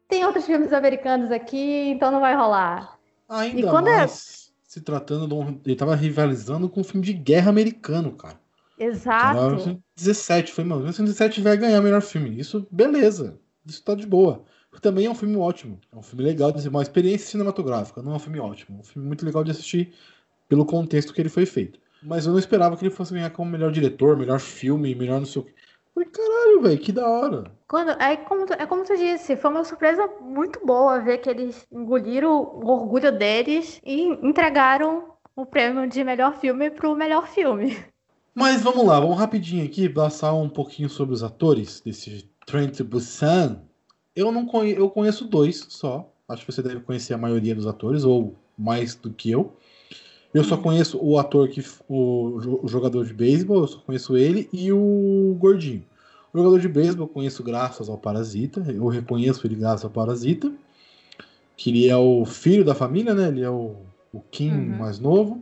tem 0.08 0.24
outros 0.24 0.46
filmes 0.46 0.72
americanos 0.72 1.30
aqui, 1.30 1.90
então 1.90 2.10
não 2.10 2.20
vai 2.20 2.34
rolar. 2.34 2.98
Ainda 3.28 3.68
quando 3.68 3.88
é- 3.88 3.98
mais 3.98 4.54
se 4.66 4.80
tratando 4.80 5.28
de 5.28 5.34
um. 5.34 5.60
Ele 5.66 5.76
tava 5.76 5.94
rivalizando 5.94 6.66
com 6.66 6.80
um 6.80 6.84
filme 6.84 7.04
de 7.04 7.12
guerra 7.12 7.50
americano, 7.50 8.12
cara. 8.12 8.40
Exato. 8.78 9.34
1917, 9.34 10.50
foi, 10.50 10.64
mano, 10.64 10.80
1917 10.80 11.42
vai 11.42 11.58
ganhar 11.58 11.82
melhor 11.82 12.00
filme. 12.00 12.40
Isso, 12.40 12.66
beleza. 12.70 13.38
Isso 13.66 13.84
tá 13.84 13.94
de 13.94 14.06
boa. 14.06 14.44
Também 14.80 15.06
é 15.06 15.10
um 15.10 15.14
filme 15.14 15.36
ótimo. 15.36 15.80
É 15.92 15.96
um 15.96 16.02
filme 16.02 16.24
legal 16.24 16.52
de 16.52 16.68
uma 16.68 16.82
experiência 16.82 17.26
cinematográfica. 17.28 18.02
Não 18.02 18.12
é 18.12 18.16
um 18.16 18.18
filme 18.20 18.38
ótimo. 18.40 18.78
É 18.78 18.80
um 18.80 18.84
filme 18.84 19.06
muito 19.08 19.24
legal 19.24 19.44
de 19.44 19.50
assistir 19.50 19.94
pelo 20.48 20.64
contexto 20.66 21.12
que 21.12 21.20
ele 21.20 21.28
foi 21.28 21.46
feito. 21.46 21.80
Mas 22.02 22.26
eu 22.26 22.32
não 22.32 22.38
esperava 22.38 22.76
que 22.76 22.84
ele 22.84 22.94
fosse 22.94 23.14
ganhar 23.14 23.30
como 23.30 23.50
melhor 23.50 23.72
diretor, 23.72 24.16
melhor 24.16 24.38
filme, 24.40 24.94
melhor 24.94 25.20
não 25.20 25.26
sei 25.26 25.42
o 25.42 25.44
quê. 25.44 25.54
Falei, 25.94 26.08
caralho, 26.10 26.62
velho, 26.62 26.78
que 26.78 26.92
da 26.92 27.08
hora. 27.08 27.44
Quando, 27.68 27.90
é, 27.92 28.16
como, 28.16 28.46
tu- 28.46 28.52
é 28.52 28.66
como 28.66 28.84
tu 28.84 28.96
disse, 28.96 29.36
foi 29.36 29.50
uma 29.50 29.64
surpresa 29.64 30.06
muito 30.20 30.64
boa 30.66 31.00
ver 31.00 31.18
que 31.18 31.30
eles 31.30 31.66
engoliram 31.72 32.32
o 32.42 32.66
orgulho 32.68 33.16
deles 33.16 33.80
e 33.84 34.02
entregaram 34.02 35.14
o 35.36 35.46
prêmio 35.46 35.88
de 35.88 36.04
melhor 36.04 36.34
filme 36.34 36.70
pro 36.70 36.94
melhor 36.94 37.26
filme. 37.26 37.76
Mas 38.34 38.62
vamos 38.62 38.84
lá, 38.84 38.98
vamos 39.00 39.18
rapidinho 39.18 39.64
aqui 39.64 39.88
passar 39.88 40.34
um 40.34 40.48
pouquinho 40.48 40.88
sobre 40.88 41.14
os 41.14 41.22
atores 41.22 41.80
desse 41.80 42.28
Train 42.46 42.68
to 42.70 42.84
Busan. 42.84 43.62
Eu 44.14 44.30
não 44.32 44.46
conhe... 44.46 44.72
eu 44.72 44.88
conheço 44.90 45.24
dois 45.24 45.66
só. 45.68 46.10
Acho 46.28 46.44
que 46.46 46.52
você 46.52 46.62
deve 46.62 46.80
conhecer 46.80 47.14
a 47.14 47.18
maioria 47.18 47.54
dos 47.54 47.66
atores 47.66 48.04
ou 48.04 48.34
mais 48.56 48.94
do 48.94 49.10
que 49.10 49.30
eu. 49.30 49.52
Eu 50.32 50.42
só 50.42 50.56
conheço 50.56 50.98
o 51.00 51.16
ator 51.18 51.48
que 51.48 51.64
o, 51.88 52.60
o 52.64 52.66
jogador 52.68 53.04
de 53.06 53.14
beisebol, 53.14 53.58
eu 53.58 53.66
só 53.68 53.78
conheço 53.78 54.16
ele 54.16 54.48
e 54.52 54.72
o 54.72 55.36
gordinho. 55.38 55.84
O 56.32 56.38
jogador 56.38 56.58
de 56.58 56.68
beisebol 56.68 57.06
eu 57.06 57.12
conheço 57.12 57.42
graças 57.44 57.88
ao 57.88 57.96
Parasita, 57.96 58.64
eu 58.68 58.86
reconheço 58.88 59.46
ele 59.46 59.54
graças 59.54 59.84
ao 59.84 59.90
Parasita, 59.90 60.52
que 61.56 61.70
ele 61.70 61.88
é 61.88 61.96
o 61.96 62.24
filho 62.24 62.64
da 62.64 62.74
família, 62.74 63.14
né? 63.14 63.28
Ele 63.28 63.42
é 63.42 63.50
o, 63.50 63.76
o 64.12 64.20
Kim 64.30 64.50
Uhum. 64.50 64.78
mais 64.78 64.98
novo. 64.98 65.40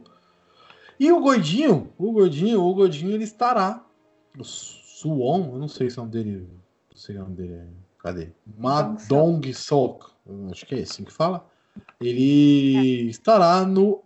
E 1.00 1.10
o 1.10 1.20
gordinho, 1.20 1.90
o 1.96 2.12
gordinho, 2.12 2.62
o 2.62 2.74
gordinho 2.74 3.12
ele 3.12 3.24
estará. 3.24 3.82
O 4.38 4.44
Suwon, 4.44 5.52
eu 5.54 5.58
não 5.58 5.68
sei 5.68 5.88
se 5.88 5.96
o 5.96 6.00
nome 6.02 6.12
dele. 6.12 6.46
Não 6.90 6.96
sei 6.96 7.16
o 7.16 7.20
nome 7.20 7.34
dele. 7.34 7.54
é- 7.54 7.81
Cadê? 8.02 8.28
Madong 8.58 9.52
Sok. 9.54 10.06
eu 10.26 10.48
Acho 10.50 10.66
que 10.66 10.74
é 10.74 10.80
assim 10.82 11.04
que 11.04 11.12
fala. 11.12 11.46
Ele 12.00 13.08
estará 13.08 13.64
no 13.64 14.02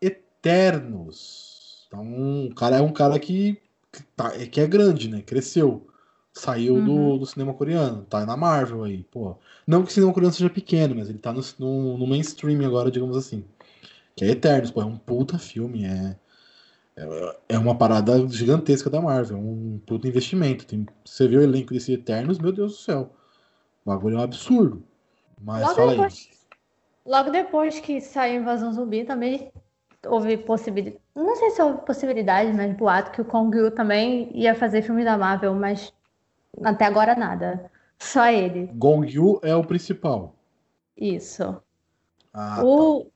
Eternos. 0.00 1.86
Então, 1.86 2.46
o 2.46 2.54
cara 2.54 2.76
é 2.76 2.80
um 2.82 2.92
cara 2.92 3.18
que, 3.18 3.60
que, 3.92 4.02
tá- 4.16 4.30
que 4.46 4.60
é 4.60 4.66
grande, 4.66 5.08
né? 5.08 5.22
Cresceu. 5.22 5.86
Saiu 6.32 6.80
do, 6.82 6.92
Uhum. 6.92 7.18
do 7.18 7.26
cinema 7.26 7.54
coreano. 7.54 8.04
Tá 8.04 8.24
na 8.26 8.36
Marvel 8.36 8.84
aí, 8.84 9.02
pô. 9.04 9.36
Não 9.66 9.82
que 9.82 9.90
o 9.90 9.92
cinema 9.92 10.12
coreano 10.12 10.32
seja 10.34 10.50
pequeno, 10.50 10.94
mas 10.94 11.08
ele 11.08 11.18
tá 11.18 11.32
no, 11.32 11.40
no, 11.58 11.98
no 11.98 12.06
mainstream 12.06 12.64
agora, 12.64 12.90
digamos 12.90 13.16
assim. 13.16 13.44
Que 14.14 14.24
é 14.24 14.28
Eternos, 14.30 14.70
pô. 14.70 14.82
É 14.82 14.84
um 14.84 14.96
puta 14.98 15.38
filme. 15.38 15.84
É, 15.84 16.16
é, 16.96 17.36
é 17.50 17.58
uma 17.58 17.74
parada 17.76 18.26
gigantesca 18.28 18.90
da 18.90 19.00
Marvel. 19.00 19.36
É 19.38 19.40
um 19.40 19.80
puta 19.84 20.06
investimento. 20.06 20.66
Tem, 20.66 20.86
você 21.04 21.26
vê 21.26 21.38
o 21.38 21.42
elenco 21.42 21.72
desse 21.72 21.92
Eternos, 21.92 22.38
meu 22.38 22.52
Deus 22.52 22.72
do 22.72 22.78
céu. 22.78 23.14
O 23.88 23.90
bagulho 23.90 24.16
é 24.16 24.20
um 24.20 24.22
absurdo. 24.22 24.84
Mas 25.40 25.62
Logo 25.62 25.74
fala 25.74 25.92
aí. 25.92 25.96
depois, 25.96 26.30
logo 27.06 27.30
depois 27.30 27.80
que 27.80 28.00
saiu 28.02 28.42
Invasão 28.42 28.72
Zumbi, 28.72 29.04
também 29.04 29.50
houve 30.06 30.36
possibilidade. 30.38 31.02
Não 31.14 31.36
sei 31.36 31.50
se 31.50 31.62
houve 31.62 31.86
possibilidade, 31.86 32.52
mas 32.52 32.76
boato 32.76 33.10
que 33.12 33.20
o 33.22 33.24
Kong 33.24 33.56
Yu 33.56 33.70
também 33.70 34.30
ia 34.36 34.54
fazer 34.54 34.82
filme 34.82 35.04
da 35.04 35.16
Marvel, 35.16 35.54
mas 35.54 35.92
até 36.64 36.84
agora 36.86 37.16
nada. 37.16 37.70
Só 37.98 38.26
ele. 38.28 38.66
Gong 38.72 39.04
Yu 39.06 39.40
é 39.42 39.54
o 39.54 39.62
principal. 39.64 40.34
Isso. 40.96 41.62
Ah, 42.32 42.62
O, 42.64 43.10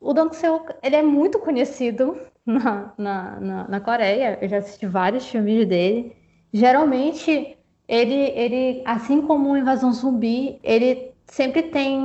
o 0.00 0.14
Dong 0.14 0.34
Seok, 0.36 0.74
ele 0.82 0.96
é 0.96 1.02
muito 1.02 1.40
conhecido 1.40 2.20
na, 2.46 2.94
na, 2.98 3.40
na, 3.40 3.68
na 3.68 3.80
Coreia. 3.80 4.38
Eu 4.42 4.48
já 4.48 4.58
assisti 4.58 4.86
vários 4.86 5.26
filmes 5.28 5.68
dele. 5.68 6.16
Geralmente, 6.52 7.57
ele, 7.88 8.14
ele, 8.14 8.82
assim 8.84 9.22
como 9.22 9.50
o 9.50 9.56
Invasão 9.56 9.92
Zumbi, 9.92 10.60
ele 10.62 11.12
sempre 11.26 11.62
tem 11.62 11.98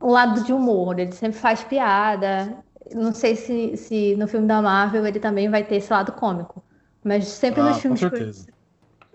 um 0.00 0.10
lado 0.10 0.44
de 0.44 0.52
humor. 0.52 0.98
Ele 0.98 1.12
sempre 1.12 1.38
faz 1.38 1.64
piada. 1.64 2.62
Não 2.94 3.14
sei 3.14 3.34
se, 3.34 3.76
se 3.78 4.14
no 4.16 4.28
filme 4.28 4.46
da 4.46 4.60
Marvel 4.60 5.06
ele 5.06 5.18
também 5.18 5.48
vai 5.48 5.64
ter 5.64 5.76
esse 5.76 5.90
lado 5.90 6.12
cômico. 6.12 6.62
Mas 7.02 7.26
sempre 7.28 7.62
ah, 7.62 7.64
nos 7.64 7.76
com 7.76 7.80
filmes 7.80 8.00
certeza. 8.00 8.46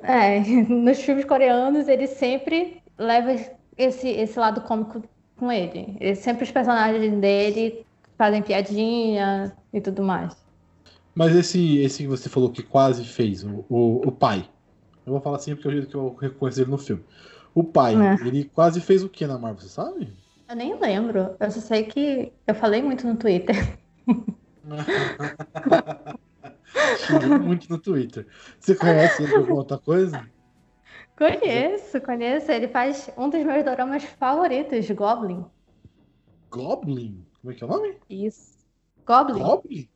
é, 0.02 0.40
nos 0.68 1.00
filmes 1.00 1.26
coreanos 1.26 1.88
ele 1.88 2.08
sempre 2.08 2.82
leva 2.98 3.36
esse, 3.78 4.10
esse 4.10 4.40
lado 4.40 4.62
cômico 4.62 5.04
com 5.38 5.52
ele. 5.52 5.96
Ele, 6.00 6.16
sempre 6.16 6.46
os 6.46 6.52
personagens 6.52 7.14
dele 7.20 7.86
fazem 8.18 8.42
piadinha 8.42 9.56
e 9.72 9.80
tudo 9.80 10.02
mais. 10.02 10.36
Mas 11.14 11.36
esse, 11.36 11.78
esse 11.78 12.04
que 12.04 12.10
você 12.10 12.28
falou 12.28 12.50
que 12.50 12.64
quase 12.64 13.06
fez, 13.06 13.44
o, 13.44 13.64
o, 13.70 14.08
o 14.08 14.12
pai. 14.12 14.50
Eu 15.06 15.12
vou 15.14 15.22
falar 15.22 15.38
assim 15.38 15.54
porque 15.56 15.68
é 15.68 15.72
o 15.72 15.74
jeito 15.74 15.88
que 15.88 15.96
eu 15.96 16.16
reconheço 16.16 16.62
ele 16.62 16.72
no 16.72 16.78
filme. 16.78 17.04
O 17.54 17.64
pai, 17.64 17.96
É. 17.96 18.14
ele 18.28 18.46
quase 18.46 18.82
fez 18.82 19.04
o 19.04 19.10
que 19.10 19.26
na 19.26 19.38
Marvel, 19.38 19.62
você 19.62 19.70
sabe? 19.70 20.14
Eu 20.50 20.56
nem 20.56 20.78
lembro. 20.80 21.36
Eu 21.40 21.52
só 21.52 21.60
sei 21.60 21.84
que 21.84 22.32
eu 22.46 22.56
falei 22.56 22.82
muito 22.82 23.08
no 23.08 23.16
Twitter. 23.16 23.56
Xinguei 26.98 27.30
muito 27.40 27.70
no 27.70 27.78
Twitter. 27.80 28.28
Você 28.60 28.76
conhece 28.76 29.24
ele 29.24 29.32
de 29.32 29.38
alguma 29.38 29.58
outra 29.60 29.78
coisa? 29.78 30.28
Conheço, 31.18 32.02
conheço. 32.02 32.52
Ele 32.52 32.68
faz 32.68 33.10
um 33.18 33.30
dos 33.30 33.44
meus 33.44 33.64
doramas 33.64 34.04
favoritos, 34.04 34.90
Goblin. 34.92 35.46
Goblin? 36.50 37.26
Como 37.42 37.52
é 37.52 37.56
que 37.56 37.64
é 37.64 37.68
o 37.68 37.70
nome? 37.70 37.98
Isso. 38.10 38.56
Goblin? 39.06 39.40
Goblin? 39.42 39.90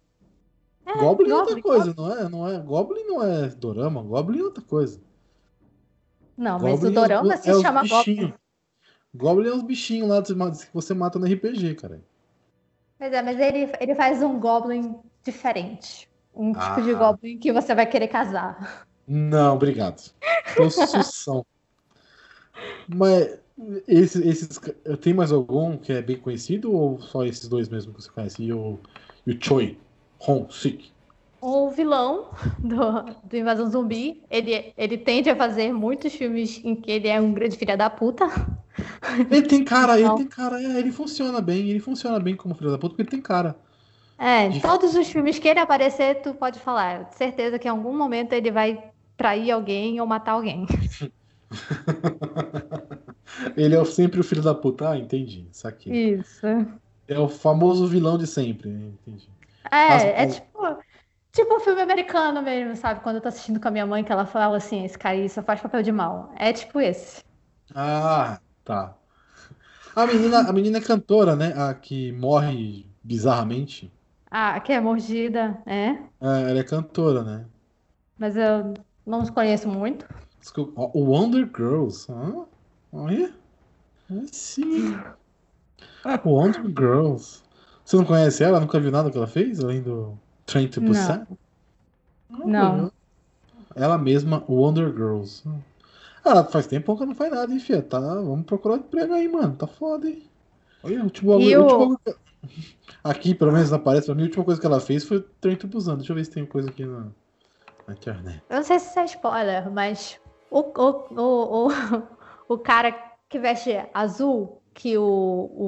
Goblin 0.97 1.29
é 1.29 1.35
outra 1.35 1.55
Goblin, 1.55 1.61
coisa, 1.61 1.93
não 1.97 2.11
é? 2.11 2.29
Não 2.29 2.47
é? 2.47 2.59
Goblin 2.59 3.03
não 3.03 3.23
é 3.23 3.47
dorama, 3.49 4.01
Goblin 4.01 4.39
é 4.39 4.43
outra 4.43 4.63
coisa. 4.63 4.99
Não, 6.37 6.57
mas 6.59 6.63
o 6.63 6.75
Goblin 6.75 6.87
é 6.87 6.89
os- 6.89 6.95
dorama 6.95 7.37
se 7.37 7.49
é 7.49 7.61
chama. 7.61 7.87
Goblin. 7.87 8.33
Goblin 9.13 9.49
é 9.49 9.53
os 9.53 9.63
bichinhos 9.63 10.07
lá 10.09 10.21
que 10.21 10.33
você 10.73 10.93
mata 10.93 11.17
no 11.19 11.25
RPG, 11.25 11.75
cara. 11.75 12.01
Pois 12.97 13.11
é, 13.13 13.21
mas 13.21 13.39
ele, 13.39 13.71
ele 13.79 13.95
faz 13.95 14.21
um 14.23 14.39
Goblin 14.39 14.95
diferente. 15.23 16.09
Um 16.33 16.53
tipo 16.53 16.81
de 16.81 16.91
Ah. 16.93 16.97
Goblin 17.11 17.37
que 17.37 17.51
você 17.51 17.73
vai 17.75 17.85
querer 17.85 18.07
casar. 18.07 18.85
Não, 19.07 19.55
obrigado. 19.55 20.13
Tô 20.55 20.69
sução. 20.69 21.45
Mas 22.87 23.39
esse, 23.87 24.27
esses. 24.27 24.59
Tem 25.01 25.13
mais 25.13 25.31
algum 25.31 25.77
que 25.77 25.91
é 25.93 26.01
bem 26.01 26.17
conhecido 26.17 26.71
ou 26.71 26.99
só 27.01 27.23
esses 27.25 27.47
dois 27.47 27.69
mesmo 27.69 27.93
que 27.93 28.01
você 28.01 28.09
conhece? 28.11 28.43
E 28.43 28.53
o, 28.53 28.79
e 29.25 29.31
o 29.33 29.37
Choi? 29.43 29.77
O 31.41 31.69
vilão 31.69 32.31
do, 32.59 32.75
do 33.23 33.37
Invasão 33.37 33.69
Zumbi, 33.71 34.21
ele, 34.29 34.73
ele 34.77 34.97
tende 34.97 35.29
a 35.29 35.35
fazer 35.35 35.71
muitos 35.73 36.13
filmes 36.13 36.61
em 36.65 36.75
que 36.75 36.91
ele 36.91 37.07
é 37.07 37.19
um 37.21 37.33
grande 37.33 37.55
filho 37.57 37.77
da 37.77 37.89
puta. 37.89 38.25
Ele 39.29 39.47
tem 39.47 39.63
cara, 39.63 39.99
ele 39.99 40.09
tem 40.11 40.27
cara, 40.27 40.61
é, 40.61 40.79
ele 40.79 40.91
funciona 40.91 41.41
bem, 41.41 41.69
ele 41.69 41.79
funciona 41.79 42.19
bem 42.19 42.35
como 42.35 42.55
filho 42.55 42.71
da 42.71 42.77
puta, 42.77 42.89
porque 42.95 43.01
ele 43.03 43.09
tem 43.09 43.21
cara. 43.21 43.55
É, 44.17 44.49
De- 44.49 44.61
todos 44.61 44.95
os 44.95 45.07
filmes 45.09 45.39
que 45.39 45.47
ele 45.47 45.59
aparecer, 45.59 46.21
tu 46.21 46.33
pode 46.35 46.59
falar. 46.59 47.09
Certeza 47.13 47.57
que 47.57 47.67
em 47.67 47.71
algum 47.71 47.95
momento 47.95 48.33
ele 48.33 48.51
vai 48.51 48.91
trair 49.17 49.51
alguém 49.51 49.99
ou 50.01 50.07
matar 50.07 50.33
alguém. 50.33 50.65
Ele 53.55 53.75
é 53.75 53.85
sempre 53.85 54.19
o 54.19 54.23
filho 54.23 54.41
da 54.41 54.53
puta. 54.55 54.89
Ah, 54.91 54.97
entendi. 54.97 55.47
Isso 55.51 55.67
aqui. 55.67 55.99
Isso. 56.13 56.47
É 57.09 57.19
o 57.19 57.27
famoso 57.27 57.85
vilão 57.87 58.17
de 58.17 58.25
sempre. 58.25 58.69
Entendi. 58.69 59.29
É, 59.71 60.23
é 60.23 60.27
tipo, 60.27 60.59
tipo 61.33 61.55
um 61.55 61.59
filme 61.59 61.81
americano 61.81 62.41
mesmo, 62.41 62.75
sabe? 62.75 63.01
Quando 63.01 63.17
eu 63.17 63.21
tô 63.21 63.27
assistindo 63.29 63.59
com 63.61 63.67
a 63.67 63.71
minha 63.71 63.85
mãe, 63.85 64.03
que 64.03 64.11
ela 64.11 64.25
fala 64.25 64.57
assim, 64.57 64.85
esse 64.85 64.97
cara 64.97 65.27
só 65.29 65.43
faz 65.43 65.61
papel 65.61 65.83
de 65.83 65.91
mal. 65.91 66.33
É 66.37 66.53
tipo 66.53 66.79
esse. 66.81 67.23
Ah, 67.73 68.39
tá. 68.63 68.95
A 69.95 70.07
menina, 70.07 70.39
a 70.49 70.53
menina 70.53 70.77
é 70.79 70.81
cantora, 70.81 71.35
né? 71.35 71.53
A 71.53 71.73
que 71.75 72.11
morre 72.13 72.85
bizarramente. 73.03 73.91
Ah, 74.31 74.59
que 74.61 74.71
é 74.73 74.79
mordida, 74.81 75.61
é. 75.65 76.09
É, 76.21 76.25
ela 76.51 76.59
é 76.59 76.63
cantora, 76.63 77.23
né? 77.23 77.49
Mas 78.17 78.35
eu 78.37 78.73
não 79.05 79.21
os 79.21 79.29
conheço 79.31 79.67
muito. 79.67 80.05
Desculpa, 80.41 80.91
Wonder 80.93 81.45
Girls. 81.45 82.07
Hã? 82.11 82.45
Olha. 82.91 83.33
Olha 84.09 84.27
sim. 84.31 85.03
Wonder 86.23 86.69
Girls. 86.69 87.43
Você 87.89 87.97
não 87.97 88.05
conhece 88.05 88.43
ela? 88.43 88.59
Nunca 88.59 88.79
viu 88.79 88.91
nada 88.91 89.09
que 89.09 89.17
ela 89.17 89.25
fez? 89.25 89.59
Além 89.63 89.81
do 89.81 90.15
Train 90.45 90.67
to 90.67 90.79
Não. 90.79 90.89
Busan? 90.89 91.27
Não. 92.29 92.91
Ela 93.75 93.97
mesma, 93.97 94.43
Wonder 94.47 94.91
Girls. 94.93 95.43
Ah, 96.23 96.43
faz 96.43 96.67
tempo 96.67 96.95
que 96.95 97.01
ela 97.01 97.07
não 97.09 97.15
faz 97.15 97.31
nada, 97.31 97.51
hein, 97.51 97.59
fia? 97.59 97.81
Tá, 97.81 97.99
vamos 97.99 98.45
procurar 98.45 98.75
emprego 98.75 99.15
aí, 99.15 99.27
mano. 99.27 99.55
Tá 99.55 99.65
foda, 99.65 100.07
hein? 100.07 100.21
Olha, 100.83 100.99
o 100.99 101.05
último 101.05 101.39
E 101.39 101.57
o- 101.57 101.63
último 101.63 101.99
Aqui, 103.03 103.33
pelo 103.33 103.51
menos 103.51 103.73
aparece 103.73 104.05
pra 104.05 104.13
mim, 104.13 104.21
a 104.21 104.25
última 104.25 104.45
coisa 104.45 104.61
que 104.61 104.67
ela 104.67 104.79
fez 104.79 105.03
foi 105.03 105.21
Train 105.41 105.55
to 105.55 105.67
Busan. 105.67 105.97
Deixa 105.97 106.11
eu 106.11 106.15
ver 106.15 106.25
se 106.25 106.29
tem 106.29 106.45
coisa 106.45 106.69
aqui 106.69 106.85
na, 106.85 107.07
na 107.87 107.93
internet. 107.95 108.43
Eu 108.47 108.57
não 108.57 108.63
sei 108.63 108.77
se 108.77 108.89
isso 108.89 108.99
é 108.99 109.05
spoiler, 109.05 109.71
mas 109.71 110.19
o, 110.51 110.59
o, 110.59 111.07
o, 111.15 111.67
o, 111.67 111.71
o 112.53 112.57
cara 112.59 112.91
que 113.27 113.39
veste 113.39 113.71
azul, 113.95 114.58
que 114.79 114.97
o, 114.97 115.03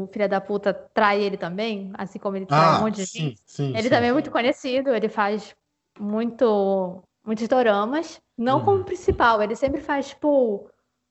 o 0.06 0.08
filho 0.12 0.28
da 0.30 0.42
puta 0.42 0.74
trai 0.74 1.22
ele 1.22 1.38
também, 1.38 1.92
assim 1.96 2.18
como 2.20 2.38
ele 2.38 2.46
trai 2.46 2.72
um 2.72 2.80
monte 2.80 2.96
de 2.96 3.06
sim, 3.06 3.20
gente. 3.30 3.42
sim, 3.46 3.74
Ele 3.74 3.84
sim. 3.84 3.90
também 3.90 4.10
é 4.10 4.14
muito 4.14 4.32
conhecido, 4.32 4.90
ele 4.96 5.10
faz 5.10 5.56
muito, 6.00 7.04
muitos 7.26 7.48
doramas, 7.48 8.22
não 8.38 8.60
Uhum. 8.60 8.66
como 8.66 8.84
principal, 8.86 9.42
ele 9.42 9.56
sempre 9.56 9.82
faz, 9.82 10.10
tipo, 10.10 10.70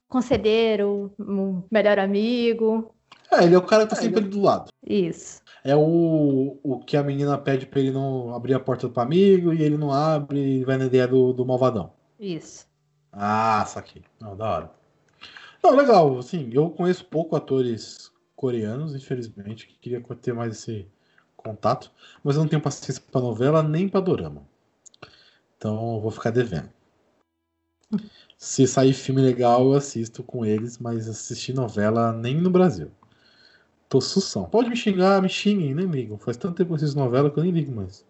conselheiro, 0.09 1.13
um 1.19 1.63
melhor 1.71 1.99
amigo, 1.99 2.95
É, 3.33 3.45
ele 3.45 3.55
é 3.55 3.59
o 3.59 3.63
cara 3.67 3.85
que 3.85 3.91
tá 3.91 3.97
sempre 3.97 4.21
ali 4.21 4.29
do 4.29 4.41
lado. 4.43 4.71
isso. 4.87 5.43
É 5.65 5.75
o, 5.77 6.59
o 6.63 6.81
que 6.81 6.97
a 6.97 7.03
menina 7.03 7.39
pede 7.39 7.67
pra 7.67 7.81
ele 7.81 7.91
não 7.91 8.35
abrir 8.35 8.55
a 8.55 8.61
porta 8.61 8.89
pro 8.89 9.03
amigo 9.03 9.53
e 9.53 9.63
ele 9.63 9.77
não 9.79 9.93
abre 9.93 10.39
e 10.61 10.65
vai 10.65 10.77
na 10.79 10.87
ideia 10.87 11.07
do, 11.09 11.33
do 11.33 11.47
malvadão. 11.47 11.93
Isso. 12.21 12.69
Ah, 13.13 13.65
saquei. 13.67 14.03
Não, 14.21 14.37
da 14.37 14.49
hora. 14.51 14.80
Não, 15.63 15.75
legal. 15.75 16.19
Assim, 16.19 16.51
eu 16.53 16.71
conheço 16.71 17.05
pouco 17.05 17.37
atores 17.37 18.11
coreanos, 18.35 18.95
infelizmente, 18.95 19.67
que 19.67 19.79
queria 19.79 20.03
ter 20.21 20.33
mais 20.33 20.53
esse 20.53 20.87
contato, 21.37 21.91
mas 22.23 22.37
eu 22.37 22.43
não 22.43 22.49
tenho 22.49 22.63
paciência 22.63 23.03
pra 23.11 23.21
novela 23.21 23.63
nem 23.63 23.89
pra 23.89 24.01
dorama. 24.01 24.43
Então 25.57 25.95
eu 25.95 26.01
vou 26.01 26.11
ficar 26.11 26.31
devendo. 26.31 26.71
Se 28.39 28.67
sair 28.67 28.95
filme 28.95 29.21
legal, 29.21 29.67
eu 29.67 29.75
assisto 29.75 30.23
com 30.23 30.47
eles, 30.47 30.79
mas 30.79 31.09
assistir 31.09 31.53
novela 31.53 32.13
nem 32.13 32.41
no 32.41 32.49
Brasil. 32.49 32.91
Tô 33.89 34.01
sução. 34.01 34.45
Pode 34.45 34.71
me 34.71 34.77
xingar, 34.77 35.21
me 35.21 35.29
xinguem, 35.29 35.75
né, 35.75 35.83
amigo? 35.83 36.17
Faz 36.17 36.37
tanto 36.37 36.55
tempo 36.55 36.69
que 36.69 36.73
eu 36.73 36.77
assisto 36.77 36.99
novela 36.99 37.31
que 37.31 37.39
eu 37.39 37.43
nem 37.43 37.53
ligo 37.53 37.73
mais. 37.73 38.05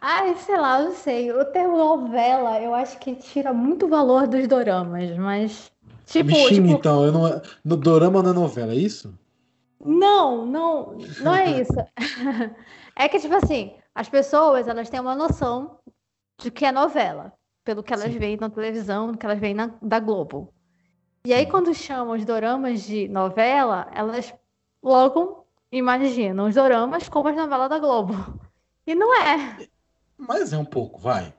Ai, 0.00 0.34
sei 0.36 0.58
lá, 0.58 0.80
eu 0.80 0.86
não 0.86 0.94
sei. 0.94 1.32
O 1.32 1.44
termo 1.44 1.76
novela, 1.76 2.60
eu 2.60 2.74
acho 2.74 2.98
que 2.98 3.14
tira 3.14 3.52
muito 3.52 3.86
valor 3.86 4.26
dos 4.26 4.46
doramas, 4.48 5.16
mas. 5.16 5.70
Tipo, 6.10 6.30
xingue, 6.30 6.54
tipo, 6.54 6.68
então. 6.68 7.04
Eu 7.04 7.12
não... 7.12 7.42
No 7.64 7.76
dorama 7.76 8.22
não 8.22 8.30
é 8.30 8.34
novela, 8.34 8.72
é 8.72 8.76
isso? 8.76 9.16
Não, 9.82 10.44
não, 10.44 10.98
não 11.20 11.34
é 11.34 11.60
isso. 11.60 11.72
É 12.96 13.08
que, 13.08 13.18
tipo 13.18 13.34
assim, 13.34 13.72
as 13.94 14.10
pessoas, 14.10 14.68
elas 14.68 14.90
têm 14.90 15.00
uma 15.00 15.14
noção 15.14 15.78
de 16.38 16.50
que 16.50 16.66
é 16.66 16.72
novela, 16.72 17.32
pelo 17.64 17.82
que 17.82 17.94
elas 17.94 18.12
Sim. 18.12 18.18
veem 18.18 18.36
na 18.36 18.50
televisão, 18.50 19.12
do 19.12 19.16
que 19.16 19.24
elas 19.24 19.38
veem 19.38 19.54
na, 19.54 19.70
da 19.80 19.98
Globo. 19.98 20.52
E 21.24 21.32
aí, 21.32 21.46
quando 21.46 21.72
chamam 21.72 22.14
os 22.14 22.24
doramas 22.26 22.82
de 22.82 23.08
novela, 23.08 23.88
elas 23.94 24.34
logo 24.82 25.46
imaginam 25.72 26.46
os 26.46 26.54
doramas 26.56 27.08
como 27.08 27.28
as 27.28 27.36
novelas 27.36 27.70
da 27.70 27.78
Globo. 27.78 28.12
E 28.86 28.94
não 28.94 29.14
é. 29.16 29.66
Mas 30.18 30.52
é 30.52 30.58
um 30.58 30.64
pouco, 30.64 31.00
vai. 31.00 31.32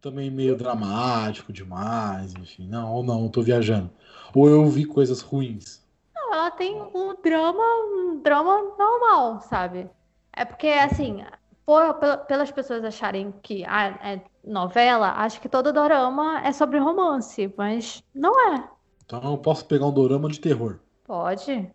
Também 0.00 0.28
meio 0.28 0.56
dramático 0.56 1.52
demais, 1.52 2.34
enfim. 2.34 2.66
Não, 2.66 2.92
ou 2.92 3.04
não, 3.04 3.22
eu 3.24 3.30
tô 3.30 3.42
viajando. 3.42 3.90
Ou 4.36 4.48
eu 4.48 4.66
vi 4.66 4.84
coisas 4.84 5.22
ruins. 5.22 5.82
Não, 6.14 6.34
ela 6.34 6.50
tem 6.50 6.80
um 6.94 7.14
drama, 7.22 7.62
um 7.86 8.20
drama 8.22 8.62
normal, 8.78 9.40
sabe? 9.40 9.88
É 10.32 10.44
porque, 10.44 10.66
assim, 10.68 11.24
por- 11.64 11.94
pel- 11.94 12.18
pelas 12.18 12.50
pessoas 12.50 12.84
acharem 12.84 13.32
que 13.42 13.64
ah, 13.64 13.98
é 14.02 14.20
novela, 14.44 15.12
acho 15.12 15.40
que 15.40 15.48
todo 15.48 15.72
dorama 15.72 16.40
é 16.44 16.52
sobre 16.52 16.78
romance, 16.78 17.52
mas 17.56 18.02
não 18.14 18.54
é. 18.54 18.68
Então 19.04 19.22
eu 19.22 19.38
posso 19.38 19.64
pegar 19.64 19.86
um 19.86 19.92
dorama 19.92 20.28
de 20.28 20.38
terror. 20.38 20.80
Pode. 21.04 21.70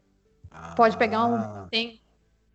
Pode 0.75 0.97
pegar 0.97 1.25
um. 1.25 1.35
Ah, 1.35 1.67
Tem, 1.71 1.99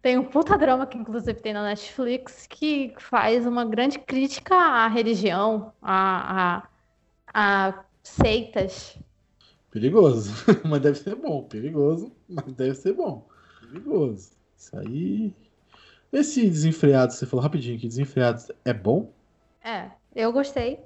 tem 0.02 0.18
um 0.18 0.24
puta 0.24 0.56
drama 0.56 0.86
que, 0.86 0.96
inclusive, 0.98 1.40
tem 1.40 1.52
na 1.52 1.64
Netflix 1.64 2.46
que 2.46 2.94
faz 2.98 3.46
uma 3.46 3.64
grande 3.64 3.98
crítica 3.98 4.54
à 4.54 4.86
religião, 4.86 5.72
a, 5.82 6.62
a, 7.34 7.68
a 7.68 7.84
seitas. 8.02 8.98
Perigoso. 9.76 10.32
mas 10.64 10.80
deve 10.80 10.96
ser 10.98 11.14
bom. 11.14 11.42
Perigoso, 11.42 12.10
mas 12.26 12.54
deve 12.54 12.74
ser 12.74 12.94
bom. 12.94 13.26
Perigoso. 13.60 14.30
Isso 14.56 14.74
aí. 14.78 15.34
Esse 16.10 16.48
desenfreado, 16.48 17.12
você 17.12 17.26
falou 17.26 17.42
rapidinho 17.42 17.76
aqui, 17.76 17.86
desenfreado 17.86 18.40
é 18.64 18.72
bom? 18.72 19.12
É, 19.62 19.90
eu 20.14 20.32
gostei 20.32 20.78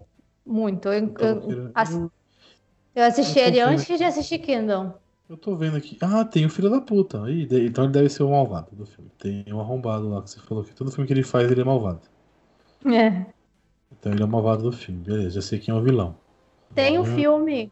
muito. 0.45 0.88
Eu, 0.88 1.14
Eu, 1.20 1.51
eu, 1.53 1.70
ass- 1.72 1.95
eu- 2.97 3.05
assisti 3.05 3.34
tô 3.34 3.41
ele 3.47 3.61
antes 3.61 3.97
de 3.97 4.03
assistir 4.03 4.41
Kingdom. 4.41 4.93
eu 5.28 5.36
tô 5.36 5.55
vendo 5.55 5.76
aqui. 5.76 5.97
Ah, 6.01 6.24
tem 6.24 6.45
o 6.47 6.51
filho 6.51 6.68
da 6.68 6.80
puta. 6.80 7.18
Então 7.30 7.84
ele 7.84 7.93
deve 7.93 8.09
ser 8.09 8.24
o 8.24 8.30
malvado 8.30 8.74
do 8.74 8.84
filme. 8.84 9.09
Tem 9.18 9.45
um 9.53 9.61
arrombado 9.61 10.09
lá 10.09 10.20
que 10.20 10.30
você 10.30 10.41
falou 10.41 10.64
que 10.64 10.74
todo 10.74 10.91
filme 10.91 11.07
que 11.07 11.12
ele 11.12 11.22
faz 11.22 11.49
ele 11.49 11.61
é 11.61 11.64
malvado. 11.64 12.01
É. 12.86 13.26
Então 13.93 14.11
ele 14.12 14.22
é 14.22 14.24
o 14.24 14.28
malvado 14.28 14.64
do 14.64 14.72
filme. 14.72 15.01
Beleza, 15.01 15.30
já 15.30 15.43
sei 15.43 15.61
quem 15.61 15.72
é 15.72 15.78
o 15.78 15.82
vilão. 15.82 16.16
Tem 16.74 16.99
um 16.99 17.05
filme, 17.05 17.70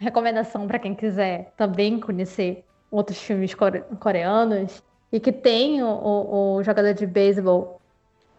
recomendação 0.00 0.66
pra 0.66 0.78
quem 0.78 0.94
quiser 0.94 1.52
também 1.56 2.00
conhecer 2.00 2.64
outros 2.90 3.18
filmes 3.20 3.54
core- 3.54 3.82
coreanos, 4.00 4.82
e 5.12 5.20
que 5.20 5.32
tem 5.32 5.82
o, 5.82 5.86
o- 5.88 6.54
o 6.56 6.62
jogador 6.64 6.94
de 6.94 7.06
beisebol 7.06 7.80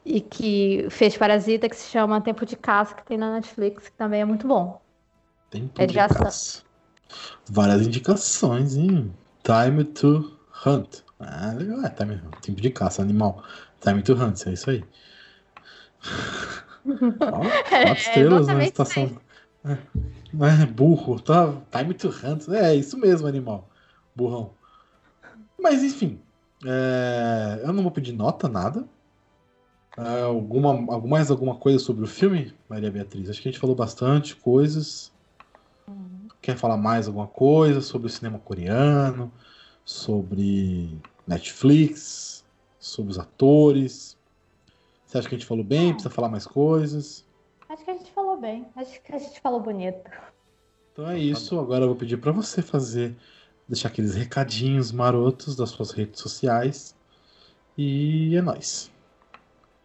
e 0.05 0.19
que 0.21 0.87
fez 0.89 1.17
Parasita, 1.17 1.69
que 1.69 1.75
se 1.75 1.89
chama 1.89 2.21
Tempo 2.21 2.45
de 2.45 2.55
Caça, 2.55 2.95
que 2.95 3.05
tem 3.05 3.17
na 3.17 3.33
Netflix, 3.33 3.89
que 3.89 3.97
também 3.97 4.21
é 4.21 4.25
muito 4.25 4.47
bom. 4.47 4.81
Tempo 5.51 5.79
É 5.81 5.85
de 5.85 5.93
de 5.93 5.99
caça. 5.99 6.63
Várias 7.49 7.85
indicações, 7.85 8.75
hein? 8.75 9.13
Time 9.43 9.83
to 9.83 10.37
Hunt. 10.65 11.01
Ah, 11.19 11.53
legal. 11.55 11.85
É, 11.85 11.89
time, 11.89 12.21
tempo 12.41 12.61
de 12.61 12.69
caça, 12.71 13.01
animal. 13.01 13.43
Time 13.79 14.01
to 14.01 14.13
Hunt, 14.13 14.47
é 14.47 14.53
isso 14.53 14.69
aí. 14.69 14.83
Ó, 17.31 17.41
É, 17.71 17.83
quatro 17.83 18.03
estrelas 18.03 18.47
na 18.47 18.53
exatamente 18.53 18.65
estação. 18.67 19.21
É 19.63 20.65
burro, 20.65 21.19
tá? 21.19 21.53
Time 21.71 21.93
to 21.93 22.09
Hunt. 22.09 22.47
É 22.49 22.75
isso 22.75 22.97
mesmo, 22.97 23.27
animal. 23.27 23.69
Burrão. 24.15 24.51
Mas 25.59 25.83
enfim. 25.83 26.19
é, 26.65 27.61
eu 27.63 27.73
não 27.73 27.83
vou 27.83 27.91
pedir 27.91 28.13
nota, 28.13 28.47
nada. 28.47 28.85
É, 29.97 30.21
alguma, 30.21 30.69
algum- 30.69 31.07
mais 31.07 31.29
alguma 31.29 31.55
coisa 31.55 31.77
sobre 31.79 32.03
o 32.03 32.07
filme, 32.07 32.53
Maria 32.69 32.89
Beatriz? 32.91 33.29
Acho 33.29 33.41
que 33.41 33.49
a 33.49 33.51
gente 33.51 33.59
falou 33.59 33.75
bastante 33.75 34.35
coisas. 34.35 35.11
Quer 36.41 36.57
falar 36.57 36.77
mais 36.77 37.07
alguma 37.07 37.27
coisa 37.27 37.81
sobre 37.81 38.07
o 38.07 38.09
cinema 38.09 38.39
coreano, 38.39 39.31
sobre 39.85 40.97
Netflix, 41.27 42.43
sobre 42.79 43.11
os 43.11 43.19
atores? 43.19 44.17
Você 45.05 45.17
acha 45.17 45.29
que 45.29 45.35
a 45.35 45.37
gente 45.37 45.47
falou 45.47 45.63
bem? 45.63 45.93
Precisa 45.93 46.09
falar 46.09 46.29
mais 46.29 46.47
coisas? 46.47 47.25
Acho 47.69 47.83
que 47.85 47.91
a 47.91 47.93
gente 47.93 48.10
bem, 48.41 48.65
acho 48.75 49.01
que 49.01 49.15
a 49.15 49.17
gente 49.19 49.39
falou 49.39 49.61
bonito. 49.61 50.09
Então 50.91 51.09
é 51.09 51.17
isso. 51.17 51.59
Agora 51.59 51.83
eu 51.83 51.87
vou 51.87 51.95
pedir 51.95 52.17
para 52.17 52.31
você 52.31 52.61
fazer, 52.61 53.15
deixar 53.67 53.87
aqueles 53.87 54.15
recadinhos 54.15 54.91
marotos 54.91 55.55
das 55.55 55.69
suas 55.69 55.91
redes 55.91 56.19
sociais. 56.19 56.95
E 57.77 58.35
é 58.35 58.41
nóis. 58.41 58.91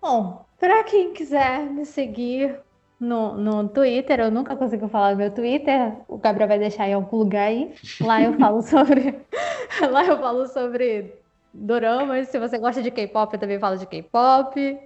Bom, 0.01 0.47
Pra 0.59 0.85
quem 0.85 1.13
quiser 1.13 1.61
me 1.71 1.85
seguir 1.85 2.59
no, 2.99 3.37
no 3.37 3.69
Twitter, 3.69 4.21
eu 4.21 4.31
nunca 4.31 4.57
consigo 4.57 4.89
falar 4.89 5.13
do 5.13 5.19
meu 5.19 5.31
Twitter, 5.31 5.93
o 6.09 6.17
Gabriel 6.17 6.49
vai 6.49 6.59
deixar 6.59 6.89
em 6.89 6.95
algum 6.95 7.19
lugar 7.19 7.49
aí. 7.49 7.75
Lá 8.01 8.23
eu 8.23 8.33
falo 8.41 8.63
sobre. 8.63 9.21
lá 9.91 10.05
eu 10.07 10.19
falo 10.19 10.47
sobre 10.49 11.15
doramas. 11.53 12.29
Se 12.29 12.39
você 12.39 12.59
gosta 12.59 12.83
de 12.83 12.91
K-pop, 12.91 13.35
eu 13.35 13.41
também 13.41 13.59
falo 13.59 13.77
de 13.77 13.87
K-pop. 13.87 14.79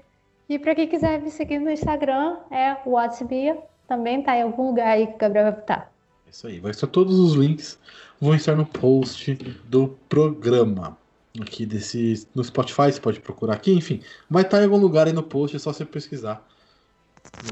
E 0.51 0.59
pra 0.59 0.75
quem 0.75 0.89
quiser 0.89 1.23
me 1.23 1.31
seguir 1.31 1.61
no 1.61 1.71
Instagram, 1.71 2.39
é 2.51 2.77
WhatsApp. 2.85 3.61
Também 3.87 4.21
tá 4.21 4.37
em 4.37 4.43
algum 4.43 4.67
lugar 4.67 4.89
aí 4.89 5.07
que 5.07 5.15
o 5.15 5.19
Gabriel 5.19 5.45
vai 5.45 5.53
botar. 5.53 5.93
Isso 6.29 6.45
aí, 6.49 6.59
vai 6.59 6.73
estar 6.73 6.89
todos 6.89 7.21
os 7.21 7.35
links, 7.35 7.79
vão 8.21 8.35
estar 8.35 8.57
no 8.57 8.67
post 8.67 9.33
do 9.69 9.97
programa. 10.09 10.99
Aqui 11.41 11.65
desse. 11.65 12.27
No 12.35 12.43
Spotify, 12.43 12.91
você 12.91 13.01
pode 13.01 13.21
procurar 13.21 13.55
aqui, 13.55 13.73
enfim. 13.73 14.03
Vai 14.29 14.43
estar 14.43 14.61
em 14.61 14.65
algum 14.65 14.79
lugar 14.79 15.07
aí 15.07 15.13
no 15.13 15.23
post, 15.23 15.55
é 15.55 15.59
só 15.61 15.73
você 15.73 15.85
pesquisar. 15.85 16.45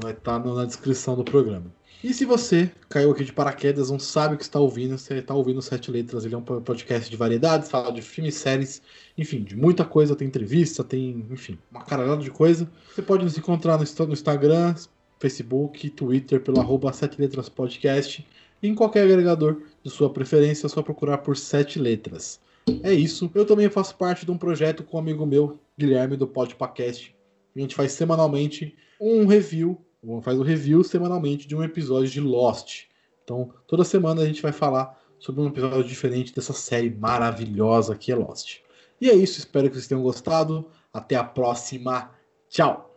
Vai 0.03 0.11
estar 0.11 0.37
na 0.37 0.65
descrição 0.65 1.15
do 1.15 1.23
programa. 1.23 1.71
E 2.01 2.13
se 2.13 2.23
você 2.23 2.71
caiu 2.87 3.11
aqui 3.11 3.25
de 3.25 3.33
paraquedas, 3.33 3.91
não 3.91 3.99
sabe 3.99 4.35
o 4.35 4.37
que 4.37 4.43
está 4.43 4.57
ouvindo, 4.57 4.97
você 4.97 5.15
está 5.15 5.33
ouvindo 5.33 5.61
Sete 5.61 5.91
Letras, 5.91 6.23
ele 6.23 6.33
é 6.33 6.37
um 6.37 6.41
podcast 6.41 7.09
de 7.09 7.17
variedades, 7.17 7.69
fala 7.69 7.91
de 7.91 8.01
filmes, 8.01 8.35
séries, 8.35 8.81
enfim, 9.17 9.43
de 9.43 9.53
muita 9.53 9.83
coisa, 9.83 10.15
tem 10.15 10.25
entrevista, 10.25 10.81
tem, 10.81 11.25
enfim, 11.29 11.57
uma 11.69 11.83
caralhada 11.83 12.23
de 12.23 12.31
coisa. 12.31 12.71
Você 12.95 13.01
pode 13.01 13.25
nos 13.25 13.37
encontrar 13.37 13.77
no, 13.77 14.13
Instagram, 14.13 14.75
Facebook, 15.19 15.89
Twitter, 15.89 16.39
pelo 16.39 16.61
arroba 16.61 16.93
Sete 16.93 17.19
Letras 17.19 17.49
Podcast, 17.49 18.25
em 18.63 18.73
qualquer 18.73 19.03
agregador 19.03 19.61
de 19.83 19.89
sua 19.89 20.09
preferência, 20.09 20.67
é 20.67 20.69
só 20.69 20.81
procurar 20.81 21.17
por 21.17 21.35
Sete 21.35 21.77
Letras. 21.79 22.39
É 22.81 22.93
isso. 22.93 23.29
Eu 23.35 23.45
também 23.45 23.69
faço 23.69 23.97
parte 23.97 24.25
de 24.25 24.31
um 24.31 24.37
projeto 24.37 24.83
com 24.83 24.95
um 24.95 24.99
amigo 25.01 25.25
meu, 25.25 25.59
Guilherme, 25.77 26.15
do 26.15 26.27
Podpacast. 26.27 27.13
A 27.53 27.59
gente 27.59 27.75
faz 27.75 27.91
semanalmente 27.91 28.75
um 29.01 29.25
review, 29.25 29.81
faz 30.21 30.37
o 30.37 30.41
um 30.41 30.45
review 30.45 30.83
semanalmente 30.83 31.47
de 31.47 31.55
um 31.55 31.63
episódio 31.63 32.09
de 32.09 32.21
Lost. 32.21 32.85
Então, 33.23 33.53
toda 33.67 33.83
semana 33.83 34.21
a 34.21 34.25
gente 34.25 34.41
vai 34.41 34.51
falar 34.51 34.99
sobre 35.19 35.41
um 35.41 35.47
episódio 35.47 35.83
diferente 35.83 36.33
dessa 36.33 36.53
série 36.53 36.89
maravilhosa 36.89 37.95
que 37.95 38.11
é 38.11 38.15
Lost. 38.15 38.61
E 38.99 39.09
é 39.09 39.13
isso, 39.13 39.39
espero 39.39 39.67
que 39.69 39.75
vocês 39.75 39.87
tenham 39.87 40.03
gostado. 40.03 40.69
Até 40.91 41.15
a 41.15 41.23
próxima. 41.23 42.11
Tchau! 42.49 42.88